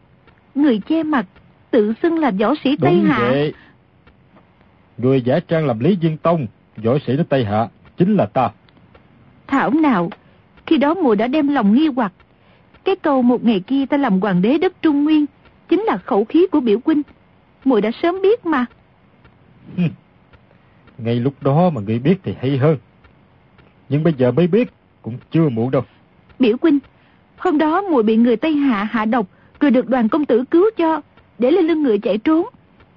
người 0.58 0.80
che 0.88 1.02
mặt, 1.02 1.26
tự 1.70 1.92
xưng 2.02 2.18
là 2.18 2.30
võ 2.30 2.54
sĩ 2.64 2.76
Tây 2.76 3.00
Hạ. 3.06 3.28
Vậy. 3.30 3.54
Người 4.98 5.22
giả 5.22 5.40
trang 5.40 5.66
làm 5.66 5.78
Lý 5.78 5.96
Dương 6.00 6.16
Tông, 6.16 6.46
võ 6.76 6.98
sĩ 7.06 7.16
nước 7.16 7.28
Tây 7.28 7.44
Hạ, 7.44 7.68
chính 7.96 8.14
là 8.14 8.26
ta. 8.26 8.50
Thảo 9.46 9.70
nào, 9.70 10.10
khi 10.66 10.76
đó 10.76 10.94
mùa 10.94 11.14
đã 11.14 11.26
đem 11.26 11.48
lòng 11.48 11.74
nghi 11.74 11.88
hoặc. 11.96 12.12
Cái 12.84 12.96
câu 12.96 13.22
một 13.22 13.44
ngày 13.44 13.60
kia 13.60 13.86
ta 13.86 13.96
làm 13.96 14.20
hoàng 14.20 14.42
đế 14.42 14.58
đất 14.58 14.82
Trung 14.82 15.04
Nguyên, 15.04 15.26
chính 15.68 15.80
là 15.80 15.96
khẩu 15.96 16.24
khí 16.24 16.46
của 16.52 16.60
biểu 16.60 16.78
huynh. 16.84 17.02
Mùa 17.64 17.80
đã 17.80 17.90
sớm 18.02 18.22
biết 18.22 18.46
mà. 18.46 18.66
Ngay 20.98 21.14
lúc 21.14 21.34
đó 21.40 21.70
mà 21.70 21.80
người 21.80 21.98
biết 21.98 22.16
thì 22.22 22.34
hay 22.40 22.58
hơn. 22.58 22.76
Nhưng 23.88 24.02
bây 24.02 24.12
giờ 24.12 24.30
mới 24.30 24.46
biết, 24.46 24.72
cũng 25.02 25.18
chưa 25.30 25.48
muộn 25.48 25.70
đâu. 25.70 25.82
Biểu 26.38 26.56
huynh, 26.62 26.78
hôm 27.36 27.58
đó 27.58 27.82
mùi 27.82 28.02
bị 28.02 28.16
người 28.16 28.36
Tây 28.36 28.52
Hạ 28.54 28.84
hạ 28.84 29.04
độc, 29.04 29.26
Cười 29.58 29.70
được 29.70 29.88
đoàn 29.88 30.08
công 30.08 30.24
tử 30.24 30.44
cứu 30.50 30.64
cho, 30.76 31.00
để 31.38 31.50
lên 31.50 31.66
lưng 31.66 31.82
người 31.82 31.98
chạy 31.98 32.18
trốn. 32.18 32.46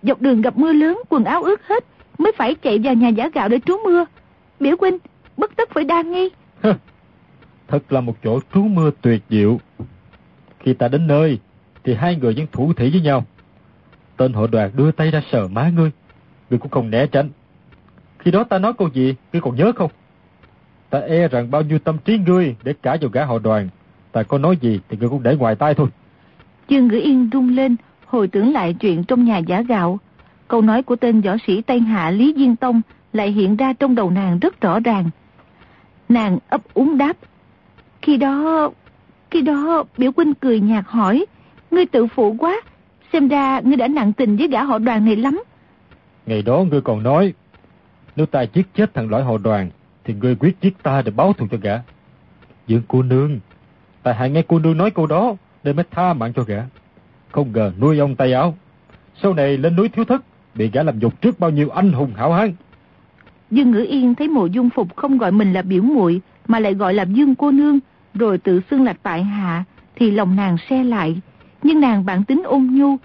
Dọc 0.03 0.21
đường 0.21 0.41
gặp 0.41 0.57
mưa 0.57 0.73
lớn, 0.73 1.01
quần 1.09 1.23
áo 1.23 1.43
ướt 1.43 1.67
hết, 1.67 1.85
mới 2.17 2.31
phải 2.37 2.55
chạy 2.55 2.79
vào 2.79 2.93
nhà 2.93 3.07
giả 3.07 3.29
gạo 3.33 3.49
để 3.49 3.59
trú 3.65 3.77
mưa. 3.85 4.05
Biểu 4.59 4.75
huynh, 4.79 4.97
bất 5.37 5.55
tất 5.55 5.69
phải 5.69 5.83
đa 5.83 6.01
nghi. 6.01 6.29
Thật 7.67 7.91
là 7.91 8.01
một 8.01 8.15
chỗ 8.23 8.39
trú 8.53 8.63
mưa 8.63 8.91
tuyệt 9.01 9.21
diệu. 9.29 9.59
Khi 10.59 10.73
ta 10.73 10.87
đến 10.87 11.07
nơi, 11.07 11.39
thì 11.83 11.93
hai 11.93 12.15
người 12.15 12.33
vẫn 12.33 12.45
thủ 12.51 12.73
thủy 12.73 12.89
với 12.91 13.01
nhau. 13.01 13.25
Tên 14.17 14.33
hội 14.33 14.47
đoàn 14.47 14.71
đưa 14.75 14.91
tay 14.91 15.11
ra 15.11 15.21
sờ 15.31 15.47
má 15.47 15.71
ngươi, 15.75 15.91
ngươi 16.49 16.59
cũng 16.59 16.71
không 16.71 16.89
né 16.89 17.07
tránh. 17.07 17.29
Khi 18.19 18.31
đó 18.31 18.43
ta 18.43 18.59
nói 18.59 18.73
câu 18.73 18.89
gì, 18.93 19.15
ngươi 19.33 19.41
còn 19.41 19.55
nhớ 19.55 19.71
không? 19.75 19.91
Ta 20.89 20.99
e 20.99 21.27
rằng 21.27 21.51
bao 21.51 21.61
nhiêu 21.61 21.79
tâm 21.79 21.97
trí 22.05 22.17
ngươi 22.17 22.55
để 22.63 22.73
cả 22.81 22.97
vào 23.01 23.09
gã 23.09 23.25
họ 23.25 23.39
đoàn. 23.39 23.69
Ta 24.11 24.23
có 24.23 24.37
nói 24.37 24.57
gì 24.61 24.79
thì 24.89 24.97
ngươi 24.97 25.09
cũng 25.09 25.23
để 25.23 25.35
ngoài 25.35 25.55
tai 25.55 25.73
thôi. 25.73 25.87
Dương 26.71 26.87
Ngữ 26.87 26.99
Yên 26.99 27.29
rung 27.33 27.49
lên, 27.49 27.75
hồi 28.05 28.27
tưởng 28.27 28.53
lại 28.53 28.73
chuyện 28.73 29.03
trong 29.03 29.25
nhà 29.25 29.37
giả 29.37 29.61
gạo. 29.61 29.99
Câu 30.47 30.61
nói 30.61 30.83
của 30.83 30.95
tên 30.95 31.21
võ 31.21 31.35
sĩ 31.47 31.61
Tây 31.61 31.79
Hạ 31.79 32.11
Lý 32.11 32.33
Diên 32.37 32.55
Tông 32.55 32.81
lại 33.13 33.31
hiện 33.31 33.55
ra 33.55 33.73
trong 33.73 33.95
đầu 33.95 34.11
nàng 34.11 34.39
rất 34.39 34.61
rõ 34.61 34.79
ràng. 34.79 35.09
Nàng 36.09 36.37
ấp 36.49 36.61
úng 36.73 36.97
đáp. 36.97 37.17
Khi 38.01 38.17
đó... 38.17 38.69
Khi 39.31 39.41
đó 39.41 39.83
biểu 39.97 40.11
huynh 40.17 40.33
cười 40.33 40.59
nhạt 40.59 40.83
hỏi. 40.87 41.25
Ngươi 41.71 41.85
tự 41.85 42.07
phụ 42.07 42.35
quá. 42.39 42.61
Xem 43.13 43.27
ra 43.27 43.59
ngươi 43.63 43.75
đã 43.75 43.87
nặng 43.87 44.13
tình 44.13 44.37
với 44.37 44.47
gã 44.47 44.63
họ 44.63 44.77
đoàn 44.77 45.05
này 45.05 45.15
lắm. 45.15 45.43
Ngày 46.25 46.41
đó 46.41 46.63
ngươi 46.71 46.81
còn 46.81 47.03
nói. 47.03 47.33
Nếu 48.15 48.25
ta 48.25 48.41
giết 48.41 48.67
chết 48.75 48.93
thằng 48.93 49.09
lõi 49.09 49.23
họ 49.23 49.37
đoàn. 49.37 49.69
Thì 50.03 50.13
ngươi 50.13 50.35
quyết 50.35 50.55
giết 50.61 50.83
ta 50.83 51.01
để 51.01 51.11
báo 51.11 51.33
thù 51.33 51.47
cho 51.51 51.57
gã. 51.61 51.79
Dương 52.67 52.81
cô 52.87 53.03
nương. 53.03 53.39
Ta 54.03 54.13
hãy 54.13 54.29
nghe 54.29 54.41
cô 54.47 54.59
nương 54.59 54.77
nói 54.77 54.91
câu 54.91 55.07
đó. 55.07 55.35
Để 55.63 55.73
mới 55.73 55.85
tha 55.91 56.13
mạng 56.13 56.33
cho 56.33 56.43
gã. 56.43 56.63
Không 57.31 57.51
ngờ 57.53 57.71
nuôi 57.79 57.99
ông 57.99 58.15
tay 58.15 58.33
áo. 58.33 58.55
Sau 59.21 59.33
này 59.33 59.57
lên 59.57 59.75
núi 59.75 59.89
thiếu 59.89 60.05
thất. 60.05 60.23
Bị 60.55 60.69
gã 60.73 60.83
làm 60.83 60.99
nhục 60.99 61.21
trước 61.21 61.39
bao 61.39 61.49
nhiêu 61.49 61.69
anh 61.69 61.91
hùng 61.91 62.13
hảo 62.15 62.33
hán. 62.33 62.53
Dương 63.51 63.71
Ngữ 63.71 63.85
Yên 63.89 64.15
thấy 64.15 64.27
mộ 64.27 64.45
dung 64.45 64.69
phục 64.69 64.95
không 64.95 65.17
gọi 65.17 65.31
mình 65.31 65.53
là 65.53 65.61
biểu 65.61 65.83
muội 65.83 66.21
mà 66.47 66.59
lại 66.59 66.73
gọi 66.73 66.93
là 66.93 67.03
Dương 67.03 67.35
cô 67.35 67.51
nương, 67.51 67.79
rồi 68.13 68.37
tự 68.37 68.61
xưng 68.69 68.83
là 68.83 68.93
tại 69.03 69.23
hạ, 69.23 69.63
thì 69.95 70.11
lòng 70.11 70.35
nàng 70.35 70.57
xe 70.69 70.83
lại. 70.83 71.21
Nhưng 71.63 71.79
nàng 71.79 72.05
bản 72.05 72.23
tính 72.23 72.43
ôn 72.45 72.67
nhu, 72.71 72.97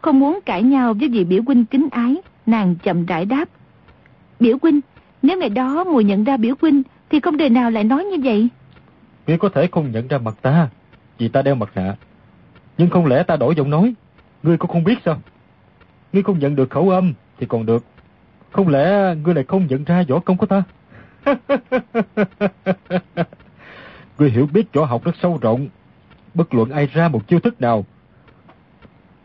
không 0.00 0.20
muốn 0.20 0.38
cãi 0.46 0.62
nhau 0.62 0.94
với 0.94 1.08
vị 1.08 1.24
biểu 1.24 1.42
huynh 1.46 1.64
kính 1.64 1.88
ái, 1.90 2.16
nàng 2.46 2.74
chậm 2.82 3.06
rãi 3.06 3.24
đáp. 3.24 3.48
Biểu 4.40 4.56
huynh, 4.62 4.80
nếu 5.22 5.38
ngày 5.38 5.48
đó 5.48 5.84
mùi 5.84 6.04
nhận 6.04 6.24
ra 6.24 6.36
biểu 6.36 6.54
huynh, 6.60 6.82
thì 7.10 7.20
không 7.20 7.36
đời 7.36 7.50
nào 7.50 7.70
lại 7.70 7.84
nói 7.84 8.04
như 8.04 8.16
vậy. 8.24 8.48
Ngươi 9.26 9.38
có 9.38 9.48
thể 9.48 9.68
không 9.72 9.92
nhận 9.92 10.08
ra 10.08 10.18
mặt 10.18 10.34
ta, 10.42 10.68
vì 11.18 11.28
ta 11.28 11.42
đeo 11.42 11.54
mặt 11.54 11.70
nạ. 11.74 11.96
Nhưng 12.78 12.90
không 12.90 13.06
lẽ 13.06 13.22
ta 13.22 13.36
đổi 13.36 13.54
giọng 13.54 13.70
nói, 13.70 13.94
ngươi 14.42 14.56
cũng 14.56 14.70
không 14.70 14.84
biết 14.84 14.98
sao? 15.04 15.20
Ngươi 16.12 16.22
không 16.22 16.38
nhận 16.38 16.56
được 16.56 16.70
khẩu 16.70 16.90
âm 16.90 17.14
thì 17.38 17.46
còn 17.46 17.66
được, 17.66 17.84
không 18.50 18.68
lẽ 18.68 19.14
ngươi 19.24 19.34
lại 19.34 19.44
không 19.48 19.66
nhận 19.66 19.84
ra 19.84 20.04
võ 20.08 20.18
công 20.18 20.36
của 20.36 20.46
ta? 20.46 20.62
ngươi 24.18 24.30
hiểu 24.30 24.48
biết 24.52 24.72
võ 24.72 24.84
học 24.84 25.04
rất 25.04 25.16
sâu 25.22 25.38
rộng. 25.42 25.68
Bất 26.34 26.54
luận 26.54 26.70
ai 26.70 26.86
ra 26.86 27.08
một 27.08 27.28
chiêu 27.28 27.40
thức 27.40 27.60
nào. 27.60 27.84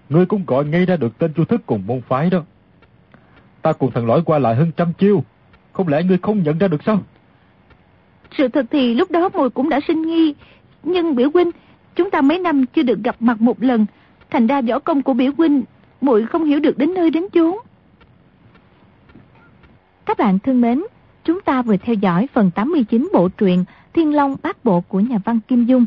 Ngươi 0.10 0.26
cũng 0.26 0.46
gọi 0.46 0.66
ngay 0.66 0.86
ra 0.86 0.98
được 0.98 1.18
tên 1.18 1.34
chiêu 1.34 1.46
thức 1.46 1.62
cùng 1.66 1.84
môn 1.88 2.02
phái 2.02 2.30
đó. 2.30 2.44
Ta 3.62 3.74
cùng 3.74 3.92
thằng 3.92 4.08
lõi 4.08 4.22
qua 4.26 4.40
lại 4.40 4.56
hơn 4.56 4.72
trăm 4.78 4.94
chiêu. 4.94 5.24
Không 5.74 5.88
lẽ 5.88 6.04
ngươi 6.04 6.18
không 6.22 6.44
nhận 6.44 6.58
ra 6.58 6.68
được 6.68 6.84
sao? 6.86 7.00
Sự 8.38 8.48
thật 8.48 8.66
thì 8.72 8.94
lúc 8.94 9.12
đó 9.12 9.30
mùi 9.34 9.50
cũng 9.50 9.70
đã 9.70 9.80
sinh 9.88 10.02
nghi. 10.02 10.34
Nhưng 10.84 11.16
biểu 11.16 11.30
huynh, 11.34 11.52
chúng 11.96 12.12
ta 12.12 12.22
mấy 12.22 12.40
năm 12.40 12.66
chưa 12.66 12.84
được 12.84 13.04
gặp 13.04 13.16
mặt 13.20 13.42
một 13.42 13.64
lần. 13.64 13.86
Thành 14.30 14.48
ra 14.48 14.62
võ 14.62 14.80
công 14.80 15.02
của 15.02 15.14
biểu 15.14 15.32
huynh, 15.38 15.64
muội 16.02 16.26
không 16.26 16.46
hiểu 16.46 16.60
được 16.60 16.78
đến 16.78 16.94
nơi 16.94 17.10
đến 17.10 17.24
chốn. 17.34 17.58
Các 20.06 20.18
bạn 20.18 20.40
thân 20.40 20.62
mến, 20.62 20.84
chúng 21.24 21.42
ta 21.42 21.62
vừa 21.62 21.78
theo 21.78 21.96
dõi 21.96 22.28
phần 22.34 22.52
89 22.56 23.10
bộ 23.14 23.30
truyện 23.30 23.66
Thiên 23.94 24.16
Long 24.16 24.36
Bát 24.44 24.66
Bộ 24.66 24.82
của 24.82 25.00
nhà 25.00 25.18
văn 25.26 25.40
Kim 25.48 25.66
Dung. 25.66 25.86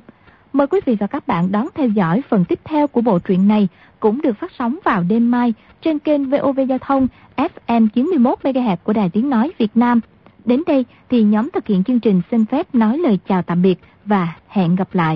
Mời 0.52 0.66
quý 0.66 0.80
vị 0.86 0.96
và 1.00 1.06
các 1.06 1.26
bạn 1.26 1.52
đón 1.52 1.68
theo 1.74 1.88
dõi 1.88 2.22
phần 2.28 2.44
tiếp 2.44 2.60
theo 2.64 2.86
của 2.86 3.00
bộ 3.00 3.18
truyện 3.18 3.48
này 3.48 3.68
cũng 4.00 4.22
được 4.22 4.36
phát 4.38 4.52
sóng 4.58 4.78
vào 4.84 5.02
đêm 5.08 5.30
mai 5.30 5.54
trên 5.82 5.98
kênh 5.98 6.30
VOV 6.30 6.60
Giao 6.68 6.78
thông 6.78 7.08
FM 7.36 7.88
91MHz 7.94 8.76
của 8.84 8.92
Đài 8.92 9.10
Tiếng 9.10 9.30
Nói 9.30 9.52
Việt 9.58 9.70
Nam. 9.74 10.00
Đến 10.44 10.62
đây 10.66 10.84
thì 11.08 11.22
nhóm 11.22 11.50
thực 11.50 11.66
hiện 11.66 11.84
chương 11.84 12.00
trình 12.00 12.22
xin 12.30 12.44
phép 12.44 12.74
nói 12.74 12.98
lời 12.98 13.18
chào 13.28 13.42
tạm 13.42 13.62
biệt 13.62 13.78
và 14.04 14.34
hẹn 14.48 14.76
gặp 14.76 14.94
lại. 14.94 15.14